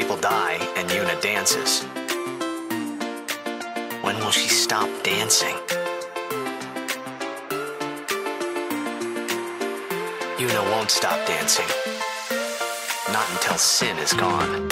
people 0.00 0.16
die 0.16 0.56
and 0.76 0.88
Yuna 0.88 1.20
dances. 1.20 1.82
When 4.02 4.16
will 4.16 4.30
she 4.30 4.48
stop 4.48 4.88
dancing? 5.02 5.56
Yuna 10.38 10.62
won't 10.72 10.90
stop 10.90 11.18
dancing. 11.26 11.68
Not 13.12 13.26
until 13.32 13.58
sin 13.58 13.98
is 13.98 14.14
gone. 14.14 14.70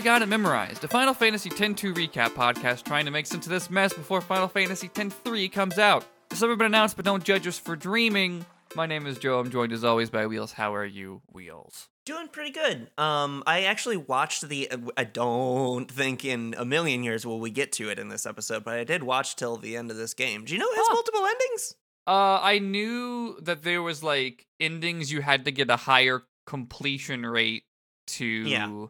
To 0.00 0.04
Got 0.04 0.22
It 0.22 0.28
Memorized, 0.30 0.82
a 0.82 0.88
Final 0.88 1.12
Fantasy 1.12 1.50
X-2 1.50 1.92
recap 1.92 2.30
podcast 2.30 2.84
trying 2.84 3.04
to 3.04 3.10
make 3.10 3.26
sense 3.26 3.44
of 3.44 3.52
this 3.52 3.68
mess 3.68 3.92
before 3.92 4.22
Final 4.22 4.48
Fantasy 4.48 4.86
X-3 4.96 5.52
comes 5.52 5.78
out. 5.78 6.06
Some 6.32 6.48
never 6.48 6.56
been 6.56 6.68
announced, 6.68 6.96
but 6.96 7.04
don't 7.04 7.22
judge 7.22 7.46
us 7.46 7.58
for 7.58 7.76
dreaming. 7.76 8.46
My 8.74 8.86
name 8.86 9.06
is 9.06 9.18
Joe. 9.18 9.38
I'm 9.40 9.50
joined 9.50 9.72
as 9.72 9.84
always 9.84 10.08
by 10.08 10.26
Wheels. 10.26 10.52
How 10.52 10.74
are 10.74 10.86
you, 10.86 11.20
Wheels? 11.30 11.90
Doing 12.06 12.28
pretty 12.28 12.50
good. 12.50 12.90
Um, 12.96 13.42
I 13.46 13.64
actually 13.64 13.98
watched 13.98 14.48
the. 14.48 14.70
I 14.96 15.04
don't 15.04 15.90
think 15.90 16.24
in 16.24 16.54
a 16.56 16.64
million 16.64 17.02
years 17.04 17.26
will 17.26 17.38
we 17.38 17.50
get 17.50 17.70
to 17.72 17.90
it 17.90 17.98
in 17.98 18.08
this 18.08 18.24
episode, 18.24 18.64
but 18.64 18.76
I 18.78 18.84
did 18.84 19.02
watch 19.02 19.36
till 19.36 19.58
the 19.58 19.76
end 19.76 19.90
of 19.90 19.98
this 19.98 20.14
game. 20.14 20.46
Do 20.46 20.54
you 20.54 20.60
know 20.60 20.66
it 20.70 20.76
has 20.76 20.86
Huh. 20.88 20.94
multiple 20.94 21.26
endings? 21.26 21.74
Uh, 22.06 22.40
I 22.40 22.58
knew 22.58 23.38
that 23.42 23.64
there 23.64 23.82
was 23.82 24.02
like 24.02 24.46
endings 24.58 25.12
you 25.12 25.20
had 25.20 25.44
to 25.44 25.50
get 25.50 25.68
a 25.68 25.76
higher 25.76 26.22
completion 26.46 27.26
rate 27.26 27.64
to 28.06 28.24
Yeah. 28.24 28.86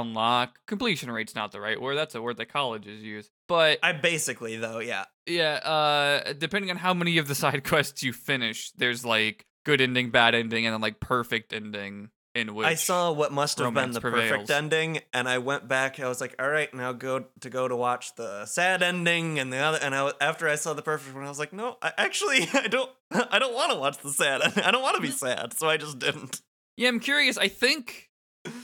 Unlock. 0.00 0.58
Completion 0.66 1.10
rate's 1.10 1.34
not 1.34 1.52
the 1.52 1.60
right 1.60 1.80
word. 1.80 1.96
That's 1.96 2.14
a 2.14 2.22
word 2.22 2.38
that 2.38 2.46
colleges 2.46 3.02
use. 3.02 3.30
But 3.48 3.78
I 3.82 3.92
basically 3.92 4.56
though, 4.56 4.78
yeah. 4.78 5.04
Yeah, 5.26 5.54
uh 5.54 6.32
depending 6.32 6.70
on 6.70 6.76
how 6.78 6.94
many 6.94 7.18
of 7.18 7.28
the 7.28 7.34
side 7.42 7.64
quests 7.64 8.02
you 8.02 8.12
finish, 8.12 8.72
there's 8.72 9.04
like 9.04 9.46
good 9.64 9.80
ending, 9.80 10.10
bad 10.10 10.34
ending, 10.34 10.66
and 10.66 10.72
then 10.74 10.80
like 10.80 11.00
perfect 11.00 11.52
ending 11.52 12.10
in 12.34 12.54
which 12.54 12.66
I 12.66 12.74
saw 12.76 13.12
what 13.12 13.30
must 13.30 13.58
have 13.58 13.74
been 13.74 13.90
the 13.90 14.00
prevails. 14.00 14.30
perfect 14.30 14.50
ending, 14.50 15.00
and 15.12 15.28
I 15.28 15.38
went 15.38 15.68
back. 15.68 16.00
I 16.00 16.08
was 16.08 16.20
like, 16.20 16.34
"All 16.38 16.48
right, 16.48 16.72
now 16.72 16.92
go 16.92 17.26
to 17.40 17.50
go 17.50 17.68
to 17.68 17.76
watch 17.76 18.14
the 18.14 18.46
sad 18.46 18.82
ending." 18.82 19.38
And 19.38 19.52
the 19.52 19.58
other, 19.58 19.78
and 19.82 19.94
I 19.94 20.12
after 20.20 20.48
I 20.48 20.54
saw 20.54 20.72
the 20.72 20.82
perfect 20.82 21.14
one, 21.14 21.24
I 21.24 21.28
was 21.28 21.38
like, 21.38 21.52
"No, 21.52 21.76
I 21.82 21.92
actually 21.98 22.48
I 22.54 22.68
don't 22.68 22.90
I 23.10 23.38
don't 23.38 23.54
want 23.54 23.72
to 23.72 23.78
watch 23.78 23.98
the 23.98 24.10
sad. 24.10 24.40
I 24.64 24.70
don't 24.70 24.82
want 24.82 24.96
to 24.96 25.02
be 25.02 25.10
sad, 25.10 25.52
so 25.58 25.68
I 25.68 25.76
just 25.76 25.98
didn't." 25.98 26.40
Yeah, 26.76 26.88
I'm 26.88 27.00
curious. 27.00 27.36
I 27.36 27.48
think 27.48 28.08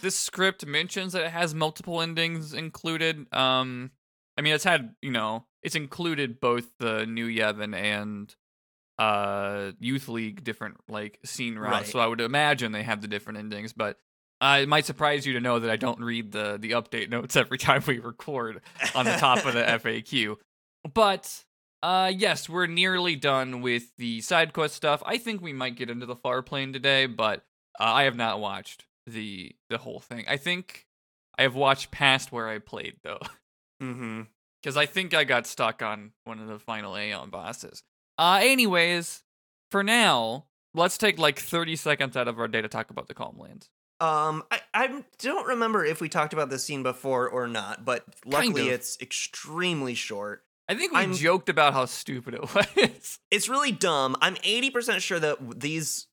this 0.00 0.16
script 0.16 0.66
mentions 0.66 1.12
that 1.12 1.24
it 1.24 1.30
has 1.30 1.54
multiple 1.54 2.00
endings 2.00 2.52
included. 2.52 3.32
Um 3.32 3.90
I 4.36 4.42
mean 4.42 4.54
it's 4.54 4.64
had, 4.64 4.94
you 5.02 5.10
know, 5.10 5.46
it's 5.62 5.76
included 5.76 6.40
both 6.40 6.66
the 6.78 7.06
New 7.06 7.28
Yevon 7.28 7.74
and 7.74 8.34
uh 8.98 9.72
Youth 9.78 10.08
League 10.08 10.42
different 10.44 10.76
like 10.88 11.18
scene 11.24 11.56
routes. 11.58 11.72
Right. 11.72 11.86
So 11.86 11.98
I 12.00 12.06
would 12.06 12.20
imagine 12.20 12.72
they 12.72 12.82
have 12.82 13.00
the 13.00 13.08
different 13.08 13.38
endings, 13.38 13.72
but 13.72 13.98
uh, 14.40 14.60
it 14.62 14.68
might 14.68 14.84
surprise 14.84 15.26
you 15.26 15.32
to 15.32 15.40
know 15.40 15.58
that 15.58 15.70
I 15.70 15.76
don't 15.76 16.00
read 16.00 16.32
the 16.32 16.58
the 16.60 16.72
update 16.72 17.08
notes 17.10 17.36
every 17.36 17.58
time 17.68 17.82
we 17.86 17.98
record 17.98 18.60
on 18.94 19.04
the 19.04 19.16
top 19.16 19.44
of 19.46 19.54
the 19.54 19.62
FAQ. 19.62 20.36
But 20.92 21.44
uh 21.82 22.12
yes, 22.14 22.48
we're 22.48 22.66
nearly 22.66 23.14
done 23.14 23.60
with 23.60 23.96
the 23.96 24.20
side 24.20 24.52
quest 24.52 24.74
stuff. 24.74 25.02
I 25.06 25.18
think 25.18 25.40
we 25.40 25.52
might 25.52 25.76
get 25.76 25.90
into 25.90 26.06
the 26.06 26.16
far 26.16 26.42
plane 26.42 26.72
today, 26.72 27.06
but 27.06 27.44
uh, 27.78 27.84
I 27.84 28.02
have 28.04 28.16
not 28.16 28.40
watched 28.40 28.84
the 29.12 29.54
the 29.70 29.78
whole 29.78 30.00
thing. 30.00 30.24
I 30.28 30.36
think 30.36 30.86
I 31.38 31.42
have 31.42 31.54
watched 31.54 31.90
past 31.90 32.32
where 32.32 32.48
I 32.48 32.58
played 32.58 32.96
though, 33.02 33.20
Mm-hmm. 33.82 34.22
because 34.62 34.76
I 34.76 34.86
think 34.86 35.14
I 35.14 35.24
got 35.24 35.46
stuck 35.46 35.82
on 35.82 36.12
one 36.24 36.40
of 36.40 36.48
the 36.48 36.58
final 36.58 36.96
Aeon 36.96 37.30
bosses. 37.30 37.82
Uh, 38.18 38.40
anyways, 38.42 39.22
for 39.70 39.82
now, 39.84 40.46
let's 40.74 40.98
take 40.98 41.18
like 41.18 41.38
30 41.38 41.76
seconds 41.76 42.16
out 42.16 42.26
of 42.28 42.38
our 42.40 42.48
day 42.48 42.60
to 42.60 42.68
talk 42.68 42.90
about 42.90 43.06
the 43.06 43.14
Calm 43.14 43.38
Lands. 43.38 43.70
Um, 44.00 44.42
I, 44.50 44.60
I 44.74 45.02
don't 45.18 45.46
remember 45.46 45.84
if 45.84 46.00
we 46.00 46.08
talked 46.08 46.32
about 46.32 46.50
this 46.50 46.64
scene 46.64 46.82
before 46.84 47.28
or 47.28 47.46
not, 47.48 47.84
but 47.84 48.04
luckily 48.24 48.68
of. 48.68 48.74
it's 48.74 48.96
extremely 49.00 49.94
short. 49.94 50.44
I 50.68 50.74
think 50.74 50.92
we 50.92 50.98
I'm- 50.98 51.14
joked 51.14 51.48
about 51.48 51.72
how 51.72 51.86
stupid 51.86 52.34
it 52.34 52.42
was. 52.54 53.18
It's 53.30 53.48
really 53.48 53.72
dumb. 53.72 54.16
I'm 54.20 54.34
80% 54.36 55.00
sure 55.00 55.18
that 55.18 55.60
these 55.60 56.06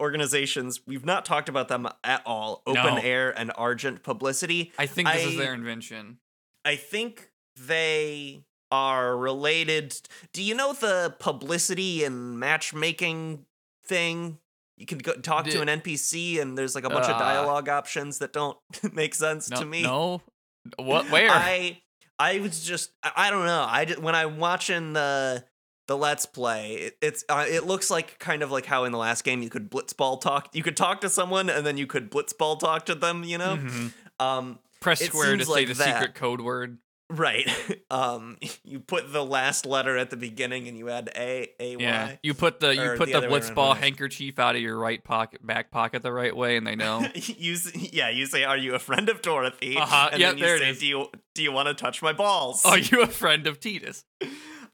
organizations, 0.00 0.80
we've 0.86 1.04
not 1.04 1.24
talked 1.24 1.48
about 1.48 1.68
them 1.68 1.88
at 2.04 2.22
all. 2.26 2.62
Open 2.66 2.96
No. 2.96 3.00
Air 3.00 3.30
and 3.38 3.52
Argent 3.56 4.02
Publicity. 4.02 4.72
I 4.78 4.86
think 4.86 5.08
this 5.10 5.24
is 5.24 5.36
their 5.36 5.54
invention. 5.54 6.18
I 6.64 6.76
think 6.76 7.30
they 7.56 8.44
are 8.70 9.16
related. 9.16 9.98
Do 10.32 10.42
you 10.42 10.54
know 10.54 10.72
the 10.72 11.14
publicity 11.18 12.04
and 12.04 12.38
matchmaking 12.38 13.44
thing? 13.86 14.38
You 14.76 14.86
can 14.86 14.98
go 14.98 15.12
talk 15.14 15.46
to 15.46 15.60
an 15.60 15.68
NPC 15.68 16.40
and 16.40 16.56
there's 16.56 16.74
like 16.74 16.84
a 16.84 16.90
bunch 16.90 17.06
of 17.06 17.16
Uh, 17.16 17.18
dialogue 17.18 17.68
options 17.68 18.18
that 18.18 18.32
don't 18.32 18.58
make 18.92 19.14
sense 19.14 19.48
No, 19.50 19.56
to 19.58 19.64
me. 19.64 19.82
no, 19.82 20.22
what? 20.76 21.10
Where? 21.10 21.30
I 21.30 21.80
I 22.22 22.38
was 22.40 22.64
just 22.64 22.92
I, 23.02 23.10
I 23.16 23.30
don't 23.30 23.46
know. 23.46 23.66
I 23.68 23.84
did, 23.84 24.02
when 24.02 24.14
I'm 24.14 24.38
watching 24.38 24.92
the 24.92 25.44
the 25.88 25.96
let's 25.96 26.26
play, 26.26 26.74
it, 26.74 26.96
it's 27.02 27.24
uh, 27.28 27.44
it 27.48 27.66
looks 27.66 27.90
like 27.90 28.18
kind 28.18 28.42
of 28.42 28.50
like 28.50 28.66
how 28.66 28.84
in 28.84 28.92
the 28.92 28.98
last 28.98 29.24
game 29.24 29.42
you 29.42 29.50
could 29.50 29.70
blitzball 29.70 30.20
talk. 30.20 30.48
You 30.54 30.62
could 30.62 30.76
talk 30.76 31.00
to 31.02 31.08
someone 31.08 31.50
and 31.50 31.66
then 31.66 31.76
you 31.76 31.86
could 31.86 32.10
blitzball 32.10 32.58
talk 32.60 32.86
to 32.86 32.94
them. 32.94 33.24
You 33.24 33.38
know, 33.38 33.56
Mhm. 33.56 33.92
um, 34.20 34.58
Press 34.80 35.00
square 35.00 35.36
to 35.36 35.44
seems 35.44 35.54
say 35.54 35.64
the 35.64 35.74
that. 35.74 35.98
secret 36.00 36.14
code 36.14 36.40
word. 36.40 36.78
Right. 37.12 37.48
um, 37.90 38.38
you 38.64 38.80
put 38.80 39.12
the 39.12 39.24
last 39.24 39.66
letter 39.66 39.96
at 39.96 40.10
the 40.10 40.16
beginning 40.16 40.68
and 40.68 40.76
you 40.76 40.88
add 40.88 41.10
a 41.16 41.50
a 41.60 41.76
y. 41.76 41.82
Yeah, 41.82 42.16
you 42.22 42.34
put 42.34 42.60
the 42.60 42.74
you 42.74 42.94
put 42.96 43.12
the 43.12 43.20
the, 43.20 43.26
blitzball 43.26 43.76
handkerchief 43.76 44.38
out 44.38 44.56
of 44.56 44.62
your 44.62 44.78
right 44.78 45.02
pocket, 45.02 45.46
back 45.46 45.70
pocket, 45.70 46.02
the 46.02 46.12
right 46.12 46.36
way, 46.36 46.56
and 46.56 46.66
they 46.66 46.76
know. 46.76 47.06
you 47.14 47.56
yeah, 47.74 48.08
you 48.10 48.26
say, 48.26 48.44
"Are 48.44 48.56
you 48.56 48.74
a 48.74 48.78
friend 48.78 49.08
of 49.08 49.22
Dorothy?" 49.22 49.76
Uh-huh, 49.76 50.08
And 50.12 50.20
yeah, 50.20 50.28
then 50.28 50.38
you 50.38 50.44
there 50.44 50.56
it 50.56 50.60
say, 50.60 50.70
is. 50.70 50.78
Do 50.78 50.86
you 50.86 51.06
do 51.34 51.42
you 51.42 51.52
want 51.52 51.68
to 51.68 51.74
touch 51.74 52.02
my 52.02 52.12
balls? 52.12 52.64
Are 52.64 52.78
you 52.78 53.02
a 53.02 53.06
friend 53.06 53.46
of 53.46 53.60
Titus? 53.60 54.04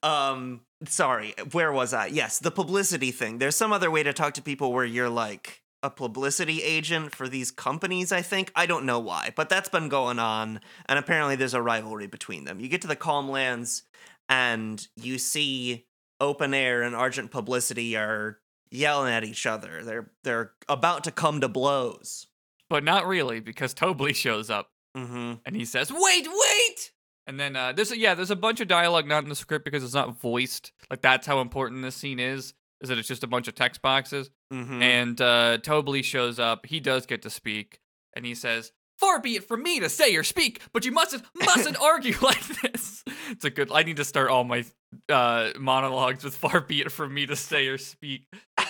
um 0.03 0.61
sorry 0.85 1.35
where 1.51 1.73
was 1.73 1.93
i 1.93 2.07
yes 2.07 2.39
the 2.39 2.53
publicity 2.53 3.11
thing 3.11 3.39
there's 3.39 3.57
some 3.57 3.73
other 3.73 3.91
way 3.91 4.03
to 4.05 4.13
talk 4.13 4.35
to 4.35 4.41
people 4.41 4.73
where 4.73 4.85
you're 4.85 5.09
like 5.09 5.61
a 5.83 5.91
publicity 5.91 6.63
agent 6.63 7.15
for 7.15 7.29
these 7.29 7.51
companies 7.51 8.11
i 8.13 8.23
think 8.23 8.51
i 8.55 8.67
don't 8.67 8.85
know 8.85 8.99
why 8.99 9.33
but 9.37 9.49
that's 9.49 9.69
been 9.69 9.89
going 9.89 10.19
on 10.19 10.61
and 10.87 10.99
apparently 10.99 11.37
there's 11.37 11.55
a 11.55 11.63
rivalry 11.63 12.07
between 12.07 12.45
them 12.45 12.61
you 12.61 12.69
get 12.69 12.83
to 12.83 12.89
the 12.89 12.97
calm 12.97 13.31
lands 13.31 13.83
and 14.29 14.89
you 14.97 15.19
see 15.19 15.87
open 16.21 16.53
air 16.53 16.83
and 16.83 16.97
argent 16.97 17.31
publicity 17.31 17.97
are 17.97 18.39
yelling 18.71 19.13
at 19.13 19.25
each 19.25 19.47
other 19.47 19.85
they're 19.85 20.11
they're 20.25 20.53
about 20.69 21.05
to 21.05 21.11
come 21.11 21.41
to 21.41 21.49
blows 21.49 22.27
But 22.71 22.85
not 22.85 23.07
really, 23.07 23.41
because 23.41 23.75
Tobli 23.75 24.15
shows 24.15 24.51
up 24.51 24.71
mm-hmm 24.97 25.35
and 25.47 25.57
he 25.57 25.65
says, 25.65 25.91
"Wait, 25.91 26.27
wait!" 26.27 26.93
And 27.27 27.39
then 27.39 27.57
uh, 27.57 27.73
there's 27.73 27.93
a, 27.93 27.99
yeah, 27.99 28.15
there's 28.15 28.31
a 28.31 28.37
bunch 28.37 28.61
of 28.61 28.69
dialogue 28.69 29.07
not 29.07 29.23
in 29.23 29.29
the 29.29 29.35
script 29.35 29.65
because 29.65 29.85
it's 29.85 29.95
not 29.95 30.19
voiced. 30.21 30.73
Like 30.91 31.03
that's 31.03 31.27
how 31.27 31.41
important 31.41 31.83
this 31.83 31.95
scene 31.95 32.19
is. 32.19 32.55
Is 32.81 32.89
that 32.89 32.99
it's 32.99 33.09
just 33.09 33.25
a 33.25 33.27
bunch 33.27 33.49
of 33.49 33.55
text 33.55 33.83
boxes. 33.83 34.31
mm-hmm 34.53 34.83
And 34.83 35.21
uh, 35.21 35.59
Tobli 35.59 36.05
shows 36.05 36.39
up. 36.39 36.67
He 36.67 36.81
does 36.81 37.07
get 37.07 37.23
to 37.23 37.31
speak, 37.31 37.81
and 38.15 38.25
he 38.25 38.35
says, 38.35 38.73
"Far 38.99 39.21
be 39.21 39.35
it 39.37 39.45
from 39.45 39.63
me 39.63 39.81
to 39.81 39.89
say 39.89 40.15
or 40.15 40.23
speak, 40.23 40.61
but 40.73 40.85
you 40.85 40.93
mustn't 40.93 41.25
mustn't 41.35 41.81
argue 41.83 42.15
like 42.23 42.47
this." 42.63 43.03
It's 43.31 43.45
a 43.45 43.51
good. 43.51 43.71
I 43.73 43.83
need 43.83 43.97
to 43.97 44.05
start 44.05 44.31
all 44.31 44.45
my 44.45 44.65
uh, 45.09 45.51
monologues 45.59 46.23
with 46.25 46.37
"Far 46.37 46.61
be 46.61 46.81
it 46.81 46.93
from 46.93 47.13
me 47.15 47.27
to 47.27 47.37
say 47.37 47.67
or 47.67 47.79
speak." 47.79 48.27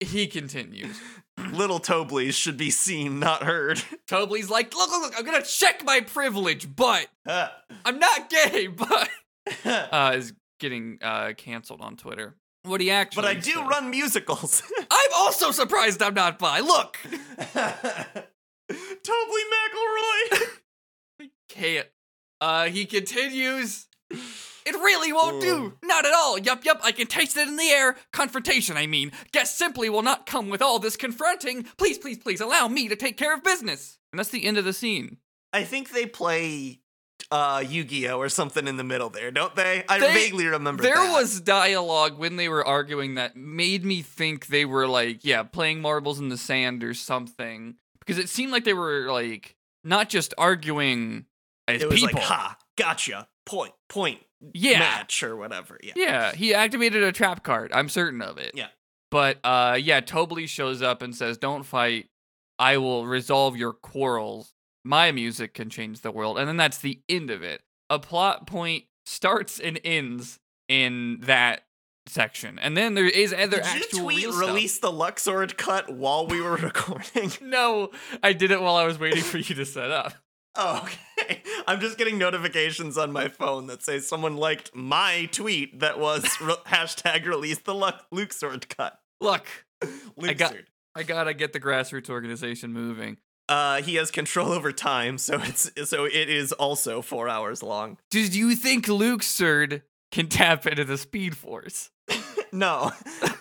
He 0.00 0.26
continues. 0.26 1.00
little 1.52 1.78
tobleys 1.78 2.34
should 2.34 2.56
be 2.56 2.70
seen 2.70 3.18
not 3.18 3.42
heard 3.42 3.82
Tobli's 4.06 4.50
like, 4.50 4.74
"Look, 4.74 4.90
look, 4.90 5.02
look! 5.02 5.14
I'm 5.18 5.24
gonna 5.24 5.42
check 5.42 5.84
my 5.84 6.00
privilege, 6.00 6.74
but 6.74 7.06
I'm 7.26 7.98
not 7.98 8.30
gay." 8.30 8.66
But 8.68 9.08
uh, 9.64 10.12
is 10.16 10.32
getting 10.60 10.98
uh, 11.02 11.32
canceled 11.36 11.80
on 11.80 11.96
Twitter. 11.96 12.36
What 12.64 12.80
he 12.80 12.90
actually? 12.90 13.22
but 13.22 13.30
I 13.30 13.34
do 13.34 13.52
says- 13.52 13.66
run 13.68 13.90
musicals. 13.90 14.62
I'm 14.90 15.10
also 15.14 15.50
surprised 15.50 16.02
I'm 16.02 16.14
not 16.14 16.38
by. 16.38 16.60
Look. 16.60 16.98
Tobli 17.56 19.42
McElroy. 19.52 20.40
I 21.20 21.30
can't. 21.48 21.88
Uh, 22.40 22.64
he 22.66 22.86
continues. 22.86 23.86
It 24.10 24.74
really 24.74 25.12
won't 25.12 25.42
do. 25.42 25.74
Not 25.82 26.06
at 26.06 26.14
all. 26.14 26.38
Yup, 26.38 26.64
yup. 26.64 26.80
I 26.82 26.92
can 26.92 27.06
taste 27.06 27.36
it 27.36 27.48
in 27.48 27.56
the 27.56 27.68
air. 27.68 27.96
Confrontation, 28.12 28.76
I 28.78 28.86
mean. 28.86 29.12
Guests 29.32 29.58
simply 29.58 29.90
will 29.90 30.02
not 30.02 30.24
come 30.24 30.48
with 30.48 30.62
all 30.62 30.78
this 30.78 30.96
confronting. 30.96 31.64
Please, 31.76 31.98
please, 31.98 32.16
please 32.18 32.40
allow 32.40 32.66
me 32.68 32.88
to 32.88 32.96
take 32.96 33.18
care 33.18 33.34
of 33.34 33.42
business. 33.44 33.98
And 34.12 34.18
that's 34.18 34.30
the 34.30 34.44
end 34.44 34.56
of 34.56 34.64
the 34.64 34.72
scene. 34.72 35.18
I 35.52 35.64
think 35.64 35.90
they 35.90 36.06
play 36.06 36.80
uh 37.30 37.64
Yu-Gi-Oh 37.66 38.18
or 38.18 38.28
something 38.28 38.66
in 38.68 38.76
the 38.76 38.84
middle 38.84 39.08
there, 39.10 39.30
don't 39.30 39.54
they? 39.56 39.84
I 39.88 39.98
They- 39.98 40.12
vaguely 40.14 40.46
remember 40.46 40.82
There 40.82 40.94
that. 40.94 41.12
was 41.12 41.40
dialogue 41.40 42.18
when 42.18 42.36
they 42.36 42.48
were 42.48 42.64
arguing 42.66 43.14
that 43.14 43.36
made 43.36 43.84
me 43.84 44.02
think 44.02 44.46
they 44.48 44.64
were 44.64 44.86
like, 44.86 45.24
yeah, 45.24 45.42
playing 45.42 45.80
marbles 45.80 46.18
in 46.20 46.28
the 46.28 46.36
sand 46.38 46.84
or 46.84 46.94
something. 46.94 47.76
Because 48.00 48.18
it 48.18 48.28
seemed 48.28 48.52
like 48.52 48.64
they 48.64 48.74
were 48.74 49.10
like 49.10 49.56
not 49.82 50.08
just 50.08 50.34
arguing 50.38 51.26
as 51.66 51.82
it 51.82 51.88
was 51.88 52.00
people. 52.00 52.20
like, 52.20 52.24
ha, 52.28 52.56
gotcha, 52.76 53.26
point, 53.46 53.72
point, 53.88 54.20
yeah. 54.52 54.78
match 54.78 55.22
or 55.22 55.36
whatever. 55.36 55.78
Yeah. 55.82 55.92
Yeah, 55.96 56.32
he 56.32 56.52
activated 56.54 57.02
a 57.02 57.12
trap 57.12 57.42
card. 57.42 57.72
I'm 57.72 57.88
certain 57.88 58.20
of 58.22 58.36
it. 58.38 58.52
Yeah. 58.54 58.68
But 59.10 59.38
uh 59.44 59.78
yeah, 59.80 60.00
Tobli 60.00 60.48
shows 60.48 60.82
up 60.82 61.00
and 61.02 61.14
says, 61.16 61.38
"Don't 61.38 61.62
fight. 61.62 62.08
I 62.58 62.78
will 62.78 63.06
resolve 63.06 63.56
your 63.56 63.72
quarrels. 63.72 64.52
My 64.84 65.10
music 65.12 65.54
can 65.54 65.70
change 65.70 66.00
the 66.00 66.10
world." 66.10 66.38
And 66.38 66.48
then 66.48 66.56
that's 66.56 66.78
the 66.78 67.00
end 67.08 67.30
of 67.30 67.42
it. 67.42 67.62
A 67.90 67.98
plot 67.98 68.46
point 68.46 68.84
starts 69.06 69.58
and 69.60 69.80
ends 69.84 70.38
in 70.68 71.20
that 71.22 71.64
section. 72.06 72.58
And 72.58 72.76
then 72.76 72.94
there 72.94 73.08
is 73.08 73.32
other 73.32 73.60
Did 73.62 73.92
you 73.92 73.98
tweet 74.00 74.26
release 74.28 74.78
the 74.78 74.90
Luxord 74.92 75.56
cut 75.56 75.92
while 75.94 76.26
we 76.26 76.40
were 76.40 76.56
recording? 76.56 77.32
No, 77.40 77.90
I 78.22 78.32
did 78.34 78.50
it 78.50 78.60
while 78.60 78.76
I 78.76 78.84
was 78.84 78.98
waiting 78.98 79.22
for 79.22 79.38
you 79.38 79.54
to 79.54 79.64
set 79.66 79.90
up. 79.90 80.12
Oh, 80.56 80.86
okay. 81.18 81.42
I'm 81.66 81.80
just 81.80 81.98
getting 81.98 82.16
notifications 82.16 82.96
on 82.96 83.10
my 83.10 83.26
phone 83.26 83.66
that 83.66 83.82
say 83.82 83.98
someone 83.98 84.36
liked 84.36 84.70
my 84.72 85.28
tweet 85.32 85.80
that 85.80 85.98
was 85.98 86.22
re- 86.40 86.54
hashtag 86.68 87.26
release 87.26 87.58
the 87.58 87.74
Lu- 87.74 87.90
Luxord 88.12 88.68
cut. 88.68 89.00
Look, 89.20 89.48
Luxord. 90.16 90.36
got- 90.38 90.54
I 90.94 91.02
gotta 91.02 91.34
get 91.34 91.54
the 91.54 91.58
grassroots 91.58 92.08
organization 92.08 92.72
moving. 92.72 93.18
Uh, 93.48 93.82
he 93.82 93.96
has 93.96 94.10
control 94.10 94.52
over 94.52 94.72
time, 94.72 95.18
so 95.18 95.38
it's 95.42 95.70
so 95.88 96.04
it 96.04 96.30
is 96.30 96.52
also 96.52 97.02
four 97.02 97.28
hours 97.28 97.62
long. 97.62 97.98
Did 98.10 98.34
you 98.34 98.56
think 98.56 98.86
Luxord 98.86 99.82
can 100.10 100.28
tap 100.28 100.66
into 100.66 100.84
the 100.84 100.96
Speed 100.96 101.36
Force? 101.36 101.90
no. 102.52 102.90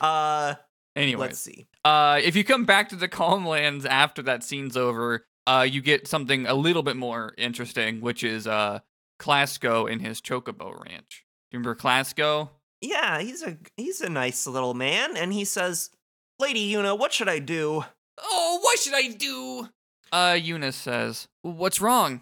Uh, 0.02 0.56
Anyways, 0.96 1.20
let's 1.20 1.40
see. 1.40 1.68
uh, 1.86 2.20
if 2.22 2.36
you 2.36 2.44
come 2.44 2.66
back 2.66 2.90
to 2.90 2.96
the 2.96 3.08
Calm 3.08 3.46
Lands 3.48 3.86
after 3.86 4.22
that 4.24 4.44
scene's 4.44 4.76
over, 4.76 5.26
uh, 5.48 5.66
you 5.70 5.82
get 5.82 6.08
something 6.08 6.46
a 6.48 6.54
little 6.54 6.84
bit 6.84 6.96
more 6.98 7.34
interesting, 7.38 8.02
which 8.02 8.24
is 8.24 8.46
uh, 8.46 8.80
Clasko 9.20 9.90
in 9.90 10.00
his 10.00 10.20
Chocobo 10.22 10.84
Ranch. 10.86 11.26
Do 11.52 11.58
you 11.58 11.60
remember 11.60 11.76
Clasko? 11.76 12.50
Yeah, 12.82 13.22
he's 13.22 13.42
a 13.42 13.58
he's 13.78 14.02
a 14.02 14.10
nice 14.10 14.46
little 14.46 14.74
man, 14.74 15.16
and 15.16 15.32
he 15.32 15.46
says, 15.46 15.90
"Lady 16.40 16.70
Yuna, 16.74 17.00
what 17.00 17.14
should 17.14 17.30
I 17.30 17.40
do? 17.40 17.86
Oh, 18.22 18.60
what 18.62 18.78
should 18.80 18.94
I 18.94 19.08
do? 19.08 19.70
Uh, 20.14 20.34
Eunice 20.40 20.76
says, 20.76 21.28
"What's 21.42 21.82
wrong?" 21.82 22.22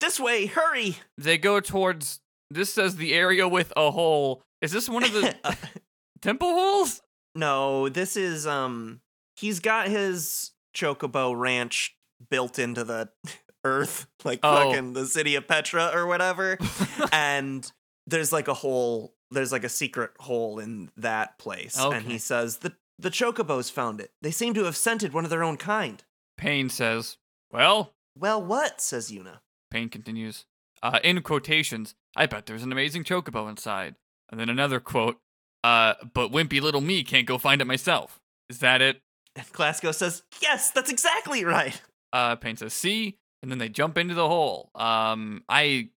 This 0.00 0.18
way, 0.20 0.46
hurry!" 0.46 0.96
They 1.18 1.36
go 1.38 1.60
towards. 1.60 2.20
This 2.50 2.72
says 2.72 2.96
the 2.96 3.12
area 3.14 3.48
with 3.48 3.72
a 3.76 3.90
hole. 3.90 4.42
Is 4.60 4.72
this 4.72 4.88
one 4.88 5.02
of 5.04 5.12
the 5.12 5.34
Uh, 5.44 5.54
temple 6.22 6.48
holes? 6.54 7.02
no, 7.34 7.88
this 7.88 8.16
is 8.16 8.46
um. 8.46 9.00
He's 9.36 9.60
got 9.60 9.88
his 9.88 10.52
Chocobo 10.76 11.36
Ranch 11.38 11.96
built 12.30 12.58
into 12.58 12.84
the 12.84 13.10
earth, 13.64 14.06
like 14.24 14.40
Oh. 14.42 14.70
fucking 14.70 14.92
the 14.92 15.06
city 15.06 15.34
of 15.34 15.48
Petra 15.48 15.90
or 15.92 16.06
whatever. 16.06 16.58
and 17.12 17.70
there's 18.06 18.32
like 18.32 18.48
a 18.48 18.54
hole. 18.54 19.14
There's 19.30 19.50
like 19.50 19.64
a 19.64 19.68
secret 19.70 20.10
hole 20.20 20.58
in 20.58 20.90
that 20.98 21.38
place, 21.38 21.76
and 21.78 22.04
he 22.06 22.18
says 22.18 22.58
the 22.58 22.74
the 22.98 23.10
Chocobos 23.10 23.70
found 23.72 24.00
it. 24.00 24.12
They 24.20 24.30
seem 24.30 24.52
to 24.54 24.64
have 24.64 24.76
scented 24.76 25.12
one 25.12 25.24
of 25.24 25.30
their 25.30 25.42
own 25.42 25.56
kind. 25.56 26.04
Paine 26.36 26.68
says, 26.68 27.16
"Well." 27.52 27.92
Well, 28.18 28.42
what? 28.42 28.80
says 28.80 29.10
Yuna. 29.10 29.38
Paine 29.70 29.88
continues. 29.88 30.44
Uh, 30.82 30.98
in 31.02 31.22
quotations, 31.22 31.94
I 32.14 32.26
bet 32.26 32.46
there's 32.46 32.62
an 32.62 32.72
amazing 32.72 33.04
chocobo 33.04 33.48
inside. 33.48 33.94
And 34.30 34.38
then 34.38 34.50
another 34.50 34.80
quote, 34.80 35.18
uh, 35.64 35.94
but 36.12 36.30
wimpy 36.32 36.60
little 36.60 36.80
me 36.80 37.04
can't 37.04 37.26
go 37.26 37.38
find 37.38 37.60
it 37.60 37.66
myself. 37.66 38.20
Is 38.50 38.58
that 38.58 38.82
it? 38.82 39.00
And 39.34 39.46
Clasko 39.52 39.94
says, 39.94 40.22
"Yes, 40.42 40.70
that's 40.72 40.90
exactly 40.90 41.44
right." 41.44 41.80
Uh, 42.12 42.36
Paine 42.36 42.56
says, 42.56 42.74
see? 42.74 43.16
And 43.42 43.50
then 43.50 43.58
they 43.58 43.68
jump 43.68 43.96
into 43.96 44.14
the 44.14 44.28
hole. 44.28 44.70
Um, 44.74 45.44
I, 45.48 45.88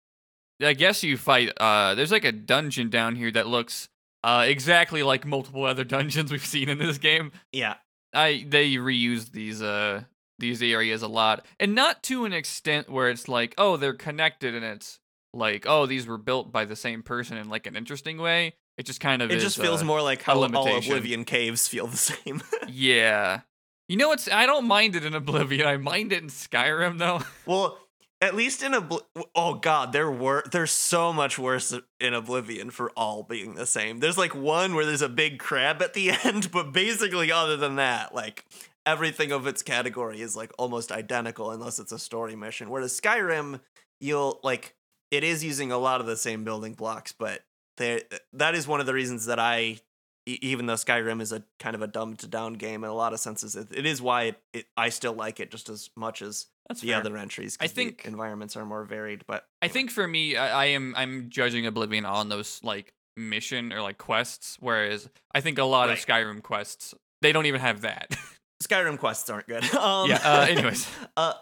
I 0.62 0.72
guess 0.74 1.02
you 1.02 1.16
fight, 1.16 1.52
uh, 1.58 1.94
there's 1.94 2.12
like 2.12 2.24
a 2.24 2.32
dungeon 2.32 2.88
down 2.88 3.16
here 3.16 3.30
that 3.32 3.48
looks, 3.48 3.88
uh, 4.22 4.44
exactly 4.46 5.02
like 5.02 5.26
multiple 5.26 5.64
other 5.64 5.84
dungeons 5.96 6.30
we've 6.30 6.46
seen 6.46 6.68
in 6.68 6.78
this 6.78 6.98
game. 6.98 7.32
Yeah, 7.52 7.74
I 8.14 8.46
they 8.48 8.74
reuse 8.74 9.32
these 9.32 9.60
uh 9.60 10.04
these 10.38 10.62
areas 10.62 11.02
a 11.02 11.08
lot, 11.08 11.44
and 11.60 11.74
not 11.74 12.02
to 12.04 12.24
an 12.24 12.32
extent 12.32 12.88
where 12.88 13.10
it's 13.10 13.28
like, 13.28 13.54
oh, 13.58 13.76
they're 13.76 13.94
connected, 13.94 14.54
and 14.54 14.64
it's 14.64 14.98
like, 15.32 15.64
oh, 15.68 15.86
these 15.86 16.06
were 16.06 16.18
built 16.18 16.52
by 16.52 16.64
the 16.64 16.76
same 16.76 17.02
person 17.02 17.36
in 17.36 17.48
like 17.48 17.66
an 17.66 17.76
interesting 17.76 18.18
way. 18.18 18.54
It 18.76 18.86
just 18.86 19.00
kind 19.00 19.22
of 19.22 19.30
it 19.30 19.38
just 19.38 19.60
feels 19.60 19.82
uh, 19.82 19.84
more 19.84 20.02
like 20.02 20.22
how 20.22 20.34
all. 20.34 20.76
Oblivion 20.76 21.24
caves 21.24 21.68
feel 21.68 21.86
the 21.86 21.96
same. 21.96 22.42
Yeah, 22.66 23.42
you 23.88 23.96
know 23.96 24.08
what's? 24.08 24.28
I 24.28 24.46
don't 24.46 24.66
mind 24.66 24.96
it 24.96 25.04
in 25.04 25.14
Oblivion. 25.14 25.66
I 25.66 25.76
mind 25.76 26.12
it 26.12 26.22
in 26.22 26.28
Skyrim 26.28 26.98
though. 26.98 27.20
well, 27.46 27.78
at 28.20 28.34
least 28.34 28.62
in 28.62 28.72
Obli- 28.72 29.02
oh 29.34 29.54
god, 29.54 29.92
there 29.92 30.10
were 30.10 30.42
there's 30.50 30.70
so 30.70 31.12
much 31.12 31.38
worse 31.38 31.74
in 32.00 32.14
Oblivion 32.14 32.70
for 32.70 32.90
all 32.96 33.22
being 33.22 33.54
the 33.54 33.66
same. 33.66 34.00
There's 34.00 34.18
like 34.18 34.34
one 34.34 34.74
where 34.74 34.86
there's 34.86 35.02
a 35.02 35.08
big 35.08 35.38
crab 35.38 35.82
at 35.82 35.94
the 35.94 36.10
end, 36.24 36.50
but 36.50 36.72
basically 36.72 37.30
other 37.30 37.56
than 37.56 37.76
that, 37.76 38.14
like 38.14 38.44
everything 38.86 39.32
of 39.32 39.46
its 39.46 39.62
category 39.62 40.20
is 40.20 40.36
like 40.36 40.52
almost 40.58 40.92
identical 40.92 41.50
unless 41.50 41.78
it's 41.78 41.92
a 41.92 41.98
story 41.98 42.36
mission. 42.36 42.70
Whereas 42.70 42.98
Skyrim, 43.00 43.60
you'll 44.00 44.40
like 44.42 44.74
it 45.10 45.24
is 45.24 45.44
using 45.44 45.72
a 45.72 45.78
lot 45.78 46.00
of 46.00 46.06
the 46.06 46.16
same 46.16 46.44
building 46.44 46.74
blocks, 46.74 47.12
but 47.12 47.42
there 47.76 48.02
that 48.32 48.54
is 48.54 48.66
one 48.68 48.80
of 48.80 48.86
the 48.86 48.94
reasons 48.94 49.26
that 49.26 49.38
I 49.38 49.78
even 50.26 50.66
though 50.66 50.74
Skyrim 50.74 51.20
is 51.20 51.32
a 51.32 51.42
kind 51.58 51.76
of 51.76 51.82
a 51.82 51.86
dumbed 51.86 52.30
down 52.30 52.54
game 52.54 52.82
in 52.82 52.88
a 52.88 52.94
lot 52.94 53.12
of 53.12 53.20
senses, 53.20 53.56
it, 53.56 53.68
it 53.70 53.84
is 53.84 54.00
why 54.00 54.22
it, 54.24 54.40
it 54.54 54.66
I 54.76 54.88
still 54.88 55.12
like 55.12 55.38
it 55.38 55.50
just 55.50 55.68
as 55.68 55.90
much 55.96 56.22
as 56.22 56.46
That's 56.68 56.80
the 56.80 56.88
fair. 56.88 56.98
other 56.98 57.16
entries. 57.16 57.58
I 57.60 57.66
think- 57.66 58.02
environments 58.06 58.56
are 58.56 58.64
more 58.64 58.84
varied, 58.84 59.24
but 59.26 59.44
I 59.60 59.68
think 59.68 59.90
for 59.90 60.06
me, 60.08 60.36
I, 60.36 60.62
I 60.62 60.64
am 60.66 60.94
I'm 60.96 61.28
judging 61.28 61.66
Oblivion 61.66 62.04
on 62.06 62.28
those 62.30 62.60
like 62.62 62.94
mission 63.16 63.72
or 63.72 63.82
like 63.82 63.98
quests, 63.98 64.56
whereas 64.60 65.08
I 65.34 65.40
think 65.40 65.58
a 65.58 65.64
lot 65.64 65.90
of 65.90 65.98
Skyrim 65.98 66.42
quests 66.42 66.94
they 67.22 67.32
don't 67.32 67.46
even 67.46 67.60
have 67.60 67.82
that. 67.82 68.14
Skyrim 68.66 68.98
quests 68.98 69.28
aren't 69.30 69.46
good. 69.46 69.64
Um, 69.74 70.08
yeah. 70.08 70.20
Uh, 70.24 70.46
anyways, 70.48 70.88
uh, 71.16 71.34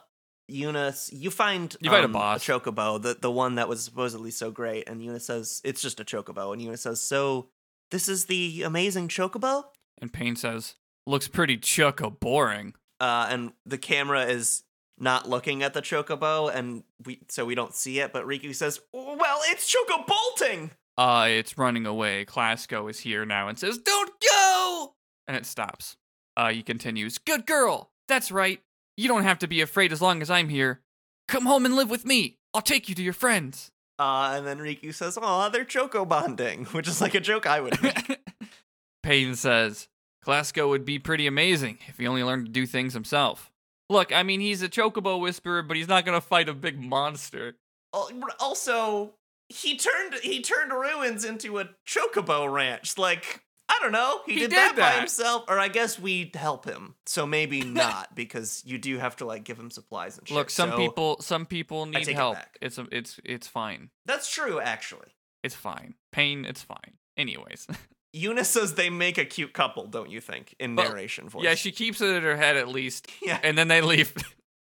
Eunice, 0.49 1.11
you 1.13 1.31
find 1.31 1.75
You 1.81 1.91
find 1.91 2.03
a 2.03 2.07
um, 2.07 2.13
boss. 2.13 2.45
chocobo, 2.45 3.01
the 3.01 3.15
the 3.21 3.31
one 3.31 3.55
that 3.57 3.69
was 3.69 3.83
supposedly 3.85 4.31
so 4.31 4.51
great, 4.51 4.89
and 4.89 5.03
Eunice 5.03 5.27
says 5.27 5.61
it's 5.65 5.81
just 5.81 6.01
a 6.01 6.05
chocobo, 6.05 6.53
and 6.53 6.61
Eunice 6.61 6.83
says, 6.83 7.01
"So 7.01 7.49
this 7.91 8.09
is 8.09 8.27
the 8.27 8.63
amazing 8.63 9.09
chocobo." 9.09 9.65
and 10.01 10.13
Paine 10.13 10.35
says, 10.37 10.75
"Looks 11.07 11.29
pretty 11.29 11.57
choco 11.59 12.11
boring." 12.11 12.75
Uh, 13.01 13.27
and 13.31 13.53
the 13.67 13.79
camera 13.79 14.25
is 14.27 14.65
not 14.99 15.29
looking 15.29 15.63
at 15.63 15.75
the 15.75 15.83
chocobo, 15.83 16.53
and 16.55 16.83
we 17.05 17.21
so 17.29 17.45
we 17.45 17.55
don't 17.55 17.75
see 17.75 18.01
it. 18.01 18.13
But 18.13 18.27
Rikku 18.27 18.55
says, 18.55 18.81
"Well, 18.93 19.41
it's 19.45 19.67
choco 19.69 20.05
bolting." 20.07 20.71
Uh, 20.99 21.27
it's 21.31 21.57
running 21.57 21.87
away. 21.87 22.25
Clasko 22.25 22.91
is 22.91 23.01
here 23.01 23.25
now 23.25 23.49
and 23.49 23.59
says, 23.59 23.79
"Don't 23.79 24.13
go!" 24.21 24.95
And 25.29 25.37
it 25.37 25.47
stops. 25.47 25.97
Uh, 26.37 26.53
he 26.53 26.63
continues, 26.63 27.19
"Good 27.19 27.47
girl. 27.47 27.91
That's 28.09 28.31
right. 28.33 28.61
You 28.97 29.09
don't 29.09 29.25
have 29.25 29.39
to 29.41 29.47
be 29.47 29.61
afraid 29.61 29.93
as 29.93 30.03
long 30.03 30.23
as 30.23 30.31
I'm 30.31 30.49
here. 30.49 30.81
Come 31.29 31.47
home 31.47 31.65
and 31.65 31.75
live 31.75 31.91
with 31.91 32.05
me. 32.05 32.39
I'll 32.55 32.63
take 32.63 32.89
you 32.89 32.95
to 32.95 33.03
your 33.03 33.13
friends." 33.13 33.71
Uh, 33.99 34.33
and 34.37 34.47
then 34.47 34.59
Rikku 34.59 34.95
says, 34.95 35.19
"Aw, 35.21 35.49
they're 35.49 35.65
choco 35.65 36.05
bonding," 36.05 36.65
which 36.73 36.89
is 36.89 37.01
like 37.01 37.15
a 37.15 37.21
joke 37.21 37.47
I 37.47 37.61
would 37.61 37.83
make. 37.83 38.21
Paine 39.03 39.35
says, 39.35 39.89
Clasko 40.25 40.69
would 40.69 40.85
be 40.85 40.99
pretty 40.99 41.27
amazing 41.27 41.79
if 41.89 41.99
he 41.99 42.07
only 42.07 42.23
learned 42.23 42.47
to 42.47 42.53
do 42.53 42.67
things 42.67 42.95
himself. 42.95 43.51
Look, 43.91 44.15
I 44.15 44.23
mean, 44.23 44.41
he's 44.41 44.63
a 44.63 44.69
chocobo 44.69 45.21
whisperer, 45.21 45.63
but 45.63 45.77
he's 45.77 45.89
not 45.89 46.05
gonna 46.05 46.21
fight 46.21 46.49
a 46.49 46.55
big 46.55 46.81
monster. 46.81 47.57
Also, 47.93 49.15
he 49.49 49.77
turned 49.77 50.15
he 50.23 50.41
turned 50.41 50.73
ruins 50.73 51.25
into 51.25 51.59
a 51.59 51.69
chocobo 51.87 52.51
ranch. 52.51 52.97
Like 52.97 53.43
I 53.69 53.79
don't 53.81 53.93
know, 53.93 54.21
he, 54.27 54.35
He 54.35 54.39
did, 54.41 54.51
did 54.51 54.59
that, 54.59 54.77
by 54.77 54.99
himself, 54.99 55.45
or 55.49 55.59
I 55.59 55.69
guess 55.69 55.99
we 55.99 56.31
help 56.35 56.65
him. 56.67 56.95
So 57.07 57.27
maybe 57.27 57.61
not 57.65 58.15
because 58.15 58.63
you 58.67 58.79
do 58.79 58.99
have 58.99 59.17
to 59.17 59.25
like 59.25 59.45
give 59.45 59.59
him 59.59 59.71
supplies 59.71 60.19
and 60.19 60.29
shit. 60.29 60.37
Look, 60.37 60.51
some 60.51 60.71
so- 60.71 60.77
people, 60.77 61.17
some 61.21 61.47
people 61.47 61.87
need 61.87 61.95
take 62.05 62.09
it 62.09 62.15
help. 62.15 62.39
It's 62.61 62.79
a, 62.79 62.87
it's, 62.93 63.19
it's 63.25 63.49
fine. 63.49 63.91
That's 64.07 64.31
true, 64.31 64.61
actually. 64.61 65.09
It's 65.43 65.55
fine. 65.55 65.95
Paine, 66.13 66.45
it's 66.45 66.63
fine. 66.63 66.95
Anyways, 67.17 67.67
Eunice 68.13 68.49
says 68.49 68.75
they 68.75 68.91
make 68.91 69.19
a 69.19 69.25
cute 69.25 69.53
couple, 69.53 69.87
don't 69.87 70.11
you 70.11 70.21
think? 70.21 70.55
In 70.61 70.77
Well, 70.77 70.89
narration 70.89 71.29
voice. 71.29 71.45
yeah, 71.45 71.55
she 71.55 71.73
keeps 71.73 72.01
it 72.01 72.09
in 72.11 72.23
her 72.23 72.37
head 72.37 72.57
at 72.57 72.69
least, 72.69 73.09
yeah. 73.23 73.39
and 73.43 73.57
then 73.57 73.69
they 73.69 73.81
leave. 73.81 74.13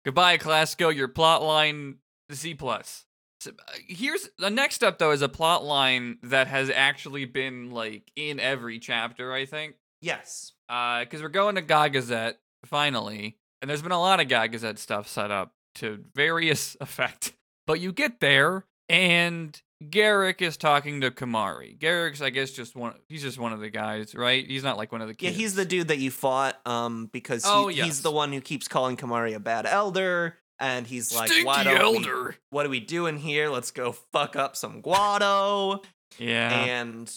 Goodbye, 0.05 0.39
Clasko. 0.39 0.95
Your 0.95 1.09
plot 1.09 1.43
line 1.43 1.97
C 2.31 2.55
plus. 2.55 3.05
So, 3.41 3.51
uh, 3.51 3.73
here's 3.87 4.29
the 4.39 4.51
next 4.51 4.83
up 4.83 4.99
though 4.99 5.13
is 5.13 5.23
a 5.23 5.29
plot 5.29 5.65
line 5.65 6.19
that 6.25 6.49
has 6.49 6.71
actually 6.71 7.25
been 7.25 7.71
like 7.71 8.11
in 8.17 8.41
every 8.41 8.79
chapter. 8.79 9.33
I 9.33 9.47
think. 9.47 9.77
Yes. 10.01 10.53
Uh, 10.69 11.01
because 11.01 11.23
we're 11.23 11.29
going 11.29 11.55
to 11.57 11.63
Gagazet 11.63 12.35
finally, 12.67 13.37
and 13.61 13.69
there's 13.69 13.83
been 13.83 13.93
a 13.93 14.01
lot 14.01 14.21
of 14.21 14.29
Gagazet 14.29 14.79
stuff 14.79 15.09
set 15.09 15.31
up 15.31 15.53
to 15.77 16.05
various 16.15 16.77
effect. 16.81 17.33
But 17.67 17.81
you 17.81 17.93
get 17.93 18.21
there, 18.21 18.65
and 18.89 19.61
Garik 19.83 20.43
is 20.43 20.57
talking 20.57 21.01
to 21.03 21.11
Kimahri. 21.11 21.79
Garik's, 21.79 22.21
I 22.21 22.31
guess, 22.31 22.51
just 22.51 22.75
one. 22.75 22.95
He's 23.09 23.23
just 23.23 23.39
one 23.39 23.53
of 23.53 23.61
the 23.61 23.71
guys, 23.71 24.15
right? 24.15 24.45
He's 24.47 24.65
not 24.65 24.77
like 24.77 24.91
one 24.91 25.01
of 25.03 25.09
the 25.09 25.15
Yeah, 25.19 25.31
he's 25.31 25.55
the 25.55 25.65
dude 25.65 25.89
that 25.89 25.99
you 25.99 26.11
fought 26.11 26.59
um 26.67 27.09
because 27.13 27.45
he, 27.45 27.51
Oh, 27.51 27.69
he's 27.69 28.03
the 28.03 28.11
one 28.11 28.33
who 28.33 28.41
keeps 28.41 28.67
calling 28.69 28.97
Kimahri 28.97 29.35
a 29.35 29.41
bad 29.41 29.67
elder 29.67 30.37
and 30.61 30.87
he's 30.87 31.15
like 31.15 31.29
Stinky 31.29 31.47
why 31.47 31.65
don't 31.65 31.79
we, 31.79 31.97
elder. 31.99 32.37
what 32.51 32.67
are 32.67 32.71
we 32.71 32.81
doing 32.81 33.19
here? 33.19 33.49
Let's 33.49 33.71
go 33.71 33.93
fuck 33.93 34.37
up 34.37 34.57
some 34.57 34.83
guado. 34.83 35.85
Yeah. 36.19 36.51
and 36.65 37.13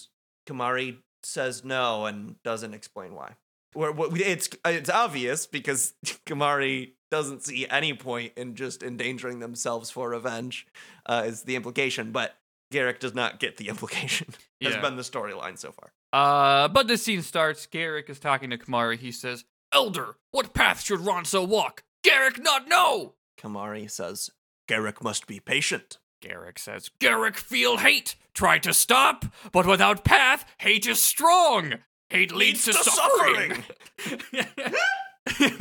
Kimahri 0.47 0.97
says 1.23 1.63
no 1.63 2.05
and 2.05 2.35
doesn't 2.43 2.73
explain 2.73 3.13
why. 3.15 3.35
Where 3.73 3.91
what 3.91 4.19
it's 4.19 4.49
it's 4.65 4.89
obvious 4.89 5.47
because 5.47 5.93
Kimahri 6.25 6.91
doesn't 7.09 7.43
see 7.43 7.67
any 7.69 7.93
point 7.93 8.33
in 8.37 8.55
just 8.55 8.83
endangering 8.83 9.39
themselves 9.39 9.89
for 9.89 10.09
revenge, 10.09 10.65
uh, 11.05 11.23
is 11.25 11.43
the 11.43 11.55
implication. 11.55 12.11
But 12.11 12.35
Garik 12.73 12.99
does 12.99 13.13
not 13.13 13.39
get 13.39 13.57
the 13.57 13.67
implication. 13.69 14.27
has 14.61 14.73
Yeah. 14.75 14.81
been 14.81 14.95
the 14.97 15.01
storyline 15.03 15.57
so 15.57 15.71
far. 15.73 15.91
Uh, 16.13 16.67
but 16.67 16.87
the 16.87 16.97
scene 16.97 17.21
starts. 17.21 17.65
Garik 17.65 18.09
is 18.09 18.19
talking 18.19 18.49
to 18.49 18.57
Kimahri. 18.57 18.97
He 18.97 19.11
says, 19.13 19.45
"Elder, 19.73 20.15
what 20.31 20.53
path 20.53 20.81
should 20.83 20.99
Ronso 20.99 21.47
walk? 21.47 21.83
Garik 22.05 22.41
not 22.43 22.67
know." 22.67 23.13
Kimahri 23.39 23.89
says 23.89 24.29
Garik 24.67 25.03
must 25.03 25.27
be 25.27 25.39
patient. 25.39 25.97
Garik 26.23 26.59
says, 26.59 26.89
Garik 26.99 27.35
feel 27.35 27.77
hate. 27.77 28.15
Try 28.33 28.59
to 28.59 28.73
stop, 28.73 29.25
but 29.51 29.65
without 29.65 30.05
path, 30.05 30.45
hate 30.59 30.87
is 30.87 31.01
strong. 31.01 31.75
Hate 32.09 32.31
leads, 32.31 32.67
Leads 32.67 32.77
to, 32.77 32.83
to 32.83 32.91
suffering. 32.91 33.63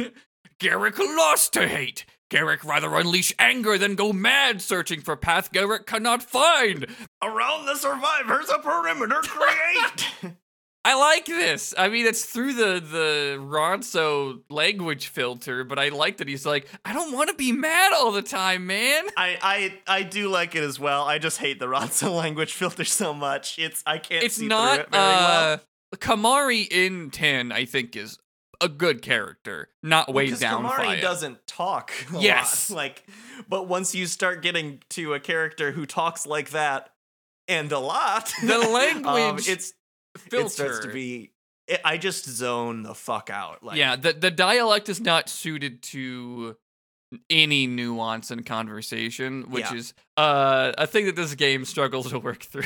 Garik 0.60 0.98
lost 0.98 1.52
to 1.54 1.66
hate. 1.66 2.04
Garik 2.30 2.64
rather 2.64 2.94
unleash 2.94 3.34
anger 3.38 3.76
than 3.76 3.96
go 3.96 4.12
mad 4.12 4.62
searching 4.62 5.00
for 5.00 5.16
path 5.16 5.50
Garik 5.52 5.86
cannot 5.86 6.22
find. 6.22 6.86
Around 7.22 7.66
the 7.66 7.74
survivors, 7.74 8.48
a 8.50 8.58
perimeter 8.58 9.20
create. 9.22 10.36
I 10.82 10.94
like 10.98 11.26
this. 11.26 11.74
I 11.76 11.88
mean, 11.88 12.06
it's 12.06 12.24
through 12.24 12.54
the 12.54 12.80
the 12.80 13.36
Ronso 13.38 14.40
language 14.48 15.08
filter, 15.08 15.62
but 15.62 15.78
I 15.78 15.90
like 15.90 16.16
that 16.18 16.28
he's 16.28 16.46
like, 16.46 16.66
I 16.84 16.92
don't 16.94 17.12
want 17.12 17.28
to 17.28 17.36
be 17.36 17.52
mad 17.52 17.92
all 17.92 18.12
the 18.12 18.22
time, 18.22 18.66
man. 18.66 19.04
I, 19.16 19.38
I 19.86 19.98
I 19.98 20.02
do 20.04 20.28
like 20.28 20.54
it 20.56 20.62
as 20.62 20.80
well. 20.80 21.04
I 21.04 21.18
just 21.18 21.38
hate 21.38 21.58
the 21.58 21.66
Ronso 21.66 22.14
language 22.16 22.54
filter 22.54 22.84
so 22.84 23.12
much. 23.12 23.58
It's 23.58 23.82
I 23.86 23.98
can't 23.98 24.24
it's 24.24 24.36
see 24.36 24.48
not 24.48 24.74
through 24.74 24.84
it 24.84 24.90
very 24.90 25.02
well. 25.02 25.52
uh 25.54 25.58
Kimahri 25.96 26.66
in 26.70 27.10
10 27.10 27.52
I 27.52 27.64
think 27.66 27.94
is 27.96 28.18
a 28.62 28.68
good 28.68 29.02
character, 29.02 29.68
not 29.82 30.12
weighed 30.12 30.26
Because 30.26 30.40
down 30.40 30.62
Kimahri 30.64 30.76
by 30.84 30.94
it. 30.96 31.00
doesn't 31.00 31.46
talk. 31.46 31.92
A 32.14 32.20
Yes. 32.20 32.70
lot. 32.70 32.76
like, 32.82 33.04
but 33.48 33.68
once 33.68 33.94
you 33.94 34.06
start 34.06 34.42
getting 34.42 34.82
to 34.90 35.14
a 35.14 35.20
character 35.20 35.72
who 35.72 35.84
talks 35.86 36.26
like 36.26 36.50
that 36.50 36.90
and 37.48 37.72
a 37.72 37.78
lot, 37.78 38.32
The 38.42 38.54
um, 38.60 38.72
language 38.72 39.48
it's 39.48 39.72
filter. 40.18 40.46
it 40.46 40.50
starts 40.50 40.78
to 40.80 40.92
be. 40.92 41.32
It, 41.66 41.80
I 41.84 41.98
just 41.98 42.24
zone 42.28 42.82
the 42.82 42.94
fuck 42.94 43.30
out. 43.30 43.62
Like, 43.62 43.76
yeah, 43.78 43.96
the 43.96 44.12
the 44.12 44.30
dialect 44.30 44.88
is 44.88 45.00
not 45.00 45.28
suited 45.28 45.82
to 45.84 46.56
any 47.28 47.66
nuance 47.66 48.30
in 48.30 48.42
conversation, 48.44 49.50
which 49.50 49.64
Yeah. 49.70 49.74
is 49.76 49.94
uh, 50.16 50.72
a 50.78 50.86
thing 50.86 51.06
that 51.06 51.16
this 51.16 51.34
game 51.34 51.64
struggles 51.64 52.10
to 52.10 52.18
work 52.18 52.42
through. 52.44 52.64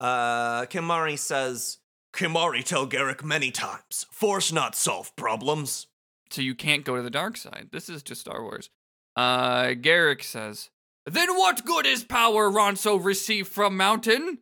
Uh, 0.00 0.62
Kimahri 0.66 1.18
says, 1.18 1.78
Kimahri 2.12 2.64
tell 2.64 2.86
Garik 2.86 3.22
many 3.22 3.50
times, 3.50 4.06
force 4.10 4.50
not 4.52 4.74
solve 4.74 5.14
problems. 5.14 5.86
so 6.30 6.42
you 6.42 6.54
can't 6.54 6.84
go 6.84 6.96
to 6.96 7.02
the 7.02 7.10
dark 7.10 7.36
side. 7.36 7.68
This 7.70 7.88
is 7.88 8.02
just 8.02 8.22
Star 8.22 8.42
Wars. 8.42 8.70
Uh, 9.16 9.66
Garik 9.74 10.22
says, 10.24 10.70
Then 11.06 11.36
what 11.36 11.64
good 11.64 11.86
is 11.86 12.02
power 12.02 12.50
Ronso 12.50 13.02
received 13.02 13.48
from 13.48 13.76
Mountain? 13.76 14.38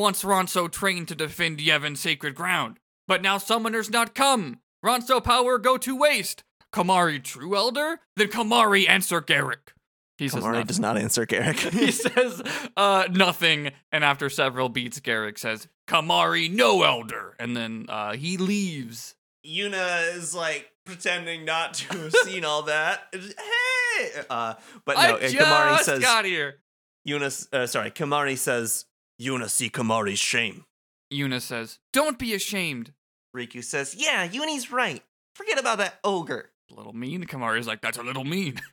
Once 0.00 0.22
Ronso 0.22 0.72
trained 0.72 1.08
to 1.08 1.14
defend 1.14 1.60
Yevon's 1.60 2.00
sacred 2.00 2.34
ground, 2.34 2.78
but 3.06 3.20
now 3.20 3.36
summoners 3.36 3.90
not 3.90 4.14
come. 4.14 4.60
Ronso 4.82 5.22
power 5.22 5.58
go 5.58 5.76
to 5.76 5.94
waste. 5.94 6.42
Kimahri 6.72 7.22
true 7.22 7.54
elder? 7.54 8.00
Then 8.16 8.28
Kimahri 8.28 8.88
answer 8.88 9.20
Garik. 9.20 9.74
He 10.16 10.28
says 10.28 10.42
Kimahri 10.42 10.52
nothing. 10.52 10.66
does 10.68 10.80
not 10.80 10.96
answer 10.96 11.26
Garik. 11.26 11.70
he 11.78 11.90
says 11.90 12.42
uh, 12.78 13.08
nothing, 13.10 13.72
and 13.92 14.02
after 14.02 14.30
several 14.30 14.70
beats, 14.70 15.00
Garik 15.00 15.38
says, 15.38 15.68
Kimahri 15.86 16.50
no 16.50 16.82
elder, 16.82 17.36
and 17.38 17.54
then 17.54 17.84
uh, 17.90 18.14
he 18.14 18.38
leaves. 18.38 19.16
Yuna 19.46 20.16
is 20.16 20.34
like 20.34 20.70
pretending 20.86 21.44
not 21.44 21.74
to 21.74 21.98
have 21.98 22.12
seen 22.24 22.46
all 22.46 22.62
that. 22.62 23.02
Hey, 23.12 24.22
uh, 24.30 24.54
but 24.86 24.94
no, 24.94 25.16
I 25.16 25.20
just 25.20 25.36
Kimahri 25.36 25.78
says, 25.80 26.00
got 26.00 26.24
here. 26.24 26.60
Yuna, 27.06 27.48
uh, 27.52 27.66
sorry, 27.66 27.90
Kimahri 27.90 28.38
says, 28.38 28.86
Yuna 29.20 29.48
see 29.50 29.68
Kimahri's 29.70 30.18
shame. 30.18 30.64
Yuna 31.12 31.40
says, 31.40 31.78
Don't 31.92 32.18
be 32.18 32.32
ashamed. 32.34 32.92
Rikku 33.36 33.62
says, 33.62 33.94
Yeah, 33.98 34.26
Yunie's 34.26 34.72
right. 34.72 35.02
Forget 35.34 35.58
about 35.58 35.78
that 35.78 35.98
ogre. 36.04 36.50
A 36.70 36.74
little 36.74 36.92
mean. 36.92 37.24
Kimahri's 37.24 37.66
like, 37.66 37.80
That's 37.82 37.98
a 37.98 38.02
little 38.02 38.24
mean. 38.24 38.60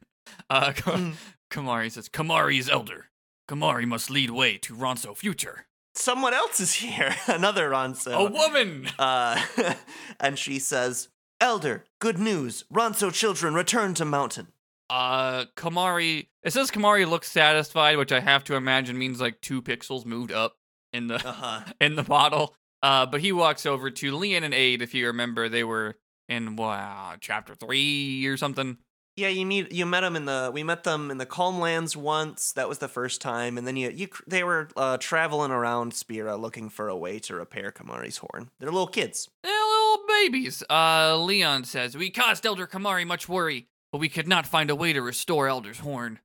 Uh, 0.50 0.74
Ka- 0.74 0.92
Mm. 0.92 1.14
Kimahri 1.50 1.90
says, 1.90 2.10
Kimahri 2.10 2.60
is 2.60 2.70
elder. 2.70 3.06
Kimahri 3.50 3.86
must 3.88 4.10
lead 4.10 4.30
way 4.30 4.58
to 4.58 4.76
Ronso 4.76 5.16
future. 5.16 5.66
Someone 5.96 6.34
else 6.34 6.60
is 6.60 6.74
here. 6.84 7.16
Another 7.28 7.70
Ronso. 7.70 8.28
A 8.28 8.30
woman! 8.32 8.90
Uh, 9.00 9.42
and 10.20 10.38
she 10.38 10.60
says, 10.60 11.08
Elder, 11.40 11.86
good 12.00 12.20
news. 12.20 12.66
Ronso 12.72 13.12
children 13.12 13.54
return 13.54 13.94
to 13.96 14.04
mountain. 14.06 14.48
Uh, 14.90 15.46
Kimahri. 15.56 16.28
It 16.48 16.54
says 16.54 16.72
Kimahri 16.72 17.06
looks 17.06 17.30
satisfied, 17.30 17.98
which 17.98 18.14
I 18.14 18.22
have 18.22 18.46
to 18.46 18.56
imagine 18.56 18.98
means 18.98 19.20
like 19.20 19.42
two 19.42 19.62
pixels 19.62 20.06
moved 20.06 20.32
up 20.32 20.56
in 20.94 21.08
the 21.08 21.16
Uh-huh. 21.16 21.60
in 21.82 21.98
the 21.98 22.04
bottle. 22.04 22.56
Uh, 22.82 23.06
but 23.06 23.20
he 23.20 23.34
walks 23.34 23.66
over 23.66 23.92
to 23.92 24.16
Lian 24.16 24.46
and 24.46 24.54
Ayde. 24.54 24.82
If 24.82 24.94
you 24.94 25.08
remember, 25.08 25.50
they 25.50 25.66
were 25.66 25.98
in 26.30 26.56
wow 26.56 27.16
chapter 27.20 27.54
three 27.54 28.26
or 28.28 28.38
something. 28.38 28.78
Yeah, 29.18 29.28
you 29.28 29.46
meet 29.46 29.74
you 29.74 29.86
met 29.86 30.02
them 30.02 30.16
in 30.16 30.24
the 30.24 30.50
we 30.54 30.64
met 30.64 30.86
them 30.86 31.12
in 31.12 31.18
the 31.18 31.26
Calm 31.26 31.60
Lands 31.60 31.98
once. 31.98 32.54
That 32.54 32.70
was 32.70 32.78
the 32.78 32.88
first 32.88 33.20
time, 33.20 33.58
and 33.58 33.68
then 33.68 33.76
you 33.76 33.90
you 33.90 34.08
they 34.26 34.46
were 34.46 34.70
uh, 34.78 34.96
traveling 35.00 35.52
around 35.52 35.96
Spira 35.96 36.38
looking 36.38 36.70
for 36.70 36.88
a 36.88 36.96
way 36.96 37.20
to 37.20 37.36
repair 37.36 37.74
Kimahri's 37.74 38.20
horn. 38.20 38.52
They're 38.62 38.72
little 38.72 38.88
kids. 38.88 39.28
They're 39.44 39.52
little 39.52 40.06
babies. 40.08 40.64
Uh, 40.70 41.18
Lian 41.18 41.66
says 41.66 41.98
we 41.98 42.10
caused 42.10 42.46
Elder 42.46 42.68
Kimahri 42.68 43.06
much 43.06 43.28
worry, 43.28 43.68
but 43.92 43.98
we 43.98 44.08
could 44.08 44.30
not 44.30 44.48
find 44.48 44.70
a 44.70 44.76
way 44.76 44.94
to 44.94 45.02
restore 45.02 45.50
Elder's 45.50 45.80
horn. 45.80 46.20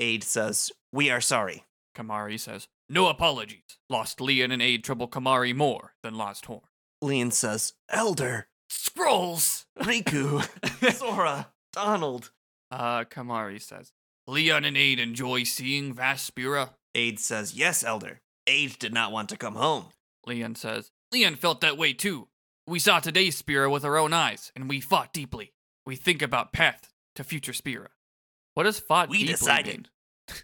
Ayde 0.00 0.24
says, 0.24 0.72
"We 0.92 1.10
are 1.10 1.20
sorry." 1.20 1.64
Kimahri 1.96 2.38
says 2.38 2.68
no 2.88 3.06
apologies. 3.08 3.78
Lost 3.88 4.20
Lian 4.20 4.50
and 4.52 4.60
Ayde 4.62 4.82
trouble 4.82 5.08
Kimahri 5.08 5.54
more 5.54 5.94
than 6.02 6.16
lost 6.16 6.46
horn. 6.46 6.62
Lian 7.02 7.32
says, 7.32 7.74
"Elder, 7.88 8.48
Scrolls. 8.68 9.66
Riku, 9.78 10.42
Sora, 10.94 11.52
Donald." 11.72 12.30
Uh, 12.70 13.04
Kimahri 13.04 13.60
says 13.60 13.92
Lian 14.28 14.64
and 14.64 14.76
Ayde 14.76 14.98
enjoy 14.98 15.44
seeing 15.44 15.92
vast 15.94 16.26
Spira. 16.26 16.74
Ayde 16.94 17.18
says, 17.18 17.54
"Yes, 17.54 17.84
Elder." 17.84 18.20
Ayde 18.46 18.78
did 18.78 18.92
not 18.92 19.12
want 19.12 19.28
to 19.30 19.36
come 19.36 19.54
home. 19.54 19.86
Lian 20.26 20.54
says, 20.56 20.90
Lian 21.12 21.36
felt 21.36 21.60
that 21.60 21.78
way 21.78 21.92
too. 21.92 22.28
We 22.66 22.78
saw 22.78 22.98
today's 22.98 23.36
Spira 23.36 23.70
with 23.70 23.84
our 23.84 23.96
own 23.96 24.12
eyes, 24.12 24.50
and 24.56 24.68
we 24.68 24.80
fought 24.80 25.12
deeply. 25.12 25.52
We 25.86 25.96
think 25.96 26.22
about 26.22 26.52
path 26.52 26.92
to 27.14 27.24
future 27.24 27.52
Spira. 27.52 27.90
What 28.54 28.64
does 28.64 28.78
fought 28.80 29.08
We 29.08 29.18
deeply 29.18 29.32
decided. 29.32 29.88
mean? 30.28 30.36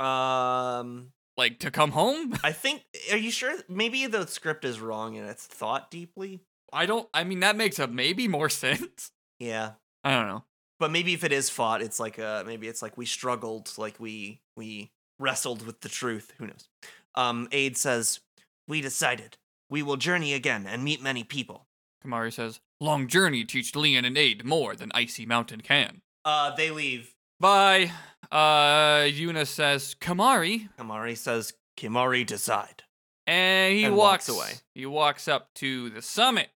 Um, 0.06 1.12
Like 1.36 1.58
to 1.60 1.70
come 1.70 1.92
home? 1.92 2.34
I 2.42 2.52
think. 2.52 2.82
Are 3.12 3.16
you 3.16 3.30
sure? 3.30 3.54
Maybe 3.68 4.06
the 4.06 4.26
script 4.26 4.64
is 4.64 4.80
wrong 4.80 5.16
and 5.16 5.28
it's 5.28 5.46
thought 5.46 5.90
deeply. 5.90 6.40
I 6.72 6.86
don't, 6.86 7.08
I 7.14 7.22
mean, 7.24 7.40
that 7.40 7.56
makes 7.56 7.78
a 7.78 7.86
maybe 7.86 8.26
more 8.28 8.48
sense. 8.64 9.12
Yeah, 9.38 9.72
I 10.02 10.10
don't 10.12 10.26
know. 10.26 10.44
but 10.80 10.90
maybe 10.90 11.14
if 11.14 11.22
it 11.24 11.32
is 11.32 11.48
fought, 11.50 11.80
it's 11.82 11.98
like 12.00 12.18
uh 12.18 12.42
maybe 12.46 12.66
it's 12.68 12.82
like 12.82 12.96
we 12.98 13.06
struggled, 13.06 13.72
like 13.78 13.98
we 14.00 14.40
we 14.56 14.90
wrestled 15.18 15.64
with 15.64 15.80
the 15.80 15.88
truth. 15.88 16.32
Who 16.38 16.46
knows? 16.48 16.68
Um, 17.14 17.46
Ayde 17.52 17.76
says, 17.76 18.20
"We 18.68 18.80
decided 18.80 19.36
we 19.70 19.82
will 19.82 19.96
journey 19.96 20.34
again 20.34 20.66
and 20.66 20.82
meet 20.84 21.00
many 21.00 21.22
people." 21.24 21.66
Kimahri 22.04 22.32
says, 22.32 22.60
Long 22.80 23.06
journey 23.08 23.44
teach 23.44 23.74
Lian 23.74 24.04
and 24.04 24.16
Ayde 24.16 24.44
more 24.44 24.76
than 24.76 24.90
Icy 24.94 25.24
Mountain 25.24 25.62
can. 25.62 26.02
Uh, 26.24 26.54
they 26.54 26.70
leave. 26.70 27.13
Bye. 27.40 27.90
Uh, 28.30 29.04
Yuna 29.06 29.46
says, 29.46 29.94
Kimahri. 30.00 30.68
Kimahri 30.78 31.16
says, 31.16 31.52
"Kimahri 31.76 32.26
decide." 32.26 32.82
And 33.26 33.74
he 33.74 33.84
And 33.84 33.96
walks, 33.96 34.28
walks 34.28 34.38
away. 34.38 34.52
He 34.74 34.86
walks 34.86 35.28
up 35.28 35.52
to 35.54 35.88
the 35.90 36.02
summit, 36.02 36.48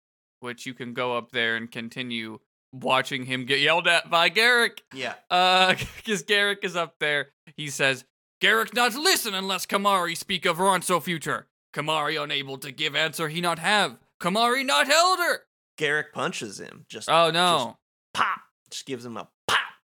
which 0.41 0.67
you 0.67 0.75
can 0.75 0.95
go 0.95 1.17
up 1.17 1.33
there 1.33 1.57
and 1.57 1.71
continue 1.71 2.39
watching 2.73 3.25
him 3.27 3.45
get 3.45 3.61
yelled 3.61 3.87
at 3.87 4.11
by 4.11 4.31
Garik. 4.31 4.79
Yeah. 4.93 5.15
Uh, 5.31 5.75
because 5.97 6.23
Garik 6.25 6.65
is 6.65 6.75
up 6.77 6.97
there. 6.99 7.29
He 7.57 7.69
says, 7.69 8.05
Garik 8.43 8.75
not 8.75 8.95
listen 8.95 9.35
unless 9.35 9.65
Kimahri 9.67 10.17
speak 10.17 10.45
of 10.45 10.57
Ronso 10.59 11.01
future. 11.03 11.47
Kimahri 11.73 12.21
unable 12.21 12.59
to 12.59 12.73
give 12.73 12.97
answer 12.97 13.29
he 13.29 13.41
not 13.41 13.59
have. 13.59 13.99
Kimahri 14.21 14.65
not 14.65 14.89
elder. 14.89 15.43
Garik 15.79 16.13
punches 16.13 16.59
him. 16.59 16.85
Just 16.89 17.09
Oh 17.09 17.31
no. 17.31 17.77
pop. 18.15 18.41
Just 18.71 18.87
gives 18.87 19.05
him 19.05 19.17
a. 19.17 19.29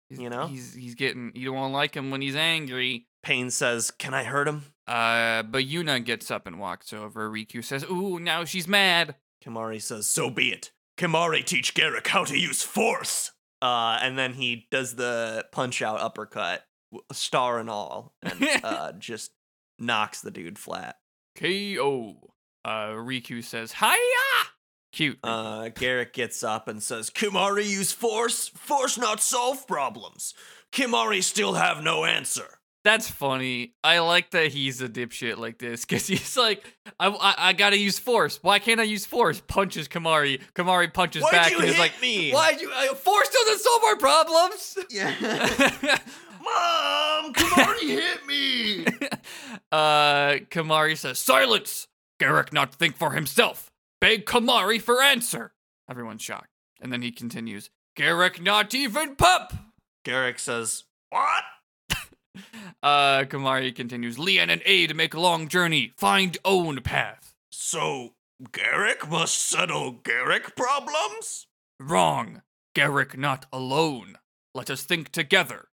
He's- 0.08 0.20
you 0.20 0.30
know? 0.30 0.46
He's 0.46 0.74
he's 0.74 0.94
getting 0.94 1.32
you 1.34 1.46
don't 1.46 1.56
want 1.56 1.72
to 1.72 1.76
like 1.76 1.94
him 1.96 2.10
when 2.10 2.22
he's 2.22 2.36
angry. 2.36 3.06
Paine 3.22 3.50
says, 3.50 3.90
"Can 3.90 4.14
I 4.14 4.24
hurt 4.24 4.48
him?" 4.48 4.64
Uh, 4.86 5.42
but 5.42 5.64
Yuna 5.64 6.02
gets 6.04 6.30
up 6.30 6.46
and 6.46 6.58
walks 6.58 6.92
over. 6.92 7.28
Rikku 7.30 7.62
says, 7.64 7.84
"Ooh, 7.84 8.18
now 8.18 8.44
she's 8.44 8.66
mad." 8.68 9.16
Kimahri 9.44 9.82
says, 9.82 10.06
"So 10.06 10.30
be 10.30 10.50
it. 10.50 10.70
Kimahri 10.96 11.44
teach 11.44 11.74
Garik 11.74 12.06
how 12.06 12.24
to 12.24 12.38
use 12.38 12.62
force." 12.62 13.32
Uh, 13.60 13.98
and 14.00 14.16
then 14.16 14.34
he 14.34 14.66
does 14.70 14.94
the 14.94 15.44
punch 15.52 15.82
out 15.82 16.00
uppercut, 16.00 16.64
star 17.12 17.58
and 17.58 17.68
all, 17.68 18.14
and 18.22 18.42
uh, 18.64 18.92
just 18.92 19.32
knocks 19.80 20.20
the 20.20 20.30
dude 20.30 20.58
flat. 20.58 20.96
K.O. 21.36 22.30
Uh, 22.64 22.88
Rikku 22.94 23.42
says, 23.44 23.72
"Hiya!" 23.74 24.48
Cute. 24.98 25.20
Uh, 25.22 25.68
Garik 25.76 26.12
gets 26.12 26.42
up 26.42 26.66
and 26.66 26.82
says, 26.82 27.08
Kimahri 27.08 27.64
use 27.64 27.92
force? 27.92 28.48
Force 28.48 28.98
not 28.98 29.20
solve 29.20 29.64
problems. 29.68 30.34
Kimahri 30.72 31.22
still 31.22 31.54
have 31.54 31.84
no 31.84 32.04
answer. 32.04 32.58
That's 32.82 33.08
funny. 33.08 33.74
I 33.84 34.00
like 34.00 34.32
that 34.32 34.48
he's 34.48 34.82
a 34.82 34.88
dipshit 34.88 35.36
like 35.36 35.60
this 35.60 35.84
because 35.84 36.08
he's 36.08 36.36
like, 36.36 36.64
I, 36.98 37.10
I, 37.10 37.34
I 37.38 37.52
gotta 37.52 37.78
use 37.78 38.00
force. 38.00 38.40
Why 38.42 38.58
can't 38.58 38.80
I 38.80 38.82
use 38.82 39.06
force? 39.06 39.40
Punches 39.46 39.86
Kimahri. 39.86 40.40
Kimahri 40.56 40.92
punches 40.92 41.22
Why'd 41.22 41.30
back 41.30 41.50
you 41.52 41.58
and 41.58 41.66
hit 41.66 41.74
is 41.74 41.78
like, 41.78 42.02
me? 42.02 42.32
Why'd 42.32 42.60
you? 42.60 42.68
Uh, 42.68 42.94
force 42.96 43.28
doesn't 43.28 43.60
solve 43.60 43.84
our 43.84 43.96
problems. 43.98 44.78
Yeah. 44.90 45.14
Mom, 46.42 47.34
Kimahri 47.34 47.88
hit 47.88 48.26
me. 48.26 48.84
uh, 49.70 50.42
Kimahri 50.50 50.98
says, 50.98 51.20
Silence! 51.20 51.86
Garik 52.18 52.52
not 52.52 52.74
think 52.74 52.96
for 52.96 53.12
himself. 53.12 53.67
Beg 54.00 54.26
Kimahri 54.26 54.80
for 54.80 55.02
answer. 55.02 55.52
Everyone's 55.90 56.22
shocked. 56.22 56.48
And 56.80 56.92
then 56.92 57.02
he 57.02 57.10
continues, 57.10 57.70
Garik 57.96 58.40
not 58.40 58.74
even 58.74 59.16
pup. 59.16 59.52
Garik 60.04 60.38
says, 60.38 60.84
What? 61.10 61.44
Uh, 62.80 63.24
Kimahri 63.24 63.74
continues, 63.74 64.16
Lian 64.16 64.50
and 64.50 64.62
Ayde 64.62 64.94
make 64.94 65.12
a 65.12 65.20
long 65.20 65.48
journey. 65.48 65.92
Find 65.96 66.38
own 66.44 66.80
path. 66.82 67.34
So, 67.50 68.14
Garik 68.40 69.10
must 69.10 69.36
settle 69.36 69.94
Garik 69.94 70.54
problems? 70.54 71.48
Wrong. 71.80 72.42
Garik 72.76 73.16
not 73.16 73.46
alone. 73.52 74.18
Let 74.54 74.70
us 74.70 74.84
think 74.84 75.10
together. 75.10 75.66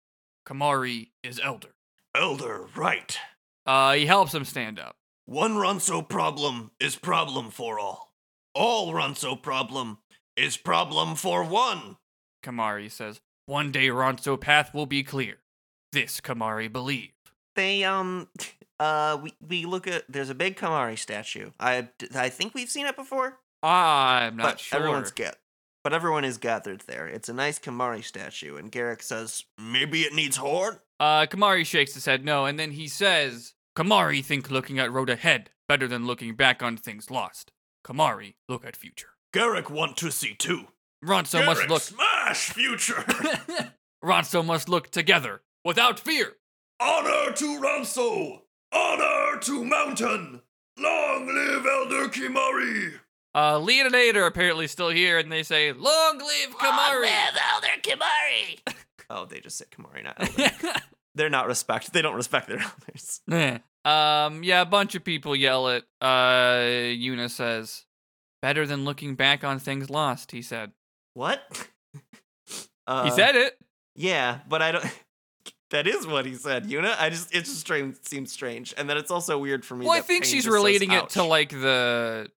Kimahri 0.47 1.09
is 1.21 1.41
elder. 1.43 1.75
Elder, 2.15 2.67
right. 2.73 3.17
Uh, 3.65 3.93
he 3.93 4.05
helps 4.05 4.33
him 4.33 4.45
stand 4.45 4.79
up. 4.79 4.95
One 5.25 5.55
Ronso 5.55 6.07
problem 6.07 6.71
is 6.79 6.95
problem 6.95 7.49
for 7.49 7.79
all. 7.79 8.12
All 8.55 8.93
Ronso 8.93 9.41
problem 9.41 9.99
is 10.35 10.57
problem 10.57 11.15
for 11.15 11.43
one. 11.43 11.97
Kimahri 12.43 12.91
says, 12.91 13.19
One 13.45 13.71
day 13.71 13.87
Ronso 13.87 14.39
path 14.39 14.73
will 14.73 14.85
be 14.85 15.03
clear. 15.03 15.37
This 15.91 16.21
Kimahri 16.21 16.71
believe. 16.71 17.11
They 17.55 17.83
um 17.83 18.27
uh 18.79 19.19
we 19.21 19.33
we 19.47 19.65
look 19.65 19.87
at 19.87 20.03
there's 20.09 20.29
a 20.29 20.35
big 20.35 20.55
Kimahri 20.57 20.97
statue. 20.97 21.51
I 21.59 21.89
I 22.15 22.29
think 22.29 22.53
we've 22.53 22.69
seen 22.69 22.85
it 22.85 22.95
before, 22.95 23.39
I'm 23.61 24.35
not 24.35 24.43
but 24.43 24.59
sure. 24.59 24.79
everyone's 24.79 25.11
get 25.11 25.37
but 25.83 25.93
everyone 25.93 26.23
is 26.23 26.37
gathered 26.37 26.81
there. 26.87 27.07
It's 27.07 27.29
a 27.29 27.33
nice 27.33 27.59
Kimahri 27.59 28.03
statue, 28.03 28.55
and 28.55 28.71
Garik 28.71 29.01
says 29.01 29.43
maybe 29.57 30.01
it 30.01 30.13
needs 30.13 30.37
horn. 30.37 30.79
Uh, 30.99 31.25
Kimahri 31.25 31.65
shakes 31.65 31.93
his 31.93 32.05
head 32.05 32.23
no, 32.23 32.45
and 32.45 32.57
then 32.57 32.71
he 32.71 32.87
says, 32.87 33.53
Kimahri 33.75 34.23
think 34.23 34.49
looking 34.49 34.79
at 34.79 34.91
road 34.91 35.09
ahead 35.09 35.49
better 35.67 35.87
than 35.87 36.07
looking 36.07 36.35
back 36.35 36.63
on 36.63 36.77
things 36.77 37.11
lost. 37.11 37.51
Kimahri 37.83 38.35
look 38.47 38.65
at 38.65 38.75
future. 38.75 39.09
Garik 39.33 39.69
want 39.69 39.97
to 39.97 40.11
see 40.11 40.33
too. 40.35 40.67
Ronso 41.03 41.45
must 41.45 41.67
look. 41.67 41.81
smash 41.81 42.49
future. 42.51 43.03
Ronso 44.03 44.45
must 44.45 44.69
look 44.69 44.89
together 44.89 45.41
without 45.65 45.99
fear. 45.99 46.33
Honor 46.79 47.33
to 47.33 47.59
Ronso! 47.59 48.41
Honor 48.73 49.39
to 49.39 49.63
Mountain! 49.63 50.41
Long 50.79 51.27
live 51.27 51.65
Elder 51.65 52.09
Kimahri! 52.09 52.93
Uh, 53.35 53.59
Lian 53.59 53.85
and 53.85 53.95
Ada 53.95 54.19
are 54.21 54.25
apparently 54.27 54.67
still 54.67 54.89
here, 54.89 55.17
and 55.17 55.31
they 55.31 55.43
say, 55.43 55.71
"Long 55.71 56.17
live 56.17 56.57
Kimahri!" 56.57 57.09
Elder 57.53 57.67
Kimahri! 57.81 58.59
oh, 59.09 59.25
they 59.25 59.39
just 59.39 59.57
say 59.57 59.65
Kimahri, 59.71 60.03
not 60.03 60.15
Elder. 60.19 60.79
They're 61.15 61.29
not 61.29 61.47
respect. 61.47 61.93
They 61.93 62.01
don't 62.01 62.15
respect 62.15 62.47
their 62.47 62.59
elders. 62.59 63.21
Eh. 63.31 63.59
Um, 63.85 64.43
yeah, 64.43 64.61
a 64.61 64.65
bunch 64.65 64.95
of 64.95 65.03
people 65.03 65.35
yell 65.35 65.67
it. 65.69 65.83
Uh, 66.01 66.59
Yuna 66.95 67.29
says, 67.29 67.85
"Better 68.41 68.65
than 68.65 68.85
looking 68.85 69.15
back 69.15 69.43
on 69.43 69.59
things 69.59 69.89
lost," 69.89 70.31
he 70.31 70.41
said. 70.41 70.71
What? 71.13 71.67
Uh, 72.85 73.05
he 73.05 73.11
said 73.11 73.37
it. 73.37 73.57
Yeah, 73.95 74.39
but 74.47 74.61
I 74.61 74.71
don't. 74.73 74.85
That 75.69 75.87
is 75.87 76.05
what 76.05 76.27
he 76.27 76.35
said, 76.35 76.65
Yuna. 76.65 76.95
I 76.99 77.09
just 77.09 77.33
it 77.33 77.45
just 77.45 77.59
strange 77.59 77.95
seems 78.03 78.31
strange, 78.31 78.75
and 78.77 78.87
then 78.87 78.95
it's 78.95 79.09
also 79.09 79.39
weird 79.39 79.65
for 79.65 79.75
me. 79.75 79.87
Well, 79.87 79.97
I 79.97 80.01
think 80.01 80.23
Paine 80.23 80.31
she's 80.31 80.43
just 80.43 80.53
says, 80.53 80.53
relating 80.53 80.91
it 80.91 81.09
to 81.11 81.23
like 81.23 81.49
the 81.49 82.29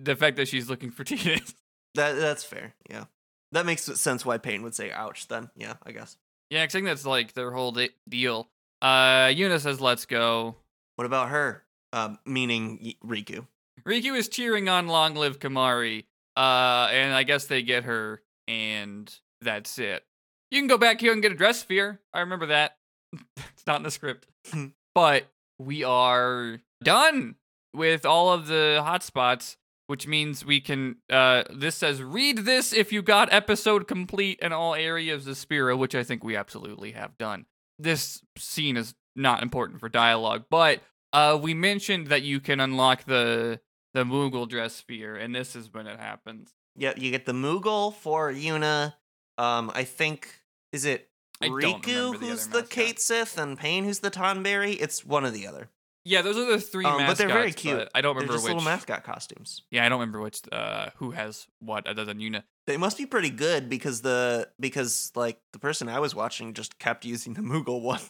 the 0.00 0.16
fact 0.16 0.38
that 0.38 0.48
she's 0.48 0.68
looking 0.68 0.90
for 0.90 1.04
teenagers. 1.04 1.54
that. 1.94 2.14
That's 2.16 2.42
fair. 2.42 2.74
Yeah, 2.90 3.04
that 3.52 3.64
makes 3.64 3.82
sense. 3.82 4.26
Why 4.26 4.38
Paine 4.38 4.64
would 4.64 4.74
say 4.74 4.90
"ouch." 4.90 5.28
Then, 5.28 5.50
yeah, 5.54 5.74
I 5.84 5.92
guess. 5.92 6.16
Yeah, 6.50 6.64
I 6.64 6.66
think 6.66 6.86
that's 6.86 7.06
like 7.06 7.34
their 7.34 7.52
whole 7.52 7.70
de- 7.70 7.94
deal. 8.08 8.48
Uh, 8.82 9.26
Yuna 9.28 9.60
says, 9.60 9.80
"Let's 9.80 10.04
go." 10.04 10.56
What 11.00 11.06
about 11.06 11.30
her? 11.30 11.64
Um, 11.94 12.18
meaning 12.26 12.78
Y- 12.82 12.94
Rikku. 13.02 13.46
Rikku 13.86 14.14
is 14.18 14.28
cheering 14.28 14.68
on 14.68 14.86
Long 14.86 15.14
Live 15.14 15.38
Kimahri. 15.40 16.04
Uh, 16.36 16.88
and 16.92 17.14
I 17.14 17.22
guess 17.22 17.46
they 17.46 17.62
get 17.62 17.84
her, 17.84 18.20
and 18.46 19.10
that's 19.40 19.78
it. 19.78 20.04
You 20.50 20.60
can 20.60 20.68
go 20.68 20.76
back 20.76 21.00
here 21.00 21.14
and 21.14 21.22
get 21.22 21.32
a 21.32 21.34
dress 21.34 21.60
sphere. 21.60 22.00
I 22.12 22.20
remember 22.20 22.44
that. 22.48 22.76
it's 23.38 23.66
not 23.66 23.78
in 23.78 23.82
the 23.84 23.90
script. 23.90 24.26
but 24.94 25.24
we 25.58 25.84
are 25.84 26.60
done 26.84 27.36
with 27.74 28.04
all 28.04 28.30
of 28.34 28.46
the 28.46 28.82
hotspots, 28.84 29.56
which 29.86 30.06
means 30.06 30.44
we 30.44 30.60
can. 30.60 30.96
Uh, 31.08 31.44
this 31.50 31.76
says 31.76 32.02
read 32.02 32.40
this 32.40 32.74
if 32.74 32.92
you 32.92 33.00
got 33.00 33.32
episode 33.32 33.88
complete 33.88 34.38
in 34.40 34.52
all 34.52 34.74
areas 34.74 35.26
of 35.26 35.38
Spira, 35.38 35.78
which 35.78 35.94
I 35.94 36.04
think 36.04 36.22
we 36.22 36.36
absolutely 36.36 36.92
have 36.92 37.16
done. 37.16 37.46
This 37.78 38.22
scene 38.36 38.76
is 38.76 38.94
not 39.16 39.42
important 39.42 39.80
for 39.80 39.88
dialogue, 39.88 40.44
but 40.50 40.80
uh, 41.12 41.38
we 41.40 41.54
mentioned 41.54 42.08
that 42.08 42.22
you 42.22 42.40
can 42.40 42.60
unlock 42.60 43.04
the 43.04 43.60
the 43.94 44.04
Moogle 44.04 44.48
dress 44.48 44.74
sphere, 44.74 45.16
and 45.16 45.34
this 45.34 45.56
is 45.56 45.72
when 45.72 45.86
it 45.86 45.98
happens. 45.98 46.52
Yeah, 46.76 46.92
you 46.96 47.10
get 47.10 47.26
the 47.26 47.32
Moogle 47.32 47.92
for 47.94 48.32
Yuna. 48.32 48.94
Um, 49.38 49.70
I 49.74 49.84
think 49.84 50.40
is 50.72 50.84
it 50.84 51.08
Rikku 51.42 52.12
the 52.12 52.18
who's 52.26 52.46
the. 52.48 52.62
Cait 52.62 53.00
Sith 53.00 53.38
and 53.38 53.58
Paine 53.58 53.84
who's 53.84 54.00
the 54.00 54.10
Tonberry. 54.10 54.76
It's 54.80 55.04
one 55.04 55.24
or 55.24 55.30
the 55.30 55.46
other. 55.46 55.68
Yeah, 56.04 56.22
those 56.22 56.36
are 56.38 56.46
the 56.46 56.58
three 56.60 56.84
Um, 56.86 56.98
mascots. 56.98 57.10
but 57.10 57.18
they're 57.18 57.36
very 57.36 57.52
cute. 57.52 57.88
I 57.94 58.00
don't 58.00 58.14
remember 58.16 58.34
which. 58.34 58.42
little 58.44 58.62
mascot 58.62 59.04
costumes. 59.04 59.62
yeah, 59.70 59.84
I 59.84 59.88
don't 59.90 60.00
remember 60.00 60.20
which. 60.20 60.40
Uh, 60.50 60.90
who 60.96 61.10
has 61.10 61.46
what 61.60 61.86
other 61.86 62.04
than 62.04 62.18
Yuna? 62.20 62.44
They 62.66 62.76
must 62.76 62.96
be 62.96 63.04
pretty 63.06 63.30
good 63.30 63.68
because 63.68 64.00
the 64.02 64.48
because 64.60 65.12
like 65.14 65.40
the 65.52 65.58
person 65.58 65.88
I 65.88 65.98
was 65.98 66.14
watching 66.14 66.54
just 66.54 66.78
kept 66.78 67.04
using 67.04 67.34
the 67.34 67.42
Moogle 67.42 67.82
one. 67.82 68.00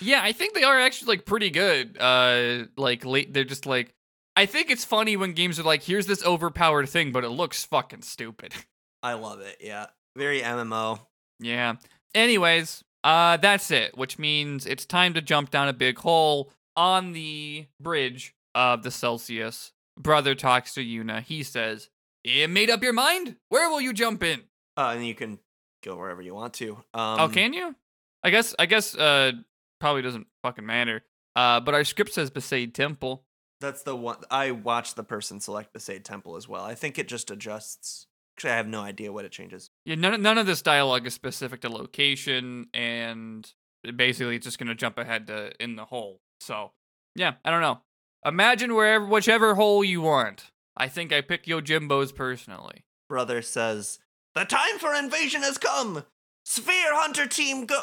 Yeah, 0.00 0.20
I 0.22 0.32
think 0.32 0.54
they 0.54 0.62
are 0.62 0.78
actually 0.78 1.16
like 1.16 1.26
pretty 1.26 1.50
good. 1.50 1.96
Uh, 1.98 2.64
like 2.76 3.04
late, 3.04 3.32
they're 3.32 3.44
just 3.44 3.66
like. 3.66 3.94
I 4.36 4.46
think 4.46 4.70
it's 4.70 4.84
funny 4.84 5.16
when 5.16 5.32
games 5.32 5.58
are 5.58 5.62
like, 5.64 5.82
"Here's 5.82 6.06
this 6.06 6.24
overpowered 6.24 6.88
thing, 6.88 7.12
but 7.12 7.24
it 7.24 7.30
looks 7.30 7.64
fucking 7.64 8.02
stupid." 8.02 8.54
I 9.02 9.14
love 9.14 9.40
it. 9.40 9.56
Yeah, 9.60 9.86
very 10.16 10.40
MMO. 10.40 11.00
yeah. 11.38 11.76
Anyways, 12.14 12.82
uh, 13.04 13.36
that's 13.38 13.70
it. 13.70 13.96
Which 13.96 14.18
means 14.18 14.66
it's 14.66 14.84
time 14.84 15.14
to 15.14 15.22
jump 15.22 15.50
down 15.50 15.68
a 15.68 15.72
big 15.72 15.98
hole 15.98 16.52
on 16.76 17.12
the 17.12 17.66
bridge 17.80 18.34
of 18.54 18.82
the 18.82 18.90
Celsius. 18.90 19.72
Brother 19.98 20.34
talks 20.34 20.74
to 20.74 20.84
Yuna. 20.84 21.22
He 21.22 21.42
says, 21.42 21.88
"You 22.24 22.48
made 22.48 22.70
up 22.70 22.82
your 22.82 22.92
mind? 22.92 23.36
Where 23.48 23.68
will 23.70 23.80
you 23.80 23.92
jump 23.92 24.22
in?" 24.22 24.42
Uh, 24.76 24.92
and 24.96 25.06
you 25.06 25.14
can 25.14 25.38
go 25.84 25.96
wherever 25.96 26.22
you 26.22 26.34
want 26.34 26.54
to. 26.54 26.72
Um, 26.94 27.20
oh, 27.20 27.28
can 27.28 27.52
you? 27.52 27.74
I 28.22 28.30
guess. 28.30 28.54
I 28.58 28.66
guess. 28.66 28.94
Uh, 28.94 29.32
probably 29.80 30.02
doesn't 30.02 30.26
fucking 30.42 30.66
matter. 30.66 31.02
Uh, 31.34 31.60
but 31.60 31.74
our 31.74 31.84
script 31.84 32.12
says 32.12 32.30
Besaid 32.30 32.74
Temple. 32.74 33.24
That's 33.60 33.82
the 33.82 33.96
one. 33.96 34.16
I 34.30 34.50
watched 34.52 34.96
the 34.96 35.04
person 35.04 35.40
select 35.40 35.74
Besaid 35.74 36.04
Temple 36.04 36.36
as 36.36 36.48
well. 36.48 36.64
I 36.64 36.74
think 36.74 36.98
it 36.98 37.08
just 37.08 37.30
adjusts. 37.30 38.06
Actually, 38.36 38.52
I 38.52 38.56
have 38.56 38.68
no 38.68 38.80
idea 38.80 39.12
what 39.12 39.24
it 39.24 39.32
changes. 39.32 39.70
Yeah, 39.84 39.96
none 39.96 40.22
none 40.22 40.38
of 40.38 40.46
this 40.46 40.62
dialogue 40.62 41.06
is 41.06 41.14
specific 41.14 41.60
to 41.62 41.68
location, 41.68 42.68
and 42.72 43.50
basically 43.96 44.36
it's 44.36 44.46
just 44.46 44.58
gonna 44.58 44.74
jump 44.74 44.96
ahead 44.98 45.26
to 45.26 45.52
in 45.62 45.76
the 45.76 45.84
hole. 45.84 46.20
So 46.40 46.72
yeah, 47.14 47.34
I 47.44 47.50
don't 47.50 47.60
know. 47.60 47.80
Imagine 48.24 48.74
wherever, 48.74 49.04
whichever 49.04 49.54
hole 49.54 49.82
you 49.82 50.02
want. 50.02 50.50
I 50.76 50.88
think 50.88 51.12
I 51.12 51.20
pick 51.20 51.44
Yojimbo's 51.44 52.12
personally. 52.12 52.84
Brother 53.08 53.42
says, 53.42 53.98
The 54.34 54.44
time 54.44 54.78
for 54.78 54.94
invasion 54.94 55.42
has 55.42 55.58
come! 55.58 56.04
Sphere 56.44 56.94
Hunter 56.94 57.26
team 57.26 57.66
go. 57.66 57.80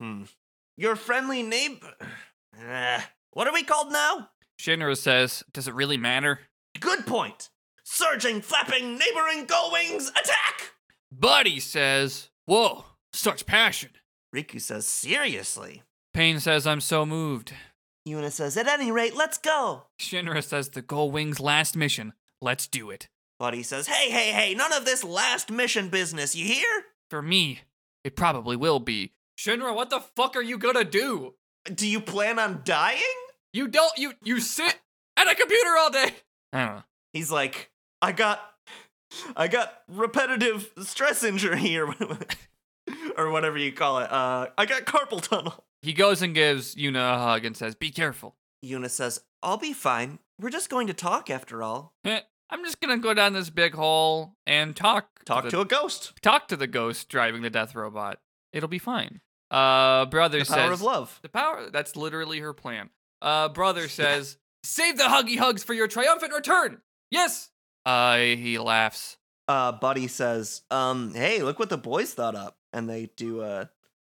Your 0.76 0.96
friendly 0.96 1.42
neighbor. 1.42 1.94
Eh, 2.58 3.00
what 3.32 3.46
are 3.46 3.52
we 3.52 3.62
called 3.62 3.92
now? 3.92 4.30
Shinra 4.60 4.96
says, 4.96 5.42
"Does 5.52 5.68
it 5.68 5.74
really 5.74 5.96
matter?" 5.96 6.40
Good 6.78 7.06
point. 7.06 7.50
Surging, 7.84 8.40
flapping, 8.40 8.98
neighboring 8.98 9.46
gull 9.46 9.70
wings, 9.72 10.08
attack! 10.08 10.72
Buddy 11.12 11.60
says, 11.60 12.30
"Whoa, 12.46 12.84
such 13.12 13.46
passion." 13.46 13.90
Rikku 14.34 14.60
says, 14.60 14.88
Seriously? 14.88 15.82
Paine 16.12 16.40
says, 16.40 16.66
"I'm 16.66 16.80
so 16.80 17.04
moved." 17.06 17.52
Yuna 18.06 18.30
says, 18.30 18.56
At 18.56 18.68
any 18.68 18.92
rate, 18.92 19.16
let's 19.16 19.38
go. 19.38 19.84
Shinra 19.98 20.42
says 20.42 20.70
the 20.70 20.82
Gull 20.82 21.10
Wings 21.10 21.40
last 21.40 21.74
mission. 21.76 22.12
Let's 22.40 22.66
do 22.66 22.90
it. 22.90 23.08
Buddy 23.38 23.62
says, 23.62 23.86
Hey, 23.86 24.10
hey, 24.10 24.30
hey, 24.32 24.54
none 24.54 24.72
of 24.72 24.84
this 24.84 25.02
last 25.02 25.50
mission 25.50 25.88
business, 25.88 26.36
you 26.36 26.44
hear? 26.44 26.84
For 27.08 27.22
me, 27.22 27.60
it 28.02 28.14
probably 28.16 28.56
will 28.56 28.78
be. 28.78 29.12
Shinra, 29.38 29.74
what 29.74 29.90
the 29.90 30.00
fuck 30.00 30.36
are 30.36 30.42
you 30.42 30.58
gonna 30.58 30.84
do? 30.84 31.34
Do 31.72 31.86
you 31.86 32.00
plan 32.00 32.38
on 32.38 32.62
dying? 32.64 33.00
You 33.52 33.68
don't 33.68 33.96
you 33.98 34.12
you 34.22 34.40
sit 34.40 34.78
at 35.16 35.30
a 35.30 35.34
computer 35.34 35.70
all 35.78 35.90
day. 35.90 36.14
I 36.52 36.64
don't 36.64 36.76
know. 36.76 36.82
He's 37.12 37.30
like, 37.30 37.70
I 38.02 38.12
got 38.12 38.40
I 39.36 39.48
got 39.48 39.82
repetitive 39.88 40.70
stress 40.82 41.22
injury 41.24 41.76
or 41.78 41.94
or 43.16 43.30
whatever 43.30 43.58
you 43.58 43.72
call 43.72 43.98
it. 44.00 44.10
Uh 44.10 44.48
I 44.58 44.66
got 44.66 44.84
carpal 44.84 45.20
tunnel. 45.20 45.64
He 45.82 45.92
goes 45.92 46.22
and 46.22 46.34
gives 46.34 46.74
Yuna 46.74 47.14
a 47.14 47.18
hug 47.18 47.44
and 47.44 47.56
says, 47.56 47.74
"Be 47.74 47.90
careful." 47.90 48.36
Yuna 48.64 48.88
says, 48.88 49.20
I'll 49.42 49.58
be 49.58 49.74
fine. 49.74 50.18
We're 50.40 50.48
just 50.48 50.70
going 50.70 50.86
to 50.86 50.94
talk 50.94 51.28
after 51.28 51.62
all. 51.62 51.92
Eh, 52.04 52.20
I'm 52.48 52.64
just 52.64 52.80
gonna 52.80 52.98
go 52.98 53.12
down 53.14 53.34
this 53.34 53.50
big 53.50 53.74
hole 53.74 54.36
and 54.46 54.74
talk. 54.74 55.24
Talk 55.24 55.44
the, 55.44 55.50
to 55.50 55.60
a 55.60 55.64
ghost. 55.64 56.14
talk 56.22 56.48
to 56.48 56.56
the 56.56 56.66
ghost 56.66 57.08
driving 57.08 57.42
the 57.42 57.50
death 57.50 57.74
robot. 57.74 58.20
It'll 58.52 58.68
be 58.68 58.78
fine. 58.78 59.20
Uh, 59.50 60.06
brother 60.06 60.40
The 60.40 60.44
says 60.46 60.56
power 60.56 60.72
of 60.72 60.82
love. 60.82 61.18
the 61.22 61.28
power. 61.28 61.70
That's 61.70 61.96
literally 61.96 62.40
her 62.40 62.52
plan. 62.52 62.90
Uh, 63.22 63.48
brother 63.48 63.88
says, 63.88 64.36
"Save 64.64 64.96
the 64.98 65.04
huggy 65.04 65.38
hugs 65.38 65.62
for 65.62 65.74
your 65.74 65.86
triumphant 65.88 66.32
return." 66.32 66.80
Yes. 67.10 67.50
Uh, 67.86 68.16
he 68.16 68.58
laughs. 68.58 69.16
Uh 69.46 69.72
Buddy 69.72 70.08
says, 70.08 70.62
um, 70.70 71.12
hey, 71.14 71.42
look 71.42 71.58
what 71.58 71.68
the 71.68 71.76
boys 71.76 72.14
thought 72.14 72.34
up. 72.34 72.56
And 72.72 72.88
they 72.88 73.10
do 73.16 73.42
a 73.42 73.68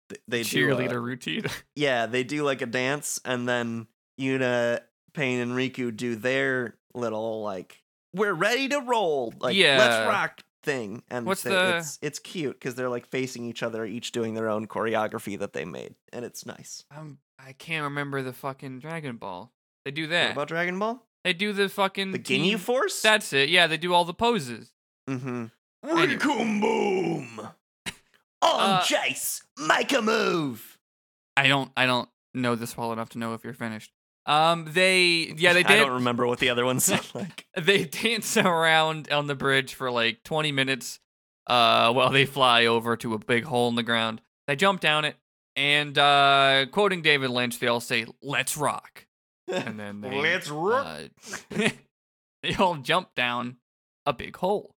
th- 0.09 0.21
they 0.29 0.43
do 0.43 0.71
a- 0.71 0.75
Cheerleader 0.75 1.01
routine. 1.03 1.43
yeah, 1.75 2.05
they 2.05 2.23
do 2.23 2.43
like 2.43 2.61
a 2.61 2.65
dance, 2.65 3.19
and 3.25 3.47
then 3.47 3.87
Yuna, 4.19 4.79
Paine, 5.13 5.39
and 5.41 5.51
Rikku 5.51 5.95
do 5.95 6.15
their 6.15 6.77
little 6.93 7.41
like 7.43 7.83
we're 8.13 8.33
ready 8.33 8.69
to 8.69 8.79
roll, 8.79 9.33
like 9.41 9.55
Yeah. 9.57 9.77
let's 9.77 10.07
rock 10.07 10.41
thing. 10.65 11.04
And 11.10 11.25
What's 11.25 11.43
they- 11.43 11.51
the- 11.51 11.78
it's 11.78 11.99
it's 12.01 12.19
cute 12.19 12.60
because 12.60 12.75
they're 12.75 12.89
like 12.89 13.06
facing 13.08 13.45
each 13.45 13.63
other, 13.63 13.86
each 13.86 14.12
doing 14.12 14.34
their 14.34 14.49
own 14.49 14.67
choreography 14.67 15.39
that 15.39 15.54
they 15.54 15.63
made, 15.65 15.95
and 16.12 16.25
it's 16.25 16.45
nice. 16.45 16.84
um, 16.95 17.19
I 17.39 17.54
can't 17.54 17.84
remember 17.84 18.21
the 18.23 18.34
fucking 18.34 18.80
Dragon 18.80 19.17
Ball. 19.17 19.51
They 19.86 19.91
do 19.91 20.04
What 20.04 20.10
that. 20.10 20.32
about 20.34 20.47
Dragon 20.49 20.78
Ball? 20.80 21.01
they 21.23 21.34
do 21.34 21.54
the 21.54 21.69
fucking 21.69 22.12
The 22.12 22.19
Ginyu 22.19 22.25
team- 22.51 22.58
Force? 22.60 23.01
That's 23.01 23.32
it. 23.34 23.49
Yeah, 23.49 23.67
they 23.67 23.78
do 23.78 23.93
all 23.93 24.04
the 24.06 24.13
poses. 24.13 24.71
mm-hmm. 25.10 25.45
Rikum 25.86 26.62
boom. 26.62 27.39
On 27.39 27.51
Uh, 28.41 28.82
Jace, 28.82 29.41
make 29.67 29.91
a 29.91 30.01
move. 30.01 30.78
I 31.38 31.47
don't. 31.47 31.71
I 31.78 31.86
don't 31.86 32.10
know 32.34 32.56
this 32.56 32.75
well 32.78 32.91
enough 32.93 33.10
to 33.10 33.17
know 33.17 33.34
if 33.34 33.43
you're 33.43 33.54
finished. 33.54 33.91
Um, 34.27 34.65
they 34.71 35.33
yeah 35.38 35.53
they 35.53 35.63
I 35.65 35.75
don't 35.77 35.93
remember 35.93 36.25
what 36.25 36.39
the 36.39 36.49
other 36.49 36.65
ones 36.65 36.83
sound 36.85 37.07
like. 37.13 37.45
they 37.55 37.85
dance 37.85 38.35
around 38.38 39.11
on 39.11 39.27
the 39.27 39.35
bridge 39.35 39.73
for 39.75 39.91
like 39.91 40.23
20 40.23 40.51
minutes 40.51 40.99
uh 41.47 41.93
while 41.93 42.09
they 42.09 42.25
fly 42.25 42.65
over 42.65 42.97
to 42.97 43.13
a 43.13 43.19
big 43.19 43.43
hole 43.43 43.69
in 43.69 43.75
the 43.75 43.83
ground 43.83 44.19
they 44.47 44.55
jump 44.55 44.81
down 44.81 45.05
it 45.05 45.15
and 45.55 45.95
uh 45.99 46.65
quoting 46.71 47.03
david 47.03 47.29
lynch 47.29 47.59
they 47.59 47.67
all 47.67 47.79
say 47.79 48.03
let's 48.23 48.57
rock 48.57 49.05
and 49.47 49.79
then 49.79 50.01
they 50.01 50.19
Let's 50.19 50.49
rock. 50.49 50.88
uh, 51.55 51.69
they 52.41 52.55
all 52.55 52.77
jump 52.77 53.13
down 53.15 53.57
a 54.07 54.13
big 54.13 54.35
hole 54.38 54.73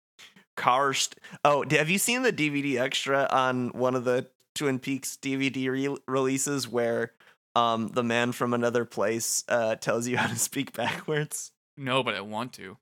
car 0.58 0.91
st- 0.95 1.19
oh 1.43 1.63
have 1.69 1.89
you 1.91 1.99
seen 1.99 2.23
the 2.23 2.34
dvd 2.34 2.79
extra 2.79 3.27
on 3.29 3.69
one 3.69 3.93
of 3.93 4.05
the 4.05 4.27
twin 4.55 4.79
peaks 4.79 5.19
dvd 5.21 5.69
re- 5.69 5.97
releases 6.08 6.67
where 6.67 7.12
um 7.55 7.87
the 7.89 8.03
man 8.03 8.31
from 8.31 8.53
another 8.53 8.85
place 8.85 9.43
uh 9.47 9.75
tells 9.75 10.07
you 10.07 10.17
how 10.17 10.27
to 10.27 10.35
speak 10.37 10.73
backwards. 10.73 11.51
No 11.77 12.03
but 12.03 12.15
i 12.15 12.21
want 12.21 12.53
to. 12.53 12.77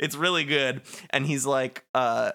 It's 0.00 0.16
really 0.16 0.44
good. 0.44 0.82
And 1.10 1.26
he's 1.26 1.44
like 1.46 1.84
uh 1.94 2.32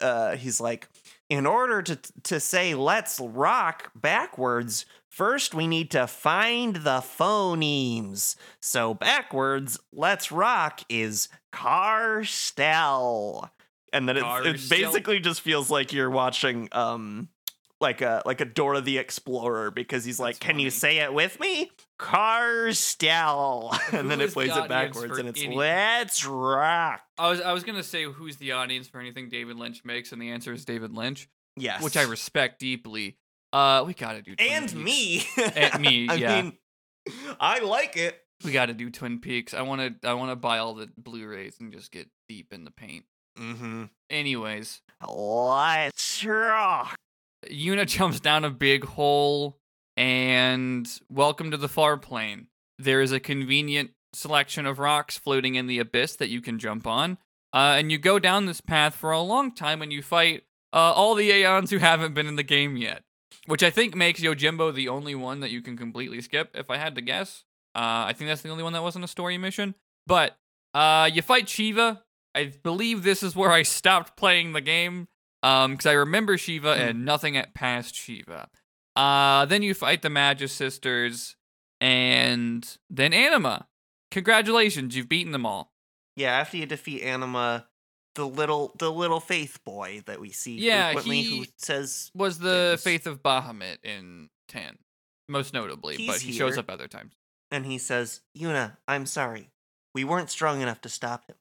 uh 0.00 0.36
he's 0.36 0.60
like 0.60 0.88
in 1.30 1.46
order 1.46 1.82
to 1.82 1.98
to 2.24 2.40
say 2.40 2.74
let's 2.74 3.18
rock 3.20 3.90
backwards 3.94 4.84
first 5.08 5.54
we 5.54 5.66
need 5.66 5.90
to 5.92 6.06
find 6.06 6.76
the 6.76 6.98
phonemes. 6.98 8.36
So 8.60 8.94
backwards 8.94 9.78
let's 9.92 10.30
rock 10.32 10.82
is 10.88 11.28
carstel 11.52 13.50
and 13.92 14.08
then 14.08 14.16
it, 14.16 14.24
it 14.46 14.68
basically 14.70 15.20
just 15.20 15.40
feels 15.42 15.70
like 15.70 15.92
you're 15.92 16.10
watching 16.10 16.68
um 16.72 17.28
like 17.82 18.00
a 18.00 18.22
like 18.24 18.40
a 18.40 18.44
Dora 18.46 18.80
the 18.80 18.96
Explorer 18.98 19.70
because 19.70 20.04
he's 20.04 20.18
like, 20.18 20.36
That's 20.36 20.46
"Can 20.46 20.58
you 20.58 20.70
say 20.70 20.98
it 20.98 21.12
with 21.12 21.38
me?" 21.40 21.70
Carstel, 21.98 23.76
and 23.92 24.10
then 24.10 24.20
it 24.20 24.24
is 24.24 24.30
the 24.30 24.34
plays 24.34 24.56
it 24.56 24.68
backwards, 24.68 25.18
and 25.18 25.28
it's 25.28 25.44
"Let's 25.44 26.24
rock." 26.24 27.02
i 27.18 27.28
was 27.28 27.40
i 27.40 27.52
was 27.52 27.62
gonna 27.64 27.82
say 27.82 28.04
who's 28.04 28.36
the 28.38 28.52
audience 28.52 28.88
for 28.88 28.98
anything 29.00 29.28
david 29.28 29.56
lynch 29.56 29.84
makes 29.84 30.12
and 30.12 30.20
the 30.22 30.30
answer 30.30 30.52
is 30.52 30.64
david 30.64 30.92
lynch 30.92 31.28
Yes, 31.56 31.82
which 31.82 31.96
i 31.98 32.02
respect 32.02 32.58
deeply 32.58 33.18
uh 33.52 33.84
we 33.86 33.92
gotta 33.92 34.22
do 34.22 34.34
Twin 34.34 34.50
and 34.50 34.64
Peaks. 34.64 34.74
me, 34.74 35.24
And 35.54 35.82
me, 35.82 36.08
I 36.10 36.14
yeah. 36.14 36.42
mean, 36.42 36.58
I 37.38 37.58
like 37.60 37.96
it. 37.98 38.18
We 38.44 38.50
got 38.52 38.66
to 38.66 38.74
do 38.74 38.90
Twin 38.90 39.20
Peaks. 39.20 39.54
I 39.54 39.62
want 39.62 40.02
to. 40.02 40.08
I 40.08 40.14
want 40.14 40.32
to 40.32 40.36
buy 40.36 40.58
all 40.58 40.74
the 40.74 40.88
Blu-rays 40.96 41.58
and 41.60 41.72
just 41.72 41.92
get 41.92 42.08
deep 42.28 42.52
in 42.52 42.64
the 42.64 42.70
paint. 42.72 43.04
Mm-hmm. 43.38 43.84
Anyways, 44.10 44.80
Let's 45.06 46.24
rock. 46.24 46.96
Yuna 47.50 47.86
jumps 47.86 48.20
down 48.20 48.44
a 48.44 48.50
big 48.50 48.84
hole, 48.84 49.58
and 49.96 50.88
welcome 51.08 51.50
to 51.50 51.56
the 51.56 51.68
far 51.68 51.96
plane. 51.96 52.48
There 52.78 53.00
is 53.00 53.12
a 53.12 53.20
convenient 53.20 53.90
selection 54.12 54.66
of 54.66 54.78
rocks 54.78 55.16
floating 55.16 55.54
in 55.54 55.66
the 55.66 55.78
abyss 55.78 56.16
that 56.16 56.28
you 56.28 56.40
can 56.40 56.58
jump 56.58 56.86
on, 56.86 57.18
uh, 57.52 57.76
and 57.78 57.90
you 57.90 57.98
go 57.98 58.18
down 58.18 58.46
this 58.46 58.60
path 58.60 58.94
for 58.94 59.10
a 59.10 59.20
long 59.20 59.54
time, 59.54 59.82
and 59.82 59.92
you 59.92 60.02
fight 60.02 60.42
uh, 60.72 60.92
all 60.92 61.14
the 61.14 61.30
Aeons 61.30 61.70
who 61.70 61.78
haven't 61.78 62.14
been 62.14 62.26
in 62.26 62.36
the 62.36 62.42
game 62.42 62.76
yet. 62.76 63.02
Which 63.46 63.62
I 63.62 63.70
think 63.70 63.96
makes 63.96 64.20
Yojimbo 64.20 64.72
the 64.72 64.88
only 64.88 65.14
one 65.14 65.40
that 65.40 65.50
you 65.50 65.62
can 65.62 65.76
completely 65.76 66.20
skip, 66.20 66.50
if 66.54 66.70
I 66.70 66.76
had 66.76 66.94
to 66.94 67.00
guess. 67.00 67.44
Uh, 67.74 68.06
I 68.06 68.12
think 68.12 68.28
that's 68.28 68.42
the 68.42 68.50
only 68.50 68.62
one 68.62 68.72
that 68.74 68.82
wasn't 68.82 69.04
a 69.04 69.08
story 69.08 69.36
mission. 69.36 69.74
But 70.06 70.36
uh, 70.74 71.10
you 71.12 71.22
fight 71.22 71.48
Shiva. 71.48 72.02
I 72.34 72.52
believe 72.62 73.02
this 73.02 73.22
is 73.22 73.34
where 73.34 73.50
I 73.50 73.62
stopped 73.62 74.16
playing 74.16 74.52
the 74.52 74.60
game. 74.60 75.08
Um, 75.42 75.72
because 75.72 75.86
I 75.86 75.92
remember 75.92 76.38
Shiva 76.38 76.70
and 76.74 77.04
nothing 77.04 77.36
at 77.36 77.52
past 77.54 77.94
Shiva. 77.94 78.48
Uh, 78.94 79.44
then 79.46 79.62
you 79.62 79.74
fight 79.74 80.02
the 80.02 80.10
Magus 80.10 80.52
sisters, 80.52 81.36
and 81.80 82.76
then 82.90 83.12
Anima. 83.12 83.66
Congratulations, 84.10 84.94
you've 84.96 85.08
beaten 85.08 85.32
them 85.32 85.46
all. 85.46 85.72
Yeah, 86.16 86.32
after 86.32 86.58
you 86.58 86.66
defeat 86.66 87.02
Anima, 87.02 87.66
the 88.14 88.26
little 88.26 88.72
the 88.78 88.92
little 88.92 89.20
faith 89.20 89.58
boy 89.64 90.02
that 90.06 90.20
we 90.20 90.30
see 90.30 90.58
Yeah, 90.58 90.92
frequently 90.92 91.22
who 91.22 91.44
says 91.56 92.10
Was 92.14 92.38
the 92.38 92.72
Things. 92.76 92.82
Faith 92.84 93.06
of 93.06 93.22
Bahamut 93.22 93.78
in 93.82 94.28
ten, 94.48 94.76
most 95.28 95.54
notably, 95.54 95.96
but 96.06 96.16
He's 96.18 96.20
he 96.20 96.32
shows 96.32 96.58
up 96.58 96.70
other 96.70 96.86
times. 96.88 97.14
and 97.50 97.64
he 97.66 97.78
says, 97.78 98.20
"Yuna, 98.38 98.76
I'm 98.86 99.06
sorry. 99.06 99.50
We 99.94 100.04
weren't 100.04 100.30
strong 100.30 100.60
enough 100.60 100.80
to 100.82 100.88
stop 100.88 101.26
him. 101.26 101.36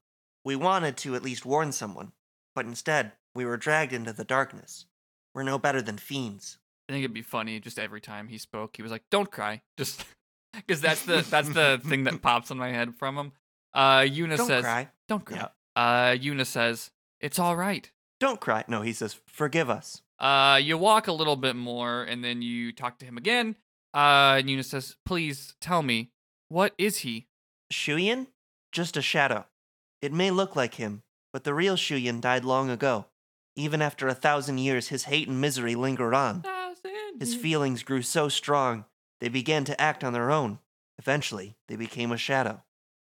We 0.46 0.56
wanted 0.56 0.98
to 0.98 1.16
at 1.16 1.24
least 1.24 1.46
warn 1.46 1.72
someone, 1.74 2.14
but 2.56 2.66
instead, 2.66 3.12
we 3.36 3.46
were 3.46 3.58
dragged 3.58 3.94
into 3.94 4.14
the 4.14 4.24
darkness. 4.24 4.86
We're 5.34 5.44
no 5.44 5.58
better 5.58 5.82
than 5.82 5.98
fiends." 5.98 6.58
I 6.90 6.94
think 6.94 7.04
it'd 7.04 7.14
be 7.14 7.22
funny 7.22 7.60
just 7.60 7.80
every 7.80 8.02
time 8.02 8.28
he 8.28 8.38
spoke, 8.38 8.76
he 8.76 8.84
was 8.84 8.92
like, 8.92 9.04
"Don't 9.10 9.32
cry," 9.32 9.62
just 9.78 10.06
because 10.54 10.82
that's 10.88 11.06
the 11.06 11.26
that's 11.30 11.50
the 11.50 11.82
thing 11.84 12.04
that 12.06 12.22
pops 12.22 12.52
in 12.52 12.58
my 12.58 12.72
head 12.72 12.96
from 12.96 13.18
him. 13.18 13.32
Uh, 13.74 14.00
Yuna 14.00 14.38
Don't 14.38 14.48
says, 14.48 14.64
cry. 14.64 14.90
"Don't 15.08 15.24
cry." 15.24 15.38
Yeah. 15.38 15.48
Uh, 15.76 16.16
Yuna 16.18 16.46
says, 16.46 16.92
"It's 17.20 17.40
all 17.40 17.56
right." 17.56 17.90
Don't 18.20 18.40
cry. 18.40 18.64
No, 18.68 18.82
he 18.82 18.94
says, 18.94 19.20
"Forgive 19.28 19.70
us." 19.70 20.02
Uh, 20.20 20.60
you 20.62 20.78
walk 20.78 21.08
a 21.08 21.14
little 21.14 21.36
bit 21.36 21.56
more, 21.56 22.04
and 22.04 22.24
then 22.24 22.42
you 22.42 22.72
talk 22.72 23.00
to 23.00 23.06
him 23.06 23.18
again. 23.18 23.56
Uh, 23.94 24.38
and 24.40 24.48
Yuna 24.50 24.66
says, 24.66 24.98
"Please 25.06 25.56
tell 25.62 25.82
me, 25.82 26.12
what 26.50 26.74
is 26.78 27.00
he?" 27.00 27.28
Shuyin? 27.72 28.28
Just 28.72 28.96
a 28.98 29.02
shadow. 29.02 29.46
It 30.02 30.14
may 30.14 30.32
look 30.32 30.56
like 30.56 30.76
him, 30.76 31.04
but 31.34 31.44
the 31.44 31.54
real 31.54 31.76
Shuyin 31.76 32.22
died 32.22 32.46
long 32.46 32.70
ago. 32.70 33.06
Even 33.62 33.80
after 33.80 34.08
a 34.08 34.16
thousand 34.16 34.58
years, 34.58 34.88
his 34.88 35.04
hate 35.04 35.28
and 35.28 35.40
misery 35.40 35.76
lingered 35.76 36.16
on. 36.16 36.44
His 37.20 37.36
feelings 37.36 37.84
grew 37.84 38.02
so 38.02 38.28
strong, 38.28 38.86
they 39.20 39.30
began 39.30 39.64
to 39.66 39.80
act 39.80 40.04
on 40.04 40.14
their 40.14 40.32
own. 40.32 40.58
Eventually, 40.98 41.58
they 41.68 41.76
became 41.76 42.12
a 42.12 42.18
shadow, 42.18 42.64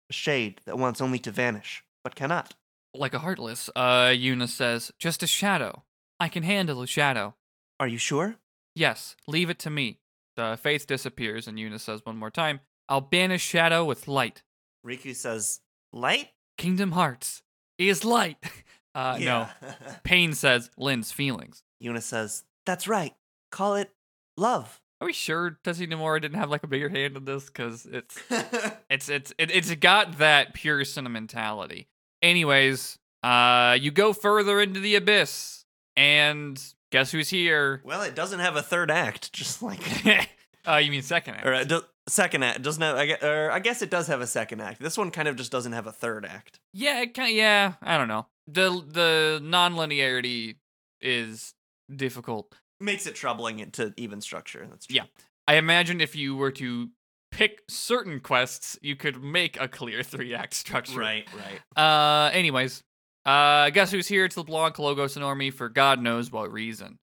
a 0.09 0.13
shade 0.13 0.59
that 0.65 0.79
wants 0.79 0.99
only 0.99 1.19
to 1.19 1.31
vanish, 1.31 1.83
but 2.03 2.15
cannot. 2.15 2.55
like 2.95 3.13
a 3.13 3.19
heartless. 3.19 3.69
Uh, 3.75 4.07
Yuna 4.07 4.47
says, 4.49 4.91
"Just 4.97 5.21
a 5.21 5.27
shadow. 5.27 5.83
I 6.19 6.27
can 6.29 6.41
handle 6.41 6.81
a 6.81 6.87
shadow." 6.87 7.35
Are 7.79 7.87
you 7.87 7.99
sure? 7.99 8.37
Yes, 8.73 9.15
leave 9.27 9.51
it 9.51 9.59
to 9.59 9.69
me. 9.69 9.99
The 10.35 10.57
faith 10.59 10.87
disappears, 10.87 11.47
and 11.47 11.59
Yuna 11.59 11.79
says 11.79 12.01
one 12.03 12.17
more 12.17 12.31
time, 12.31 12.61
I'll 12.89 13.01
banish 13.01 13.43
shadow 13.43 13.85
with 13.85 14.07
light. 14.07 14.41
Rikku 14.83 15.15
says, 15.15 15.59
Light? 15.93 16.29
Kingdom 16.57 16.93
Hearts 16.93 17.43
is 17.77 18.03
light. 18.03 18.37
Uh, 18.97 19.17
no. 19.19 19.47
no. 19.61 19.69
Paine 20.03 20.33
says 20.33 20.71
Lenne's 20.75 21.11
feelings. 21.11 21.61
Yuna 21.83 22.01
says, 22.01 22.43
That's 22.65 22.87
right. 22.87 23.13
Call 23.51 23.75
it 23.75 23.91
love. 24.35 24.81
Are 24.99 25.05
we 25.05 25.13
sure 25.13 25.59
Tetsuya 25.63 25.87
Nomura 25.91 26.19
didn't 26.19 26.39
have 26.39 26.49
like 26.49 26.63
a 26.63 26.67
bigger 26.67 26.89
hand 26.89 27.15
in 27.15 27.25
this? 27.25 27.45
Because 27.45 27.85
it's 27.85 28.17
it's 28.89 29.09
it's 29.09 29.33
it, 29.37 29.51
it's 29.55 29.73
got 29.75 30.17
that 30.17 30.55
pure 30.55 30.83
sentimentality. 30.83 31.87
Anyways, 32.23 32.97
uh, 33.21 33.77
you 33.79 33.91
go 33.91 34.11
further 34.13 34.59
into 34.59 34.79
the 34.79 34.95
abyss, 34.95 35.65
and 35.95 36.59
guess 36.91 37.11
who's 37.11 37.29
here? 37.29 37.83
well, 37.85 38.01
it 38.01 38.15
doesn't 38.15 38.39
have 38.39 38.55
a 38.55 38.63
third 38.63 38.89
act, 38.89 39.31
just 39.31 39.61
like 39.61 39.79
uh, 40.67 40.77
you 40.77 40.89
mean 40.89 41.03
second 41.03 41.35
act? 41.35 41.45
or 41.45 41.53
a 41.53 41.63
do- 41.65 41.83
second 42.07 42.43
act. 42.43 42.61
Doesn't 42.61 42.81
have, 42.81 42.95
I 42.95 43.05
guess, 43.05 43.23
or 43.23 43.51
I 43.51 43.59
guess 43.59 43.81
it 43.81 43.89
does 43.89 44.07
have 44.07 44.21
a 44.21 44.27
second 44.27 44.61
act. 44.61 44.81
This 44.81 44.97
one 44.97 45.11
kind 45.11 45.27
of 45.27 45.35
just 45.35 45.51
doesn't 45.51 45.73
have 45.73 45.87
a 45.87 45.91
third 45.91 46.25
act. 46.25 46.59
Yeah, 46.73 47.01
it 47.01 47.13
kind 47.13 47.35
yeah. 47.35 47.73
I 47.81 47.97
don't 47.97 48.07
know. 48.07 48.27
the 48.47 48.83
The 48.87 49.39
non-linearity 49.43 50.55
is 51.01 51.53
difficult. 51.93 52.53
Makes 52.79 53.07
it 53.07 53.15
troubling 53.15 53.69
to 53.71 53.93
even 53.97 54.21
structure. 54.21 54.67
That's 54.69 54.85
true. 54.87 54.97
Yeah. 54.97 55.03
I 55.47 55.55
imagine 55.55 56.01
if 56.01 56.15
you 56.15 56.35
were 56.35 56.51
to 56.51 56.89
pick 57.31 57.61
certain 57.69 58.19
quests, 58.19 58.77
you 58.81 58.95
could 58.95 59.21
make 59.23 59.59
a 59.59 59.67
clear 59.67 60.03
three-act 60.03 60.53
structure. 60.53 60.99
Right, 60.99 61.27
right. 61.35 61.81
Uh, 61.81 62.29
anyways, 62.31 62.83
uh, 63.25 63.69
guess 63.71 63.91
who's 63.91 64.07
here? 64.07 64.25
It's 64.25 64.37
LeBlanc, 64.37 64.77
Logos, 64.79 65.15
and 65.15 65.25
Ormi 65.25 65.53
for 65.53 65.69
God 65.69 66.01
knows 66.01 66.31
what 66.31 66.51
reason. 66.51 66.99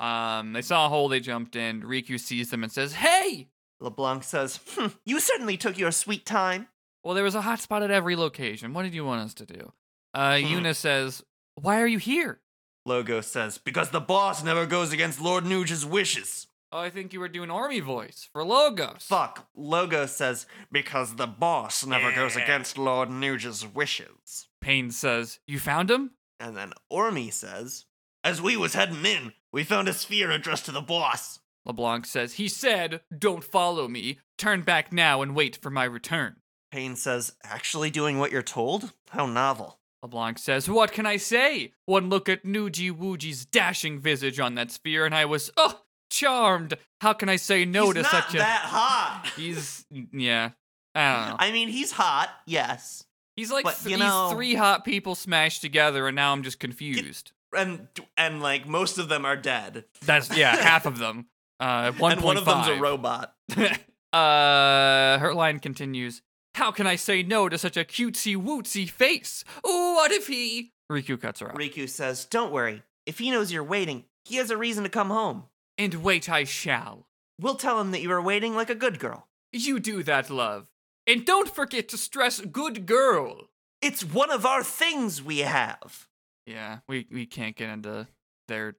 Um, 0.00 0.52
they 0.52 0.62
saw 0.62 0.86
a 0.86 0.88
hole, 0.88 1.08
they 1.08 1.20
jumped 1.20 1.56
in. 1.56 1.82
Rikku 1.82 2.20
sees 2.20 2.50
them 2.50 2.62
and 2.62 2.70
says, 2.72 2.92
"Hey!" 2.92 3.48
LeBlanc 3.80 4.24
says, 4.24 4.60
"Hmm, 4.70 4.88
"You 5.04 5.20
certainly 5.20 5.56
took 5.56 5.78
your 5.78 5.92
sweet 5.92 6.26
time." 6.26 6.68
Well, 7.04 7.14
there 7.14 7.24
was 7.24 7.34
a 7.34 7.42
hot 7.42 7.60
spot 7.60 7.82
at 7.82 7.90
every 7.90 8.16
location. 8.16 8.74
What 8.74 8.82
did 8.82 8.94
you 8.94 9.04
want 9.04 9.22
us 9.22 9.34
to 9.34 9.46
do? 9.46 9.72
Uh, 10.14 10.38
Hmm. 10.38 10.46
Yuna 10.46 10.74
says, 10.76 11.22
"Why 11.54 11.80
are 11.80 11.86
you 11.86 11.98
here?" 11.98 12.40
Logo 12.84 13.20
says, 13.20 13.58
"Because 13.58 13.90
the 13.90 14.00
boss 14.00 14.42
never 14.42 14.66
goes 14.66 14.92
against 14.92 15.20
Lord 15.20 15.44
Nooj's 15.44 15.84
wishes." 15.86 16.46
Oh, 16.70 16.80
I 16.80 16.90
think 16.90 17.12
you 17.14 17.20
were 17.20 17.28
doing 17.28 17.50
Army 17.50 17.80
voice 17.80 18.28
for 18.30 18.44
Logos. 18.44 19.04
Fuck. 19.06 19.48
Logo 19.54 20.04
says, 20.06 20.46
"Because 20.70 21.16
the 21.16 21.26
boss 21.26 21.84
never 21.86 22.12
goes 22.12 22.36
against 22.36 22.76
Lord 22.76 23.08
Nooj's 23.10 23.64
wishes." 23.64 24.48
Paine 24.60 24.90
says, 24.90 25.38
"You 25.46 25.58
found 25.58 25.90
him?" 25.90 26.12
And 26.40 26.56
then 26.56 26.74
Ormi 26.92 27.32
says, 27.32 27.86
"As 28.22 28.42
we 28.42 28.56
was 28.56 28.74
heading 28.74 29.04
in, 29.06 29.32
we 29.52 29.64
found 29.64 29.88
a 29.88 29.94
sphere 29.94 30.30
addressed 30.30 30.66
to 30.66 30.72
the 30.72 30.82
boss." 30.82 31.40
LeBlanc 31.68 32.06
says, 32.06 32.34
"He 32.34 32.48
said, 32.48 33.02
don't 33.16 33.44
follow 33.44 33.86
me. 33.86 34.18
Turn 34.36 34.62
back 34.62 34.92
now 34.92 35.22
and 35.22 35.36
wait 35.36 35.56
for 35.56 35.70
my 35.70 35.84
return." 35.84 36.36
Paine 36.72 36.96
says, 36.96 37.36
"Actually 37.44 37.90
doing 37.90 38.18
what 38.18 38.32
you're 38.32 38.42
told? 38.42 38.92
How 39.10 39.26
novel." 39.26 39.78
LeBlanc 40.02 40.38
says, 40.38 40.68
What 40.68 40.92
can 40.92 41.06
I 41.06 41.16
say? 41.16 41.72
One 41.86 42.08
look 42.08 42.28
at 42.28 42.44
Noojie 42.44 42.96
Woojie's 42.96 43.44
dashing 43.44 43.98
visage 43.98 44.38
on 44.38 44.54
that 44.54 44.70
sphere, 44.70 45.04
and 45.04 45.14
I 45.14 45.24
was, 45.24 45.50
oh, 45.56 45.80
charmed. 46.10 46.74
How 47.00 47.12
can 47.12 47.28
I 47.28 47.36
say 47.36 47.64
no 47.64 47.86
he's 47.86 47.94
to 47.94 48.02
not 48.02 48.10
such 48.10 48.34
a. 48.34 48.38
that 48.38 48.60
hot. 48.62 49.28
He's, 49.36 49.84
yeah. 50.12 50.50
I 50.94 51.16
don't 51.16 51.28
know. 51.30 51.36
I 51.38 51.52
mean, 51.52 51.68
he's 51.68 51.92
hot, 51.92 52.28
yes, 52.46 53.04
He's 53.36 53.52
like 53.52 53.64
but, 53.64 53.76
th- 53.76 53.90
you 53.90 53.96
know- 53.98 54.30
three 54.32 54.54
hot 54.54 54.84
people 54.84 55.14
smashed 55.14 55.60
together, 55.62 56.08
and 56.08 56.16
now 56.16 56.32
I'm 56.32 56.42
just 56.42 56.58
confused. 56.58 57.32
and 57.56 57.86
and 58.16 58.42
like 58.42 58.66
most 58.66 58.98
of 58.98 59.08
them 59.08 59.24
are 59.24 59.36
dead, 59.36 59.84
That's, 60.04 60.36
yeah, 60.36 60.56
half 60.60 60.86
of 60.86 60.98
them. 60.98 61.26
Uh, 61.60 61.92
1.5. 61.92 62.12
and 62.12 62.20
one 62.22 62.36
of 62.36 62.44
them's 62.44 62.68
a 62.68 62.76
robot. 62.76 63.34
uh, 64.12 65.18
her 65.18 65.32
line 65.34 65.58
continues. 65.58 66.22
How 66.54 66.70
can 66.72 66.86
I 66.86 66.96
say 66.96 67.22
no 67.22 67.48
to 67.48 67.58
such 67.58 67.76
a 67.76 67.84
cutesy 67.84 68.36
wootsy 68.36 68.88
face? 68.88 69.44
What 69.62 70.10
if 70.10 70.26
he. 70.26 70.72
Rikku 70.90 71.20
cuts 71.20 71.40
her 71.40 71.50
off. 71.50 71.56
Rikku 71.56 71.88
says, 71.88 72.24
"Don't 72.24 72.52
worry. 72.52 72.82
If 73.06 73.18
he 73.18 73.30
knows 73.30 73.52
you're 73.52 73.62
waiting, 73.64 74.04
he 74.24 74.36
has 74.36 74.50
a 74.50 74.56
reason 74.56 74.84
to 74.84 74.90
come 74.90 75.10
home. 75.10 75.44
and 75.76 75.94
wait, 76.02 76.28
I 76.28 76.44
shall. 76.44 77.06
We'll 77.40 77.54
tell 77.54 77.80
him 77.80 77.92
that 77.92 78.00
you 78.00 78.10
are 78.10 78.20
waiting 78.20 78.56
like 78.56 78.70
a 78.70 78.74
good 78.74 78.98
girl. 78.98 79.28
You 79.52 79.78
do 79.78 80.02
that, 80.02 80.28
love. 80.28 80.68
And 81.06 81.24
don't 81.24 81.48
forget 81.48 81.88
to 81.90 81.96
stress 81.98 82.40
good 82.40 82.84
girl. 82.84 83.48
It's 83.80 84.02
one 84.04 84.30
of 84.30 84.44
our 84.44 84.64
things 84.64 85.22
we 85.22 85.38
have." 85.40 86.08
Yeah, 86.46 86.78
we, 86.88 87.06
we 87.12 87.26
can't 87.26 87.54
get 87.54 87.68
into 87.68 88.08
their 88.48 88.76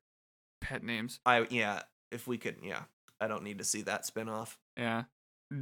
pet 0.59 0.83
names. 0.83 1.19
I 1.25 1.45
yeah. 1.49 1.83
If 2.11 2.27
we 2.27 2.37
could, 2.37 2.57
yeah. 2.63 2.83
I 3.21 3.27
don't 3.27 3.43
need 3.43 3.57
to 3.57 3.63
see 3.63 3.81
that 3.83 4.05
spinoff. 4.05 4.55
Yeah. 4.77 5.03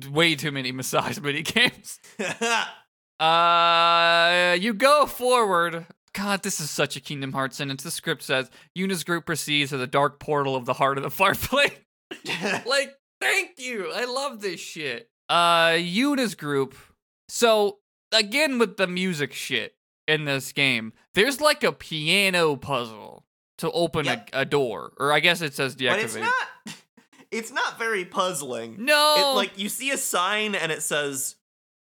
Way 0.09 0.35
too 0.35 0.51
many 0.51 0.71
massage 0.71 1.19
mini 1.21 1.43
games. 1.43 1.99
Uh, 3.19 4.55
you 4.59 4.75
go 4.75 5.07
forward. 5.07 5.87
God, 6.13 6.43
this 6.43 6.59
is 6.59 6.69
such 6.69 6.95
a 6.95 6.99
Kingdom 6.99 7.31
Hearts 7.33 7.57
sentence. 7.57 7.83
The 7.83 7.91
script 7.91 8.23
says 8.23 8.49
Yuna's 8.75 9.03
group 9.03 9.25
proceeds 9.25 9.71
to 9.71 9.77
the 9.77 9.87
dark 9.87 10.19
portal 10.19 10.55
of 10.55 10.65
the 10.65 10.73
heart 10.73 10.97
of 10.97 11.03
the 11.03 11.09
fireplace. 11.09 11.71
like, 12.65 12.95
thank 13.19 13.57
you. 13.57 13.91
I 13.91 14.05
love 14.05 14.41
this 14.41 14.59
shit. 14.59 15.09
Uh, 15.29 15.77
Yuna's 15.79 16.35
group. 16.35 16.75
So 17.27 17.79
again 18.11 18.59
with 18.59 18.77
the 18.77 18.87
music 18.87 19.33
shit 19.33 19.75
in 20.07 20.25
this 20.25 20.51
game, 20.51 20.93
there's 21.13 21.41
like 21.41 21.63
a 21.63 21.71
piano 21.71 22.55
puzzle 22.55 23.16
to 23.57 23.71
open 23.71 24.05
Yep. 24.05 24.29
a, 24.33 24.41
a 24.41 24.45
door, 24.45 24.93
or 24.97 25.11
I 25.11 25.19
guess 25.19 25.41
it 25.41 25.53
says 25.53 25.75
deactivate. 25.75 25.89
but 25.89 25.99
it's 25.99 26.15
not. 26.15 26.33
It's 27.29 27.51
not 27.51 27.77
very 27.77 28.05
puzzling. 28.05 28.77
No, 28.85 29.15
It 29.17 29.35
like 29.35 29.57
you 29.59 29.67
see 29.67 29.91
a 29.91 29.97
sign 29.97 30.55
and 30.55 30.71
it 30.71 30.81
says 30.81 31.35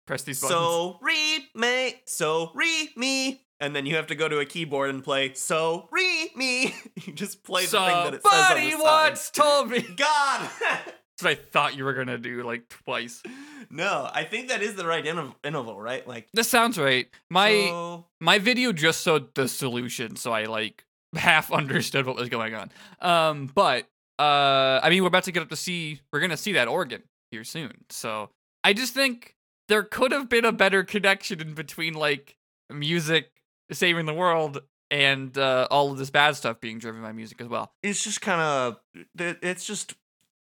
press 0.06 0.24
these 0.24 0.38
buttons. 0.42 0.60
so 0.60 0.98
re 1.00 1.46
me 1.54 1.94
so 2.04 2.50
re 2.54 2.90
me 2.96 3.40
and 3.58 3.74
then 3.74 3.86
you 3.86 3.96
have 3.96 4.08
to 4.08 4.14
go 4.14 4.28
to 4.28 4.40
a 4.40 4.44
keyboard 4.44 4.90
and 4.90 5.02
play 5.02 5.32
so 5.32 5.88
re 5.90 6.30
me. 6.36 6.74
you 7.06 7.14
just 7.14 7.44
play 7.44 7.62
the 7.64 7.70
thing 7.70 7.80
that 7.80 8.14
it 8.14 8.22
says 8.22 8.50
on 8.50 8.56
the 8.60 8.70
sign. 8.72 8.80
once 8.80 9.30
told 9.30 9.70
me. 9.70 9.80
God. 9.96 10.50
That's 10.60 11.22
what 11.22 11.30
I 11.30 11.34
thought 11.36 11.76
you 11.78 11.84
were 11.84 11.94
gonna 11.94 12.18
do 12.18 12.42
like 12.42 12.68
twice. 12.68 13.22
no, 13.70 14.10
I 14.12 14.24
think 14.24 14.48
that 14.48 14.60
is 14.62 14.74
the 14.74 14.84
right 14.86 15.02
interv- 15.04 15.34
interval, 15.42 15.80
right? 15.80 16.06
Like 16.06 16.28
This 16.34 16.50
sounds 16.50 16.76
right. 16.78 17.08
My 17.30 17.52
so- 17.52 18.04
my 18.20 18.38
video 18.38 18.72
just 18.72 19.02
showed 19.02 19.34
the 19.34 19.48
solution, 19.48 20.16
so 20.16 20.30
I 20.30 20.44
like 20.44 20.84
half 21.14 21.52
understood 21.52 22.06
what 22.06 22.16
was 22.16 22.28
going 22.28 22.54
on. 22.54 22.70
Um, 23.00 23.50
but 23.54 23.86
uh, 24.18 24.80
I 24.82 24.90
mean, 24.90 25.02
we're 25.02 25.08
about 25.08 25.24
to 25.24 25.32
get 25.32 25.42
up 25.42 25.48
to 25.50 25.56
see. 25.56 26.00
We're 26.12 26.20
gonna 26.20 26.36
see 26.36 26.52
that 26.52 26.68
organ 26.68 27.02
here 27.30 27.44
soon. 27.44 27.84
So 27.90 28.30
I 28.64 28.72
just 28.72 28.94
think 28.94 29.36
there 29.68 29.82
could 29.82 30.12
have 30.12 30.28
been 30.28 30.44
a 30.44 30.52
better 30.52 30.84
connection 30.84 31.40
in 31.40 31.54
between 31.54 31.94
like 31.94 32.36
music 32.70 33.30
saving 33.70 34.06
the 34.06 34.14
world 34.14 34.62
and 34.90 35.36
uh, 35.38 35.66
all 35.70 35.90
of 35.90 35.98
this 35.98 36.10
bad 36.10 36.36
stuff 36.36 36.60
being 36.60 36.78
driven 36.78 37.00
by 37.00 37.12
music 37.12 37.40
as 37.40 37.48
well. 37.48 37.72
it's 37.82 38.04
just 38.04 38.20
kind 38.20 38.40
of 38.40 38.76
it's 39.18 39.64
just 39.64 39.94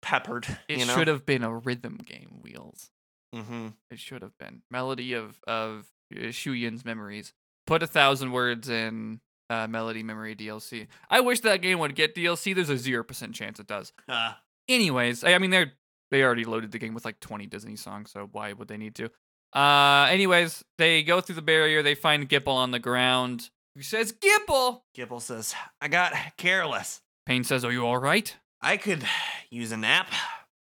peppered. 0.00 0.46
It 0.68 0.78
you 0.78 0.86
know? 0.86 0.94
should 0.94 1.08
have 1.08 1.26
been 1.26 1.44
a 1.44 1.54
rhythm 1.54 1.98
game. 2.04 2.40
Wheels. 2.42 2.90
Mm-hmm. 3.34 3.68
It 3.90 3.98
should 3.98 4.22
have 4.22 4.36
been 4.38 4.62
melody 4.70 5.12
of 5.12 5.40
of 5.46 5.86
Shuyin's 6.12 6.84
memories. 6.84 7.34
Put 7.66 7.82
a 7.82 7.86
thousand 7.86 8.32
words 8.32 8.70
in 8.70 9.20
uh, 9.50 9.66
melody 9.66 10.02
memory 10.02 10.34
DLC. 10.36 10.86
I 11.10 11.20
wish 11.20 11.40
that 11.40 11.62
game 11.62 11.78
would 11.78 11.94
get 11.94 12.14
DLC. 12.14 12.54
There's 12.54 12.70
a 12.70 12.76
zero 12.78 13.02
percent 13.04 13.34
chance 13.34 13.58
it 13.60 13.66
does. 13.66 13.92
Uh, 14.08 14.32
Anyways, 14.68 15.24
I 15.24 15.32
I 15.32 15.38
mean 15.38 15.50
they're 15.50 15.72
they 16.10 16.22
already 16.22 16.44
loaded 16.44 16.72
the 16.72 16.78
game 16.78 16.94
with 16.94 17.04
like 17.04 17.20
20 17.20 17.46
Disney 17.46 17.76
songs, 17.76 18.10
so 18.10 18.28
why 18.32 18.52
would 18.52 18.68
they 18.68 18.76
need 18.76 18.94
to? 18.96 19.10
Uh, 19.54 20.06
anyways, 20.10 20.64
they 20.76 21.02
go 21.02 21.20
through 21.20 21.34
the 21.36 21.42
barrier. 21.42 21.82
They 21.82 21.94
find 21.94 22.28
Gippal 22.28 22.54
on 22.54 22.70
the 22.70 22.78
ground. 22.78 23.50
He 23.74 23.82
says, 23.82 24.12
"Gippal." 24.12 24.82
Gippal 24.96 25.22
says, 25.22 25.54
"I 25.80 25.88
got 25.88 26.12
careless. 26.36 27.00
Paine 27.26 27.44
says, 27.44 27.64
"Are 27.64 27.72
you 27.72 27.86
all 27.86 27.98
right?" 27.98 28.36
I 28.60 28.76
could 28.76 29.04
use 29.50 29.72
a 29.72 29.76
nap." 29.76 30.08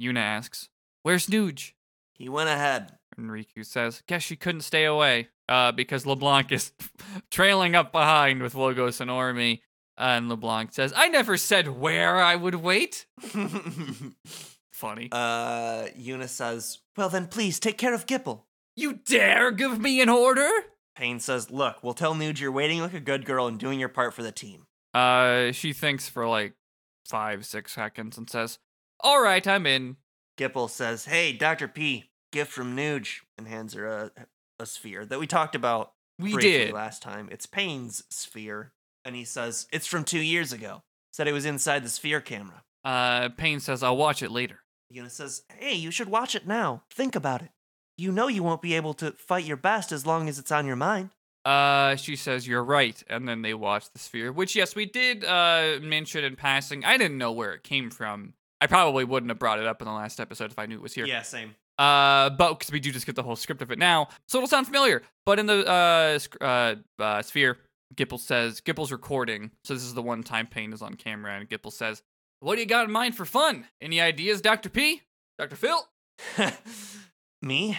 Yuna 0.02 0.18
asks, 0.20 0.70
"Where's 1.04 1.28
Nooj?" 1.28 1.74
He 2.14 2.28
went 2.30 2.50
ahead. 2.50 2.98
And 3.18 3.30
Rikku 3.30 3.66
says, 3.66 4.02
Guess 4.08 4.24
she 4.24 4.36
couldn't 4.36 4.62
stay 4.62 4.86
away. 4.86 5.30
Uh, 5.50 5.72
because 5.72 6.06
LeBlanc 6.06 6.52
is 6.52 6.72
trailing 7.32 7.76
up 7.76 7.92
behind 7.92 8.42
with 8.42 8.56
Logos 8.56 9.02
and 9.02 9.12
Ormi. 9.12 9.60
and 9.98 10.30
LeBlanc 10.30 10.74
says, 10.74 10.94
I 10.96 11.10
never 11.10 11.36
said 11.38 11.68
where 11.68 12.16
I 12.22 12.36
would 12.36 12.56
wait. 12.56 13.06
Funny. 14.72 15.10
uh, 15.12 15.88
Eunice 15.96 16.32
says, 16.32 16.80
"Well 16.98 17.10
then, 17.10 17.28
please 17.28 17.60
take 17.60 17.78
care 17.78 17.94
of 17.94 18.06
Gippal." 18.06 18.44
you 18.76 18.94
dare 19.06 19.52
give 19.52 19.80
me 19.80 20.02
an 20.02 20.10
order? 20.10 20.50
Paine 20.96 21.20
says, 21.20 21.52
"Look, 21.52 21.84
we'll 21.84 21.94
tell 21.94 22.16
Nooj 22.16 22.40
you're 22.40 22.52
waiting 22.52 22.82
like 22.82 22.94
a 22.94 23.00
good 23.00 23.26
girl 23.26 23.48
and 23.48 23.60
doing 23.60 23.80
your 23.80 23.90
part 23.90 24.14
for 24.14 24.24
the 24.24 24.32
team." 24.32 24.66
Uh, 24.94 25.52
she 25.52 25.74
thinks 25.74 26.10
for 26.10 26.28
like 26.28 26.54
five, 27.06 27.46
six 27.46 27.74
seconds 27.74 28.18
and 28.18 28.30
says, 28.30 28.60
All 29.00 29.22
right, 29.22 29.46
I'm 29.48 29.66
in. 29.68 29.98
Gippal 30.38 30.70
says, 30.70 31.06
"Hey, 31.06 31.32
Doctor 31.34 31.68
P, 31.68 32.10
gift 32.34 32.52
from 32.52 32.76
Nooj," 32.76 33.22
and 33.38 33.48
hands 33.48 33.74
her 33.74 33.88
a 33.88 34.12
a 34.60 34.66
sphere 34.66 35.06
that 35.06 35.20
we 35.20 35.26
talked 35.28 35.56
about 35.56 35.94
We 36.20 36.36
did. 36.36 36.74
last 36.74 37.02
time. 37.02 37.30
It's 37.32 37.46
Paine's 37.46 38.04
sphere, 38.10 38.74
and 39.06 39.16
he 39.16 39.24
says 39.24 39.68
it's 39.72 39.88
from 39.88 40.04
two 40.04 40.20
years 40.20 40.52
ago. 40.52 40.84
Said 41.14 41.28
it 41.30 41.34
was 41.34 41.46
inside 41.46 41.84
the 41.84 41.90
sphere 41.90 42.20
camera. 42.20 42.64
Uh, 42.84 43.30
Paine 43.30 43.60
says, 43.62 43.82
I'll 43.84 43.96
watch 43.96 44.22
it 44.22 44.32
later. 44.32 44.60
Eunice 44.90 45.14
says, 45.14 45.44
"Hey, 45.58 45.74
you 45.76 45.90
should 45.92 46.10
watch 46.10 46.36
it 46.36 46.46
now. 46.46 46.84
Think 46.92 47.16
about 47.16 47.42
it. 47.42 47.50
You 47.98 48.12
know 48.12 48.28
you 48.28 48.44
won't 48.44 48.62
be 48.62 48.74
able 48.76 48.94
to 48.96 49.12
fight 49.14 49.46
your 49.46 49.58
best 49.58 49.92
as 49.92 50.06
long 50.06 50.28
as 50.28 50.38
it's 50.38 50.52
on 50.52 50.66
your 50.68 50.76
mind." 50.76 51.12
Uh, 51.46 51.96
she 51.98 52.16
says, 52.16 52.48
You're 52.48 52.64
right. 52.64 53.02
And 53.10 53.28
then 53.28 53.42
they 53.42 53.54
watch 53.54 53.92
the 53.92 54.00
sphere, 54.00 54.32
which, 54.32 54.56
yes, 54.56 54.76
we 54.76 54.86
did 54.86 55.26
uh, 55.26 55.80
mention 55.82 56.24
in 56.24 56.36
passing. 56.38 56.86
I 56.86 56.98
didn't 56.98 57.18
know 57.18 57.34
where 57.34 57.54
it 57.54 57.64
came 57.64 57.90
from. 57.90 58.34
I 58.62 58.68
probably 58.68 59.04
wouldn't 59.04 59.30
have 59.30 59.40
brought 59.40 59.60
it 59.60 59.66
up 59.68 59.82
in 59.82 59.86
the 59.88 59.94
last 59.94 60.22
episode 60.22 60.52
if 60.52 60.58
I 60.60 60.68
knew 60.68 60.76
it 60.76 60.82
was 60.82 60.94
here. 60.94 61.06
Yeah, 61.06 61.22
same. 61.22 61.56
Uh, 61.78 62.30
but 62.30 62.60
because 62.60 62.72
we 62.72 62.80
do 62.80 62.92
just 62.92 63.06
get 63.06 63.16
the 63.16 63.24
whole 63.24 63.36
script 63.36 63.62
of 63.62 63.72
it 63.72 63.80
now, 63.80 64.08
so 64.28 64.38
it'll 64.38 64.48
sound 64.48 64.68
familiar. 64.68 65.02
But 65.26 65.40
in 65.40 65.48
the 65.48 65.68
uh, 65.68 66.20
sc- 66.20 66.38
uh, 66.42 66.76
uh 67.00 67.22
sphere, 67.22 67.58
Gippal 67.96 68.20
says 68.20 68.62
Gippal's 68.62 68.92
recording, 68.92 69.52
so 69.64 69.74
this 69.74 69.84
is 69.84 69.94
the 69.94 70.02
one 70.02 70.24
time 70.24 70.48
Paine 70.48 70.74
is 70.74 70.82
on 70.82 70.96
camera, 70.96 71.34
and 71.34 71.50
Gippal 71.50 71.72
says, 71.72 72.04
"What 72.42 72.56
do 72.56 72.62
you 72.62 72.68
got 72.68 72.86
in 72.86 72.92
mind 72.92 73.16
for 73.16 73.26
fun? 73.26 73.66
Any 73.82 74.00
ideas, 74.02 74.42
Doctor 74.42 74.70
P? 74.70 75.02
Doctor 75.40 75.56
Phil?" 75.56 75.88
Me? 77.42 77.78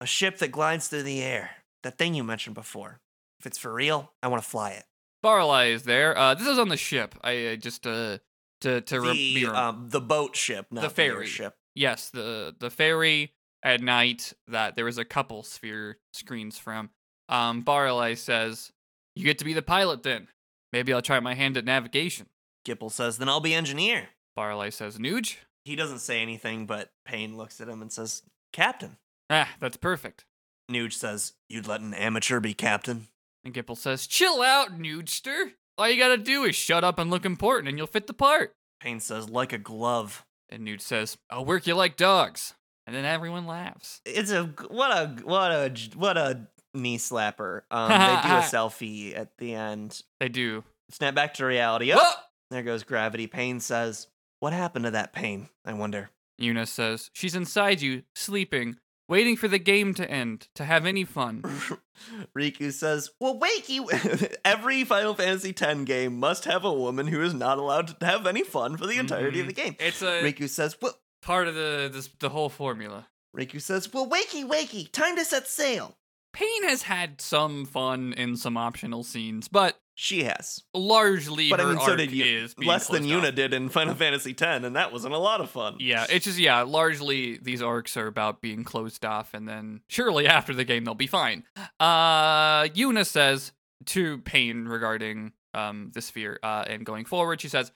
A 0.00 0.06
ship 0.06 0.38
that 0.38 0.52
glides 0.52 0.88
through 0.88 1.02
the 1.02 1.22
air. 1.22 1.50
That 1.82 1.98
thing 1.98 2.14
you 2.14 2.24
mentioned 2.24 2.54
before. 2.54 3.00
If 3.40 3.46
it's 3.46 3.58
for 3.58 3.72
real, 3.72 4.12
I 4.22 4.28
want 4.28 4.42
to 4.42 4.48
fly 4.48 4.70
it. 4.70 4.84
Baralai 5.24 5.72
is 5.72 5.82
there. 5.82 6.16
Uh, 6.16 6.34
this 6.34 6.46
is 6.46 6.58
on 6.58 6.68
the 6.68 6.76
ship. 6.76 7.14
I 7.22 7.46
uh, 7.46 7.56
just 7.56 7.86
uh 7.86 8.18
to 8.62 8.80
to 8.80 9.00
be 9.02 9.34
the 9.34 9.46
rem- 9.46 9.56
um 9.56 9.88
the 9.90 10.00
boat 10.00 10.36
ship, 10.36 10.66
not 10.70 10.82
the, 10.82 10.90
ferry. 10.90 11.26
ship. 11.26 11.56
Yes 11.74 12.10
the 12.10 12.54
the 12.58 12.70
ferry 12.70 13.32
at 13.62 13.80
night 13.80 14.32
that 14.48 14.76
there 14.76 14.84
was 14.84 14.98
a 14.98 15.04
couple 15.04 15.42
sphere 15.42 15.98
screens 16.12 16.58
from. 16.58 16.90
Um, 17.28 17.62
Baralai 17.62 18.16
says, 18.16 18.72
"You 19.14 19.24
get 19.24 19.38
to 19.38 19.44
be 19.44 19.52
the 19.54 19.62
pilot 19.62 20.02
then. 20.02 20.28
Maybe 20.72 20.92
I'll 20.92 21.02
try 21.02 21.20
my 21.20 21.34
hand 21.34 21.56
at 21.56 21.64
navigation." 21.64 22.26
Gippal 22.66 22.90
says, 22.90 23.18
"Then 23.18 23.28
I'll 23.28 23.40
be 23.40 23.54
engineer." 23.54 24.10
Baralai 24.36 24.72
says, 24.72 24.98
"Nooj." 24.98 25.36
He 25.64 25.76
doesn't 25.76 26.00
say 26.00 26.20
anything, 26.20 26.66
but 26.66 26.92
Paine 27.04 27.36
looks 27.36 27.60
at 27.60 27.68
him 27.68 27.80
and 27.82 27.92
says, 27.92 28.22
"Captain." 28.52 28.98
Ah, 29.30 29.50
that's 29.60 29.76
perfect. 29.76 30.24
Nooj 30.70 30.92
says, 30.92 31.34
"You'd 31.48 31.66
let 31.66 31.80
an 31.80 31.94
amateur 31.94 32.40
be 32.40 32.54
captain." 32.54 33.08
And 33.44 33.54
Gippal 33.54 33.76
says, 33.76 34.06
Chill 34.06 34.42
out, 34.42 34.78
Nugester. 34.78 35.54
All 35.76 35.88
you 35.88 35.98
gotta 35.98 36.18
do 36.18 36.44
is 36.44 36.54
shut 36.54 36.84
up 36.84 36.98
and 36.98 37.10
look 37.10 37.24
important 37.24 37.68
and 37.68 37.78
you'll 37.78 37.86
fit 37.86 38.06
the 38.06 38.12
part. 38.12 38.54
Paine 38.80 39.00
says, 39.00 39.28
"Like 39.28 39.52
a 39.52 39.58
glove." 39.58 40.24
And 40.52 40.66
Nooj 40.66 40.82
says, 40.82 41.16
I'll 41.30 41.46
work 41.46 41.66
you 41.66 41.74
like 41.74 41.96
dogs. 41.96 42.54
And 42.86 42.94
then 42.94 43.06
everyone 43.06 43.46
laughs. 43.46 44.02
It's 44.04 44.30
a 44.30 44.44
what 44.68 44.90
a 44.90 45.06
what 45.24 45.50
a 45.50 45.72
what 45.96 46.16
a 46.18 46.46
knee 46.74 46.98
slapper. 46.98 47.62
Um, 47.70 47.88
they 47.88 47.96
do 47.96 48.34
a 48.34 48.42
selfie 48.42 49.16
at 49.16 49.38
the 49.38 49.54
end. 49.54 50.02
They 50.20 50.28
do. 50.28 50.64
Snap 50.90 51.14
back 51.14 51.34
to 51.34 51.46
reality. 51.46 51.92
Oh, 51.94 52.12
there 52.50 52.62
goes 52.62 52.82
gravity. 52.82 53.26
Paine 53.26 53.60
says, 53.60 54.08
"What 54.40 54.52
happened 54.52 54.84
to 54.84 54.90
that 54.90 55.12
pain? 55.12 55.48
I 55.64 55.72
wonder." 55.72 56.10
Eunice 56.38 56.70
says, 56.70 57.10
She's 57.12 57.34
inside 57.36 57.80
you, 57.80 58.02
sleeping, 58.14 58.76
waiting 59.12 59.36
for 59.36 59.46
the 59.48 59.58
game 59.58 59.92
to 59.94 60.10
end, 60.10 60.48
to 60.54 60.64
have 60.64 60.86
any 60.86 61.04
fun. 61.04 61.42
Rikku 62.36 62.72
says, 62.72 63.10
"Well, 63.20 63.38
you. 63.68 63.88
Every 64.44 64.84
Final 64.84 65.14
Fantasy 65.14 65.54
X 65.58 65.84
game 65.84 66.18
must 66.18 66.44
have 66.46 66.64
a 66.64 66.72
woman 66.72 67.06
who 67.06 67.20
is 67.22 67.34
not 67.34 67.58
allowed 67.58 68.00
to 68.00 68.06
have 68.06 68.26
any 68.26 68.42
fun 68.42 68.76
for 68.76 68.86
the 68.86 68.98
entirety 68.98 69.40
of 69.40 69.46
Mhm. 69.46 69.48
the 69.54 69.62
game." 69.62 69.76
It's 69.78 70.02
a 70.02 70.22
Rikku 70.22 70.48
says, 70.48 70.76
"Well." 70.80 70.98
part 71.22 71.46
of 71.46 71.54
the 71.54 71.88
this, 71.92 72.08
the 72.18 72.30
whole 72.30 72.48
formula. 72.48 73.06
Rikku 73.36 73.60
says, 73.62 73.92
"Well, 73.92 74.08
wakey, 74.08 74.44
wakey, 74.44 74.90
time 74.90 75.14
to 75.16 75.24
set 75.24 75.46
sail." 75.46 75.96
Paine 76.32 76.64
has 76.68 76.82
had 76.82 77.20
some 77.20 77.64
fun 77.66 78.12
in 78.14 78.36
some 78.36 78.56
optional 78.56 79.02
scenes, 79.04 79.48
but 79.48 79.78
She 79.94 80.24
has, 80.24 80.62
largely 80.72 81.50
but 81.50 81.60
I 81.60 81.64
mean, 81.66 81.78
so 81.80 81.94
did 81.96 82.10
you. 82.12 82.24
is 82.24 82.54
Less 82.58 82.88
than. 82.88 83.04
Yuna 83.04 83.34
did 83.34 83.52
in 83.52 83.68
Final 83.68 83.94
Fantasy 83.94 84.30
X, 84.30 84.42
and 84.64 84.74
that 84.76 84.92
wasn't 84.92 85.12
a 85.14 85.18
lot 85.18 85.40
of 85.42 85.50
fun. 85.50 85.76
Yeah, 85.80 86.06
it's 86.08 86.24
just 86.24 86.38
yeah, 86.38 86.62
largely 86.62 87.36
these 87.36 87.60
arcs 87.62 87.96
are 87.96 88.06
about 88.06 88.40
being 88.40 88.64
closed 88.64 89.04
off 89.04 89.34
and 89.34 89.46
then 89.48 89.82
surely 89.88 90.26
after 90.26 90.54
the 90.54 90.64
game 90.64 90.84
they'll 90.84 90.94
be 90.94 91.06
fine. 91.06 91.44
Uh 91.78 92.64
Yuna 92.68 93.04
says 93.04 93.52
to 93.86 94.18
Paine 94.18 94.66
regarding 94.66 95.32
um 95.54 95.90
the 95.94 96.00
sphere 96.00 96.38
uh 96.42 96.64
and 96.66 96.86
going 96.86 97.04
forward, 97.04 97.40
she 97.40 97.48
says, 97.48 97.72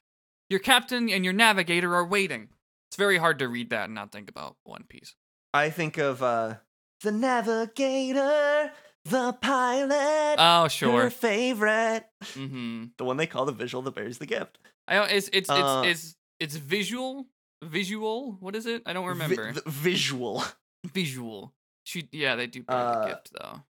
Your 0.49 0.61
captain 0.61 1.11
and 1.11 1.25
your 1.25 1.35
navigator 1.35 1.95
are 1.95 2.07
waiting. 2.07 2.49
It's 2.89 2.97
very 2.97 3.19
hard 3.19 3.39
to 3.41 3.49
read 3.49 3.71
that 3.71 3.85
and 3.87 3.95
not 3.95 4.13
think 4.13 4.31
about 4.31 4.57
One 4.65 4.85
Piece. 4.89 5.15
I 5.53 5.71
think 5.71 5.99
of 5.99 6.23
uh, 6.23 6.55
the 7.03 7.13
navigator, 7.13 8.73
the 9.05 9.33
pilot, 9.35 10.37
Oh 10.39 10.63
her 10.65 10.69
sure. 10.69 11.11
favorite, 11.11 12.05
Mm-hmm. 12.23 12.85
the 12.99 13.05
one 13.05 13.17
they 13.17 13.27
call 13.27 13.45
the 13.45 13.53
visual 13.53 13.83
that 13.83 13.95
bears 13.95 14.19
the 14.19 14.27
gift. 14.27 14.59
I 14.89 14.95
don't 14.97 15.11
it's 15.11 15.29
it's 15.33 15.51
Uh, 15.51 15.83
it's 15.85 16.03
it's 16.05 16.17
it's 16.41 16.57
visual 16.57 17.27
visual 17.65 18.37
what 18.41 18.55
is 18.57 18.67
it? 18.67 18.83
I 18.87 18.93
don't 18.93 19.07
remember. 19.07 19.53
the 19.53 19.63
visual, 19.67 20.45
visual. 20.87 21.55
She 21.85 22.09
yeah, 22.13 22.37
they 22.37 22.47
do 22.47 22.63
bear 22.63 22.77
Uh, 22.77 23.01
the 23.01 23.07
gift 23.09 23.31
though. 23.39 23.63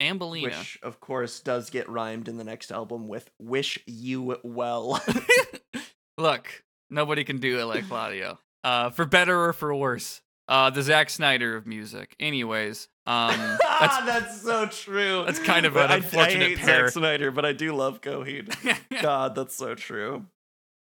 Ambelina. 0.00 0.44
which 0.44 0.78
of 0.82 0.98
course 1.00 1.40
does 1.40 1.70
get 1.70 1.88
rhymed 1.88 2.26
in 2.28 2.36
the 2.36 2.44
next 2.44 2.72
album 2.72 3.06
with 3.08 3.30
"Wish 3.38 3.78
you 3.86 4.38
well." 4.42 5.00
Look, 6.18 6.64
nobody 6.90 7.24
can 7.24 7.38
do 7.38 7.58
it 7.60 7.64
like 7.64 7.86
Claudio. 7.88 8.38
Uh, 8.64 8.90
for 8.90 9.04
better 9.04 9.44
or 9.44 9.52
for 9.52 9.74
worse. 9.74 10.20
Uh, 10.48 10.70
the 10.70 10.82
Zack 10.82 11.08
Snyder 11.08 11.56
of 11.56 11.66
music. 11.66 12.14
Anyways, 12.20 12.88
um, 13.06 13.30
that's 13.80 13.98
that's, 14.04 14.42
so 14.42 14.66
true. 14.66 15.22
that's 15.24 15.38
kind 15.38 15.64
of 15.66 15.76
an 15.76 15.90
I- 15.90 15.96
unfortunate 15.96 16.44
I, 16.44 16.48
hate 16.50 16.58
pair. 16.58 16.88
Zack 16.88 16.94
Snyder, 16.94 17.30
but 17.30 17.44
I 17.44 17.52
do 17.52 17.74
love 17.74 18.00
Coheed. 18.00 18.52
God, 19.02 19.34
that's 19.34 19.54
so 19.54 19.74
true. 19.74 20.26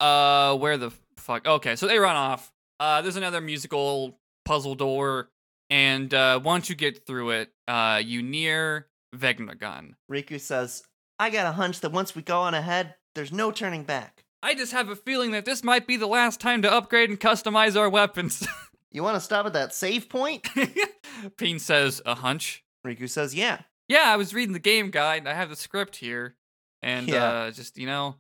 uh, 0.01 0.57
where 0.57 0.77
the 0.79 0.93
fuck? 1.17 1.47
Okay, 1.47 1.77
so 1.77 1.87
they 1.87 1.99
run 1.99 2.17
off. 2.17 2.53
Uh, 2.81 3.03
there's 3.03 3.17
another 3.17 3.41
musical 3.41 4.19
puzzle 4.45 4.75
door, 4.77 5.29
and 5.69 6.15
uh, 6.15 6.41
once 6.43 6.69
you 6.71 6.77
get 6.77 7.05
through 7.05 7.31
it, 7.31 7.51
uh, 7.67 8.01
you 8.03 8.23
near 8.23 8.87
Vegnagun. 9.15 9.95
Rikku 10.11 10.41
says, 10.41 10.85
"I 11.19 11.31
got 11.31 11.47
a 11.47 11.53
hunch 11.53 11.81
that 11.81 11.91
once 11.93 12.15
we 12.15 12.23
go 12.23 12.39
on 12.41 12.55
ahead, 12.55 12.95
there's 13.17 13.33
no 13.33 13.51
turning 13.51 13.83
back." 13.83 14.25
I 14.41 14.55
just 14.55 14.71
have 14.71 14.89
a 14.89 14.95
feeling 14.95 15.33
that 15.33 15.45
this 15.45 15.65
might 15.65 15.89
be 15.89 15.97
the 15.97 16.07
last 16.07 16.39
time 16.41 16.63
to 16.63 16.73
upgrade 16.73 17.11
and 17.11 17.19
customize 17.19 17.77
our 17.77 17.91
weapons. 17.91 18.47
You 18.93 19.03
want 19.03 19.17
to 19.17 19.21
stop 19.21 19.45
at 19.47 19.53
that 19.53 19.75
save 19.75 20.09
point? 20.09 20.47
Paine 21.37 21.59
says, 21.59 22.01
a 22.07 22.15
hunch. 22.15 22.65
Rikku 22.87 23.09
says, 23.09 23.35
"Yeah." 23.35 23.61
Yeah, 23.89 24.05
I 24.07 24.17
was 24.17 24.35
reading 24.35 24.53
the 24.53 24.59
game 24.59 24.91
guide. 24.91 25.19
And 25.21 25.29
I 25.29 25.35
have 25.35 25.49
the 25.51 25.57
script 25.57 25.97
here. 25.97 26.37
And 26.83 27.09
Yeah. 27.09 27.25
uh 27.25 27.51
just, 27.51 27.77
you 27.79 27.87
know, 27.87 28.17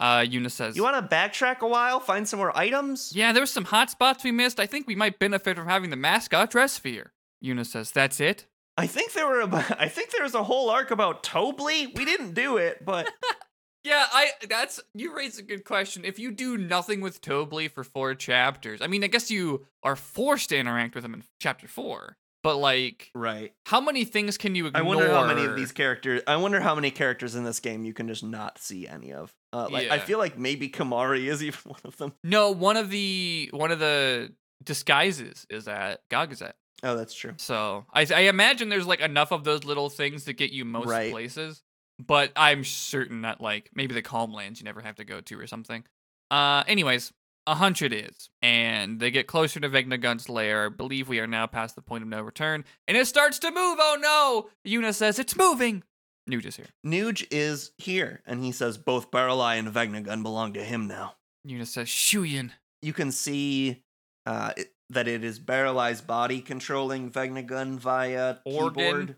uh 0.00 0.20
Yuna 0.20 0.50
says 0.50 0.76
You 0.76 0.82
want 0.82 0.96
to 1.10 1.14
backtrack 1.14 1.58
a 1.60 1.68
while, 1.68 2.00
find 2.00 2.26
some 2.28 2.38
more 2.38 2.56
items? 2.56 3.12
Yeah, 3.14 3.32
there 3.32 3.42
were 3.42 3.46
some 3.46 3.64
hot 3.64 3.90
spots 3.90 4.24
we 4.24 4.32
missed. 4.32 4.58
I 4.60 4.66
think 4.66 4.86
we 4.86 4.94
might 4.94 5.18
benefit 5.18 5.56
from 5.56 5.66
having 5.68 5.90
the 5.90 5.96
mascot 5.96 6.50
dress 6.50 6.72
sphere. 6.74 7.12
Yuna 7.44 7.66
says, 7.66 7.90
That's 7.92 8.18
it? 8.20 8.46
I 8.76 8.86
think 8.86 9.12
there 9.12 9.26
were 9.26 9.40
about, 9.40 9.80
I 9.80 9.88
think 9.88 10.10
there 10.12 10.22
was 10.22 10.34
a 10.34 10.42
whole 10.44 10.70
arc 10.70 10.90
about 10.92 11.22
Tobli. 11.24 11.94
We 11.96 12.04
didn't 12.04 12.34
do 12.34 12.56
it, 12.56 12.84
but 12.84 13.08
Yeah, 13.84 14.06
I 14.12 14.30
that's 14.48 14.80
you 14.94 15.14
raise 15.16 15.38
a 15.38 15.42
good 15.42 15.64
question. 15.64 16.04
If 16.04 16.18
you 16.18 16.30
do 16.32 16.56
nothing 16.58 17.00
with 17.00 17.20
Tobli 17.20 17.70
for 17.70 17.84
four 17.84 18.14
chapters, 18.14 18.82
I 18.82 18.86
mean 18.86 19.04
I 19.04 19.06
guess 19.06 19.30
you 19.30 19.66
are 19.82 19.96
forced 19.96 20.48
to 20.50 20.58
interact 20.58 20.94
with 20.94 21.04
him 21.04 21.14
in 21.14 21.22
chapter 21.40 21.68
four. 21.68 22.16
But 22.42 22.56
like 22.56 23.10
right. 23.14 23.52
how 23.66 23.80
many 23.80 24.04
things 24.04 24.38
can 24.38 24.54
you 24.54 24.66
I 24.66 24.68
ignore? 24.68 24.84
wonder 24.84 25.10
how 25.10 25.26
many 25.26 25.44
of 25.44 25.56
these 25.56 25.72
characters. 25.72 26.22
I 26.26 26.36
wonder 26.36 26.60
how 26.60 26.74
many 26.74 26.90
characters 26.90 27.34
in 27.34 27.42
this 27.44 27.58
game 27.60 27.84
you 27.84 27.92
can 27.92 28.06
just 28.08 28.22
not 28.22 28.58
see 28.58 28.86
any 28.86 29.12
of. 29.12 29.34
Uh, 29.52 29.68
like 29.70 29.90
I 29.90 29.98
feel 29.98 30.18
like 30.18 30.38
maybe 30.38 30.68
Kimahri 30.68 31.26
is 31.26 31.42
even 31.42 31.58
one 31.64 31.80
of 31.84 31.96
them. 31.96 32.14
No, 32.22 32.50
one 32.52 32.76
of 32.76 32.90
the 32.90 33.48
one 33.52 33.70
of 33.72 33.78
the 33.80 34.32
disguises 34.62 35.46
is 35.50 35.66
at 35.68 36.00
Gagazet. 36.10 36.52
Oh, 36.82 36.96
that's 36.96 37.14
true. 37.14 37.34
So 37.38 37.86
I, 37.92 38.06
I 38.14 38.20
imagine 38.22 38.68
there's 38.68 38.86
like 38.86 39.00
enough 39.00 39.32
of 39.32 39.42
those 39.44 39.64
little 39.64 39.90
things 39.90 40.24
to 40.26 40.32
get 40.32 40.52
you 40.52 40.64
most 40.64 40.86
Right. 40.86 41.10
places. 41.10 41.62
But 42.04 42.32
I'm 42.36 42.64
certain 42.64 43.22
that 43.22 43.40
like 43.40 43.70
maybe 43.74 43.94
the 43.94 44.02
calm 44.02 44.32
lands 44.32 44.60
you 44.60 44.64
never 44.64 44.80
have 44.80 44.96
to 44.96 45.04
go 45.04 45.20
to 45.20 45.40
or 45.40 45.46
something. 45.46 45.84
Uh, 46.30 46.62
anyways, 46.66 47.12
a 47.46 47.54
hunch 47.54 47.82
it 47.82 47.92
is, 47.92 48.30
and 48.42 49.00
they 49.00 49.10
get 49.10 49.26
closer 49.26 49.58
to 49.58 49.68
Vegnagun's 49.68 50.28
lair. 50.28 50.66
I 50.66 50.68
believe 50.68 51.08
we 51.08 51.18
are 51.18 51.26
now 51.26 51.46
past 51.46 51.74
the 51.74 51.82
point 51.82 52.02
of 52.02 52.08
no 52.08 52.20
return, 52.20 52.64
and 52.86 52.96
it 52.96 53.06
starts 53.06 53.38
to 53.40 53.50
move. 53.50 53.78
Oh 53.80 53.96
no! 54.00 54.70
Yuna 54.70 54.94
says 54.94 55.18
it's 55.18 55.36
moving. 55.36 55.82
Nooj 56.30 56.44
is 56.44 56.56
here. 56.56 56.66
Nooj 56.84 57.26
is 57.30 57.72
here, 57.78 58.22
and 58.26 58.44
he 58.44 58.52
says 58.52 58.76
both 58.76 59.10
Baralai 59.10 59.58
and 59.58 59.68
Vegnagun 59.72 60.22
belong 60.22 60.52
to 60.52 60.62
him 60.62 60.86
now. 60.86 61.14
Yuna 61.46 61.66
says 61.66 61.88
Shuyin. 61.88 62.50
You 62.82 62.92
can 62.92 63.10
see 63.10 63.82
uh, 64.26 64.52
it, 64.56 64.72
that 64.90 65.08
it 65.08 65.24
is 65.24 65.40
Baralai's 65.40 66.02
body 66.02 66.42
controlling 66.42 67.10
Vegnagun 67.10 67.78
via 67.78 68.38
Organ. 68.44 68.74
keyboard, 68.74 69.16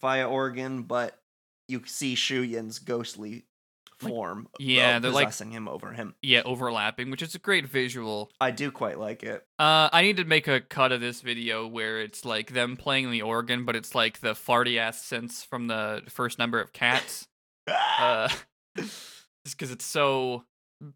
via 0.00 0.28
organ, 0.28 0.82
but 0.82 1.16
you 1.68 1.82
see 1.86 2.14
Shuyin's 2.14 2.78
ghostly 2.78 3.44
Like- 4.00 4.12
form. 4.12 4.48
yeah, 4.58 4.96
uh, 4.96 4.98
they're 5.00 5.10
like- 5.10 5.34
him 5.34 5.68
over 5.68 5.92
him. 5.92 6.14
Yeah, 6.22 6.42
overlapping, 6.44 7.10
which 7.10 7.20
is 7.22 7.34
a 7.34 7.38
great 7.38 7.66
visual. 7.66 8.30
I 8.40 8.50
do 8.52 8.70
quite 8.70 8.98
like 8.98 9.22
it. 9.22 9.44
Uh, 9.58 9.88
I 9.92 10.02
need 10.02 10.16
to 10.18 10.24
make 10.24 10.46
a 10.48 10.60
cut 10.60 10.92
of 10.92 11.00
this 11.00 11.20
video 11.20 11.66
where 11.66 12.00
it's 12.00 12.24
like 12.24 12.52
them 12.52 12.76
playing 12.76 13.10
the 13.10 13.22
organ, 13.22 13.64
but 13.64 13.74
it's 13.76 13.94
like 13.94 14.20
the 14.20 14.34
farty 14.34 14.78
ass 14.78 15.02
sense 15.02 15.42
from 15.44 15.66
the 15.66 16.02
first 16.08 16.38
number 16.38 16.60
of 16.60 16.72
cats. 16.72 17.26
Uh, 17.98 18.28
just 18.76 19.58
because 19.58 19.70
it's 19.70 19.84
so 19.84 20.44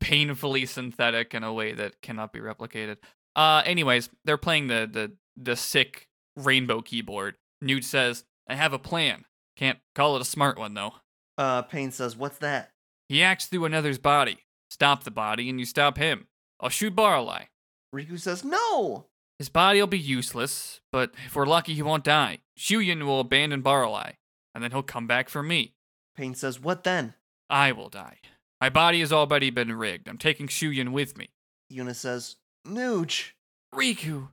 painfully 0.00 0.64
synthetic 0.66 1.34
in 1.34 1.42
a 1.44 1.52
way 1.52 1.72
that 1.72 2.00
cannot 2.00 2.32
be 2.32 2.38
replicated. 2.40 2.96
Uh, 3.36 3.62
anyways, 3.66 4.08
they're 4.24 4.36
playing 4.38 4.68
the 4.68 4.88
the 4.90 5.12
the 5.36 5.56
sick 5.56 6.08
rainbow 6.36 6.80
keyboard. 6.80 7.36
Nooj 7.62 7.84
says, 7.84 8.24
"I 8.48 8.54
have 8.54 8.72
a 8.72 8.78
plan. 8.78 9.24
Can't 9.56 9.78
call 9.94 10.16
it 10.16 10.22
a 10.22 10.26
smart 10.26 10.58
one 10.58 10.74
though." 10.74 10.94
uh, 11.38 11.62
Paine 11.62 11.90
says, 11.90 12.16
"What's 12.16 12.38
that?" 12.38 12.70
He 13.08 13.22
acts 13.22 13.46
through 13.46 13.64
another's 13.64 13.98
body. 13.98 14.38
Stop 14.70 15.04
the 15.04 15.10
body, 15.10 15.50
and 15.50 15.58
you 15.60 15.66
stop 15.66 15.98
him. 15.98 16.28
I'll 16.60 16.70
shoot 16.70 16.96
Baralai. 16.96 17.48
Rikku 17.94 18.18
says, 18.18 18.42
No! 18.42 19.06
His 19.38 19.50
body'll 19.50 19.86
be 19.86 19.98
useless, 19.98 20.80
but 20.90 21.12
if 21.26 21.36
we're 21.36 21.44
lucky, 21.46 21.74
he 21.74 21.82
won't 21.82 22.04
die. 22.04 22.38
Shuyin 22.58 23.04
will 23.04 23.20
abandon 23.20 23.62
Baralai, 23.62 24.14
and 24.54 24.64
then 24.64 24.70
he'll 24.70 24.82
come 24.82 25.06
back 25.06 25.28
for 25.28 25.42
me. 25.42 25.74
Paine 26.16 26.34
says, 26.34 26.58
What 26.60 26.84
then? 26.84 27.14
I 27.50 27.72
will 27.72 27.90
die. 27.90 28.18
My 28.62 28.70
body 28.70 29.00
has 29.00 29.12
already 29.12 29.50
been 29.50 29.72
rigged. 29.76 30.08
I'm 30.08 30.16
taking 30.18 30.46
Shuyin 30.46 30.92
with 30.92 31.18
me. 31.18 31.30
Yuna 31.70 31.94
says, 31.94 32.36
Nooj. 32.66 33.32
Rikku, 33.74 34.28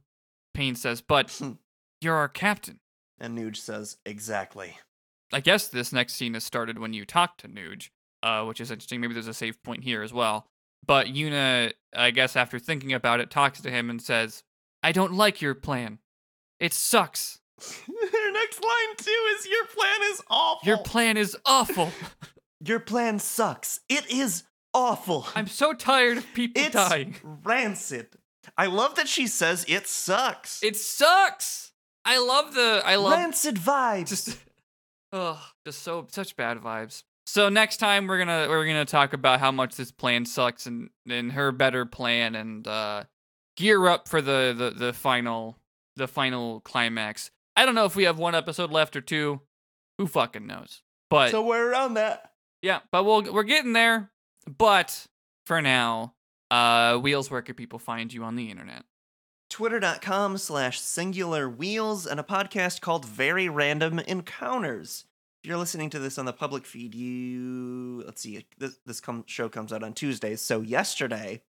Paine 0.53 0.75
says, 0.75 1.01
but 1.01 1.41
you're 2.01 2.15
our 2.15 2.29
captain. 2.29 2.79
And 3.19 3.37
Nooj 3.37 3.57
says, 3.57 3.97
Exactly. 4.05 4.77
I 5.31 5.39
guess 5.39 5.67
this 5.67 5.93
next 5.93 6.15
scene 6.15 6.33
has 6.33 6.43
started 6.43 6.79
when 6.79 6.93
you 6.93 7.05
talk 7.05 7.37
to 7.39 7.47
Nooj, 7.47 7.89
uh, 8.23 8.43
which 8.45 8.59
is 8.59 8.71
interesting. 8.71 9.01
Maybe 9.01 9.13
there's 9.13 9.27
a 9.27 9.33
save 9.33 9.61
point 9.63 9.83
here 9.83 10.01
as 10.01 10.13
well. 10.13 10.47
But 10.85 11.07
Yuna, 11.07 11.73
I 11.95 12.11
guess 12.11 12.35
after 12.35 12.57
thinking 12.57 12.93
about 12.93 13.19
it, 13.19 13.29
talks 13.29 13.61
to 13.61 13.69
him 13.69 13.89
and 13.89 14.01
says, 14.01 14.43
I 14.81 14.91
don't 14.91 15.13
like 15.13 15.41
your 15.41 15.53
plan. 15.55 15.99
It 16.59 16.73
sucks. 16.73 17.39
Her 17.59 18.31
next 18.31 18.63
line, 18.63 18.95
too, 18.97 19.35
is 19.37 19.45
Your 19.47 19.65
plan 19.65 19.99
is 20.11 20.21
awful. 20.29 20.67
Your 20.67 20.77
plan 20.77 21.17
is 21.17 21.37
awful. 21.45 21.91
Your 22.65 22.79
plan 22.79 23.19
sucks. 23.19 23.79
It 23.87 24.09
is 24.11 24.43
awful. 24.73 25.27
I'm 25.35 25.47
so 25.47 25.73
tired 25.73 26.17
of 26.17 26.25
people 26.33 26.61
it's 26.61 26.73
dying. 26.73 27.15
rancid. 27.23 28.07
I 28.57 28.65
love 28.65 28.95
that 28.95 29.07
she 29.07 29.27
says 29.27 29.65
it 29.67 29.87
sucks. 29.87 30.61
It 30.63 30.75
sucks. 30.75 31.71
I 32.03 32.17
love 32.17 32.53
the 32.53 32.81
I 32.85 32.95
love 32.95 33.13
rancid 33.13 33.55
vibes. 33.55 34.09
just 34.09 34.37
oh, 35.11 35.41
just 35.65 35.81
so 35.81 36.07
such 36.11 36.35
bad 36.35 36.57
vibes. 36.59 37.03
So 37.25 37.49
next 37.49 37.77
time 37.77 38.07
we're 38.07 38.17
gonna 38.17 38.47
we're 38.49 38.65
gonna 38.65 38.85
talk 38.85 39.13
about 39.13 39.39
how 39.39 39.51
much 39.51 39.75
this 39.75 39.91
plan 39.91 40.25
sucks 40.25 40.65
and 40.65 40.89
and 41.07 41.31
her 41.33 41.51
better 41.51 41.85
plan 41.85 42.35
and 42.35 42.67
uh 42.67 43.03
gear 43.55 43.87
up 43.87 44.07
for 44.07 44.21
the 44.21 44.55
the 44.57 44.71
the 44.71 44.93
final 44.93 45.57
the 45.95 46.07
final 46.07 46.61
climax. 46.61 47.29
I 47.55 47.65
don't 47.65 47.75
know 47.75 47.85
if 47.85 47.95
we 47.95 48.05
have 48.05 48.17
one 48.17 48.35
episode 48.35 48.71
left 48.71 48.95
or 48.95 49.01
two. 49.01 49.41
Who 49.97 50.07
fucking 50.07 50.47
knows? 50.47 50.81
But 51.09 51.31
so 51.31 51.45
we're 51.45 51.69
around 51.69 51.95
that. 51.95 52.31
yeah, 52.61 52.79
but 52.91 53.03
we'll 53.03 53.31
we're 53.33 53.43
getting 53.43 53.73
there. 53.73 54.11
But 54.47 55.05
for 55.45 55.61
now, 55.61 56.13
uh, 56.49 56.97
Wheels, 56.97 57.29
where 57.29 57.41
can 57.41 57.55
people 57.55 57.77
find 57.79 58.11
you 58.13 58.23
on 58.23 58.35
the 58.35 58.49
internet? 58.49 58.83
Twitter.com 59.59 60.37
slash 60.37 60.79
singular 60.79 61.49
wheels 61.49 62.07
and 62.07 62.17
a 62.17 62.23
podcast 62.23 62.79
called 62.79 63.03
Very 63.03 63.49
Random 63.49 63.99
Encounters. 63.99 65.03
If 65.43 65.49
you're 65.49 65.57
listening 65.57 65.89
to 65.89 65.99
this 65.99 66.17
on 66.17 66.23
the 66.23 66.31
public 66.31 66.65
feed, 66.65 66.95
you 66.95 68.01
let's 68.05 68.21
see, 68.21 68.45
this 68.57 68.79
this 68.85 69.01
show 69.25 69.49
comes 69.49 69.73
out 69.73 69.83
on 69.83 69.91
Tuesdays. 69.91 70.41
So 70.41 70.61
yesterday, 70.61 71.41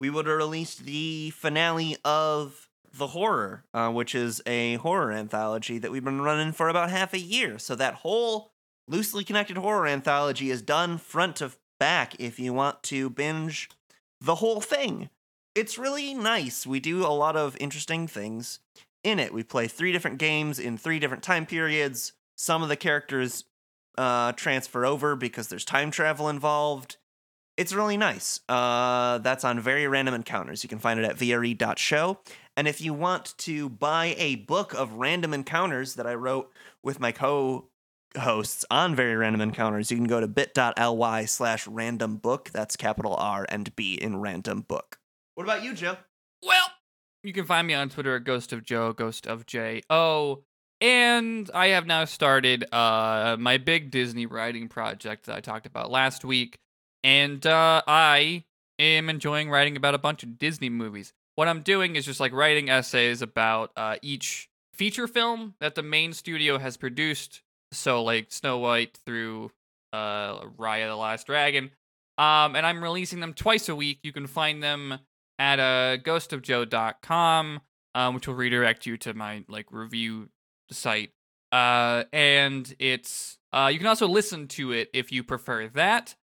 we 0.00 0.10
would 0.10 0.26
have 0.26 0.36
released 0.36 0.84
the 0.84 1.30
finale 1.30 1.96
of 2.04 2.68
The 2.92 3.06
Horror, 3.06 3.62
uh, 3.72 3.88
which 3.92 4.16
is 4.16 4.42
a 4.46 4.74
horror 4.74 5.12
anthology 5.12 5.78
that 5.78 5.92
we've 5.92 6.02
been 6.02 6.22
running 6.22 6.50
for 6.50 6.68
about 6.68 6.90
half 6.90 7.14
a 7.14 7.20
year. 7.20 7.60
So 7.60 7.76
that 7.76 7.94
whole 7.94 8.50
loosely 8.88 9.22
connected 9.22 9.58
horror 9.58 9.86
anthology 9.86 10.50
is 10.50 10.60
done 10.60 10.98
front 10.98 11.36
to 11.36 11.52
back 11.78 12.16
if 12.18 12.40
you 12.40 12.52
want 12.52 12.82
to 12.82 13.10
binge 13.10 13.70
the 14.20 14.34
whole 14.34 14.60
thing. 14.60 15.08
It's 15.54 15.78
really 15.78 16.14
nice. 16.14 16.66
We 16.66 16.80
do 16.80 17.06
a 17.06 17.08
lot 17.08 17.36
of 17.36 17.56
interesting 17.60 18.08
things 18.08 18.58
in 19.04 19.20
it. 19.20 19.32
We 19.32 19.44
play 19.44 19.68
three 19.68 19.92
different 19.92 20.18
games 20.18 20.58
in 20.58 20.76
three 20.76 20.98
different 20.98 21.22
time 21.22 21.46
periods. 21.46 22.12
Some 22.36 22.62
of 22.62 22.68
the 22.68 22.76
characters 22.76 23.44
uh, 23.96 24.32
transfer 24.32 24.84
over 24.84 25.14
because 25.14 25.48
there's 25.48 25.64
time 25.64 25.92
travel 25.92 26.28
involved. 26.28 26.96
It's 27.56 27.72
really 27.72 27.96
nice. 27.96 28.40
Uh, 28.48 29.18
that's 29.18 29.44
on 29.44 29.60
Very 29.60 29.86
Random 29.86 30.14
Encounters. 30.14 30.64
You 30.64 30.68
can 30.68 30.80
find 30.80 30.98
it 30.98 31.06
at 31.06 31.16
VRE.show. 31.16 32.18
And 32.56 32.66
if 32.66 32.80
you 32.80 32.92
want 32.92 33.34
to 33.38 33.68
buy 33.68 34.16
a 34.18 34.36
book 34.36 34.74
of 34.74 34.94
random 34.94 35.32
encounters 35.32 35.94
that 35.94 36.06
I 36.06 36.14
wrote 36.14 36.50
with 36.82 36.98
my 36.98 37.12
co 37.12 37.68
hosts 38.18 38.64
on 38.72 38.96
Very 38.96 39.14
Random 39.14 39.40
Encounters, 39.40 39.92
you 39.92 39.96
can 39.96 40.08
go 40.08 40.18
to 40.18 40.26
bit.ly 40.26 41.24
slash 41.26 41.68
random 41.68 42.16
book. 42.16 42.50
That's 42.52 42.76
capital 42.76 43.14
R 43.14 43.46
and 43.48 43.74
B 43.76 43.94
in 43.94 44.16
random 44.16 44.62
book. 44.62 44.98
What 45.34 45.44
about 45.44 45.64
you, 45.64 45.74
Joe? 45.74 45.96
Well, 46.42 46.66
you 47.22 47.32
can 47.32 47.44
find 47.44 47.66
me 47.66 47.74
on 47.74 47.88
Twitter 47.88 48.16
at 48.16 48.24
Ghost 48.24 48.52
of 48.52 48.62
Joe, 48.64 48.92
Ghost 48.92 49.26
of 49.26 49.46
J 49.46 49.82
O. 49.90 50.44
And 50.80 51.50
I 51.54 51.68
have 51.68 51.86
now 51.86 52.04
started 52.04 52.64
uh, 52.72 53.36
my 53.38 53.58
big 53.58 53.90
Disney 53.90 54.26
writing 54.26 54.68
project 54.68 55.26
that 55.26 55.36
I 55.36 55.40
talked 55.40 55.66
about 55.66 55.90
last 55.90 56.24
week. 56.24 56.58
And 57.02 57.44
uh, 57.46 57.82
I 57.86 58.44
am 58.78 59.08
enjoying 59.08 59.50
writing 59.50 59.76
about 59.76 59.94
a 59.94 59.98
bunch 59.98 60.22
of 60.22 60.38
Disney 60.38 60.68
movies. 60.68 61.12
What 61.36 61.48
I'm 61.48 61.62
doing 61.62 61.96
is 61.96 62.04
just 62.04 62.20
like 62.20 62.32
writing 62.32 62.68
essays 62.68 63.22
about 63.22 63.72
uh, 63.76 63.96
each 64.02 64.48
feature 64.74 65.08
film 65.08 65.54
that 65.60 65.74
the 65.74 65.82
main 65.82 66.12
studio 66.12 66.58
has 66.58 66.76
produced. 66.76 67.42
So, 67.72 68.02
like 68.02 68.30
Snow 68.30 68.58
White 68.58 68.98
through 69.04 69.50
uh, 69.92 70.40
Raya 70.58 70.88
the 70.88 70.96
Last 70.96 71.26
Dragon. 71.26 71.70
Um, 72.18 72.54
and 72.54 72.64
I'm 72.64 72.82
releasing 72.82 73.20
them 73.20 73.34
twice 73.34 73.68
a 73.68 73.74
week. 73.74 73.98
You 74.02 74.12
can 74.12 74.26
find 74.26 74.62
them 74.62 74.98
at 75.38 75.58
uh, 75.60 75.98
ghostofjoe.com, 75.98 77.60
um, 77.94 78.14
which 78.14 78.28
will 78.28 78.34
redirect 78.34 78.86
you 78.86 78.96
to 78.98 79.14
my 79.14 79.44
like 79.48 79.66
review 79.70 80.28
site. 80.70 81.10
Uh, 81.52 82.04
and 82.12 82.74
it's 82.78 83.38
uh, 83.52 83.70
you 83.72 83.78
can 83.78 83.86
also 83.86 84.08
listen 84.08 84.48
to 84.48 84.72
it 84.72 84.90
if 84.92 85.12
you 85.12 85.22
prefer 85.22 85.68
that. 85.68 86.14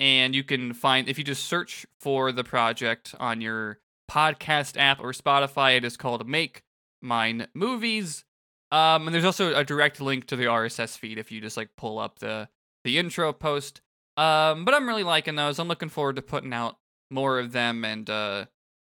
And 0.00 0.34
you 0.34 0.44
can 0.44 0.74
find 0.74 1.08
if 1.08 1.18
you 1.18 1.24
just 1.24 1.44
search 1.44 1.84
for 2.00 2.30
the 2.30 2.44
project 2.44 3.14
on 3.18 3.40
your 3.40 3.80
podcast 4.08 4.76
app 4.78 5.00
or 5.00 5.12
Spotify, 5.12 5.76
it 5.76 5.84
is 5.84 5.96
called 5.96 6.26
Make 6.28 6.62
Mine 7.02 7.48
Movies. 7.52 8.24
Um, 8.70 9.06
and 9.06 9.14
there's 9.14 9.24
also 9.24 9.54
a 9.54 9.64
direct 9.64 10.00
link 10.00 10.26
to 10.28 10.36
the 10.36 10.44
RSS 10.44 10.96
feed 10.96 11.18
if 11.18 11.32
you 11.32 11.40
just 11.40 11.56
like 11.56 11.70
pull 11.76 11.98
up 11.98 12.20
the 12.20 12.48
the 12.84 12.98
intro 12.98 13.32
post. 13.32 13.80
Um, 14.16 14.64
but 14.64 14.74
I'm 14.74 14.88
really 14.88 15.04
liking 15.04 15.36
those. 15.36 15.58
I'm 15.58 15.68
looking 15.68 15.88
forward 15.88 16.16
to 16.16 16.22
putting 16.22 16.52
out 16.52 16.76
more 17.10 17.38
of 17.38 17.52
them 17.52 17.84
and 17.84 18.08
uh, 18.08 18.46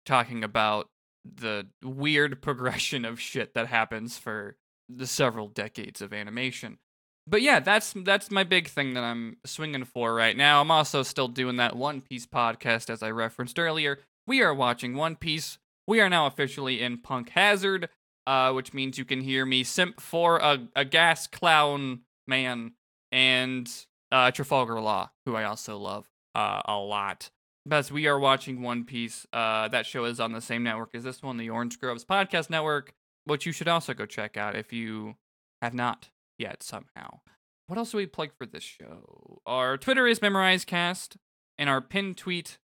talking 0.05 0.45
about 0.45 0.89
the 1.25 1.67
weird 1.83 2.41
progression 2.43 3.05
of 3.05 3.21
shit 3.21 3.55
that 3.55 3.67
happens 3.67 4.19
for 4.19 4.57
the 4.89 5.07
several 5.07 5.49
decades 5.49 6.01
of 6.01 6.13
animation. 6.13 6.79
But 7.27 7.43
yeah, 7.43 7.61
that's 7.61 7.93
that's 7.97 8.31
my 8.31 8.43
big 8.43 8.69
thing 8.69 8.95
that 8.95 9.05
I'm 9.05 9.37
swinging 9.45 9.85
for 9.85 10.15
right 10.15 10.37
now. 10.37 10.61
I'm 10.61 10.71
also 10.71 11.03
still 11.03 11.29
doing 11.29 11.57
that 11.57 11.77
One 11.77 12.01
Piece 12.01 12.27
podcast 12.27 12.91
as 12.91 13.03
I 13.03 13.11
referenced 13.11 13.59
earlier. 13.59 14.01
We 14.27 14.43
are 14.43 14.55
watching 14.55 14.95
One 14.97 15.17
Piece. 15.17 15.59
We 15.87 16.01
are 16.01 16.09
now 16.09 16.27
officially 16.27 16.83
in 16.83 16.99
Punk 16.99 17.31
Hazard, 17.31 17.89
uh, 18.27 18.53
which 18.53 18.75
means 18.75 18.99
you 18.99 19.05
can 19.05 19.21
hear 19.21 19.45
me 19.47 19.63
simp 19.63 20.01
for 20.01 20.39
a, 20.39 20.67
a 20.75 20.85
gas 20.85 21.27
clown 21.27 22.01
man 22.27 22.73
and 23.13 23.71
uh, 24.11 24.31
Trafalgar 24.31 24.81
Law, 24.81 25.11
who 25.25 25.37
I 25.37 25.45
also 25.45 25.79
love 25.79 26.09
uh, 26.35 26.63
a 26.65 26.77
lot. 26.77 27.31
Best, 27.71 27.93
we 27.93 28.09
are 28.09 28.19
watching 28.19 28.63
One 28.63 28.85
Piece. 28.85 29.29
Uh, 29.33 29.69
that 29.69 29.87
show 29.87 30.05
is 30.05 30.19
on 30.19 30.33
the 30.33 30.41
same 30.41 30.65
network 30.65 30.91
as 30.93 31.05
this 31.05 31.23
one, 31.23 31.37
the 31.37 31.51
Orange 31.51 31.79
Groves 31.79 32.05
Podcast 32.05 32.51
Network, 32.51 32.95
which 33.27 33.47
you 33.47 33.53
should 33.53 33.69
also 33.69 33.95
go 33.95 34.07
check 34.07 34.37
out 34.37 34.57
if 34.57 34.73
you 34.73 35.15
have 35.63 35.73
not 35.73 36.09
yet 36.37 36.65
somehow. 36.65 37.21
What 37.69 37.79
else 37.79 37.93
do 37.93 37.99
we 37.99 38.07
plug 38.07 38.31
for 38.37 38.45
this 38.45 38.65
show? 38.65 39.41
Our 39.47 39.79
Twitter 39.79 40.09
is 40.09 40.19
MemorizeCast, 40.19 41.15
and 41.59 41.71
our 41.71 41.81
pinned 41.81 42.17
tweet. 42.17 42.59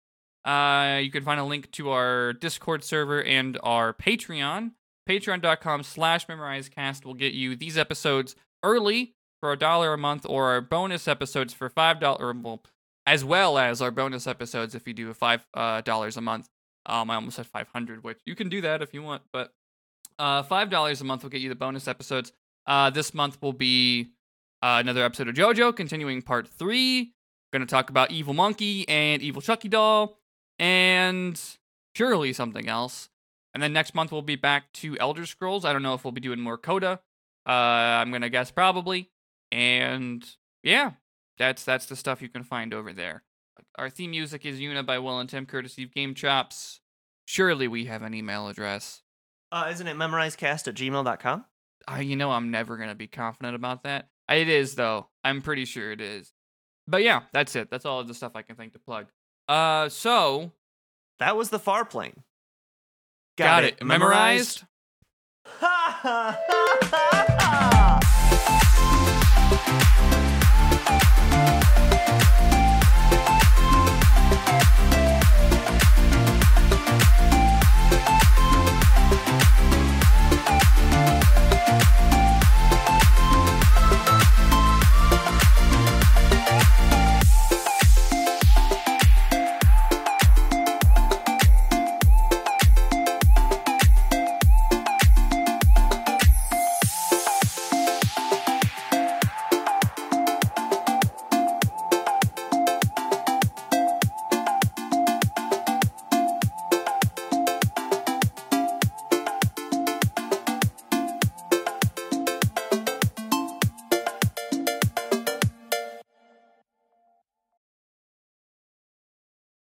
Uh, 0.45 0.99
you 1.01 1.13
can 1.13 1.23
find 1.23 1.39
a 1.39 1.45
link 1.45 1.71
to 1.71 1.91
our 1.91 2.33
Discord 2.33 2.83
server 2.83 3.23
and 3.23 3.61
our 3.63 3.95
Patreon. 3.95 4.73
Patreon.com 5.09 5.85
slash 5.85 6.27
MemorizeCast 6.27 7.05
will 7.05 7.15
get 7.15 7.33
you 7.33 7.55
these 7.55 7.79
episodes 7.79 8.35
early 8.65 9.15
for 9.39 9.53
a 9.53 9.57
dollar 9.57 9.93
a 9.93 9.99
month, 9.99 10.27
or 10.29 10.47
our 10.47 10.61
bonus 10.61 11.07
episodes 11.07 11.55
for 11.55 11.69
five 11.69 12.01
dollar, 12.01 12.33
well, 12.33 12.65
as 13.07 13.25
well 13.25 13.59
as 13.59 13.81
our 13.81 13.91
bonus 13.91 14.27
episodes 14.27 14.75
if 14.75 14.87
you 14.87 14.93
do 14.93 15.13
five 15.15 15.47
uh, 15.55 15.81
dollars 15.81 16.17
a 16.17 16.21
month. 16.21 16.49
Um, 16.85 17.11
I 17.11 17.17
almost 17.17 17.37
said 17.37 17.47
five 17.47 17.69
hundred, 17.69 18.05
which 18.05 18.19
you 18.27 18.35
can 18.35 18.49
do 18.49 18.61
that 18.63 18.83
if 18.83 18.93
you 18.95 19.03
want, 19.03 19.23
but 19.33 19.53
uh, 20.19 20.43
five 20.43 20.71
dollars 20.71 21.01
a 21.01 21.05
month 21.05 21.23
will 21.23 21.31
get 21.31 21.41
you 21.41 21.49
the 21.49 21.55
bonus 21.55 21.89
episodes. 21.89 22.33
Uh, 22.67 22.91
this 22.91 23.15
month 23.15 23.41
will 23.41 23.53
be 23.53 24.13
uh, 24.63 24.79
another 24.81 25.05
episode 25.05 25.29
of 25.29 25.35
JoJo, 25.35 25.75
continuing 25.75 26.23
part 26.23 26.49
three. 26.49 27.13
We're 27.53 27.59
gonna 27.59 27.67
talk 27.67 27.91
about 27.91 28.11
Evil 28.11 28.35
Monkey 28.35 28.89
and 28.89 29.23
Evil 29.23 29.43
Chucky 29.43 29.69
Doll, 29.69 30.19
and 30.59 31.41
surely 31.95 32.33
something 32.33 32.69
else. 32.69 33.09
And 33.55 33.63
then 33.63 33.73
next 33.73 33.95
month 33.95 34.13
we'll 34.13 34.23
be 34.23 34.37
back 34.37 34.73
to 34.75 34.99
Elder 34.99 35.25
Scrolls. 35.27 35.65
I 35.65 35.73
don't 35.73 35.83
know 35.83 35.95
if 35.95 36.05
we'll 36.05 36.13
be 36.13 36.21
doing 36.21 36.41
more 36.41 36.59
Coda. 36.59 37.01
Uh, 37.49 37.51
I'm 37.51 38.11
gonna 38.13 38.29
guess 38.29 38.51
probably. 38.51 39.11
And 39.51 40.25
yeah, 40.63 40.93
that's 41.39 41.65
that's 41.65 41.87
the 41.87 41.97
stuff 41.97 42.23
you 42.23 42.29
can 42.29 42.43
find 42.45 42.73
over 42.75 42.93
there. 42.93 43.23
Our 43.79 43.91
theme 43.91 44.11
music 44.11 44.45
is 44.45 44.61
Una 44.61 44.83
by 44.83 44.99
Will 44.99 45.19
and 45.19 45.29
Tim, 45.29 45.47
courtesy 45.47 45.85
of 45.85 45.95
Game 45.95 46.15
Chops. 46.15 46.81
Surely 47.25 47.69
we 47.69 47.87
have 47.87 48.03
an 48.03 48.15
email 48.15 48.49
address. 48.49 49.03
Uh, 49.51 49.69
isn't 49.71 49.87
it 49.87 49.97
memorizecast 49.97 50.69
at 50.69 50.75
gmail.com? 50.75 51.45
Uh, 51.91 51.97
you 51.97 52.17
know, 52.17 52.31
I'm 52.31 52.51
never 52.51 52.77
gonna 52.77 52.95
be 52.95 53.07
confident 53.07 53.55
about 53.55 53.85
that. 53.85 54.09
It 54.29 54.49
is 54.49 54.75
though. 54.75 55.09
I'm 55.25 55.43
pretty 55.43 55.65
sure 55.65 55.93
it 55.93 56.01
is. 56.01 56.33
But 56.89 57.03
yeah, 57.03 57.23
that's 57.33 57.57
it. 57.57 57.71
That's 57.71 57.85
all 57.85 58.01
of 58.01 58.09
the 58.09 58.15
stuff 58.15 58.33
I 58.35 58.43
can 58.43 58.57
think 58.57 58.73
to 58.73 58.79
plug. 58.79 59.07
Uh, 59.49 59.89
so 59.89 60.53
That 61.19 61.37
was 61.37 61.51
the 61.51 61.59
far 61.59 61.85
plane. 61.85 62.23
Got, 63.37 63.65
it. 63.65 63.85
Memorized? 63.85 64.65
Ha 65.47 66.41
Thank 72.07 72.23
you. 77.33 77.36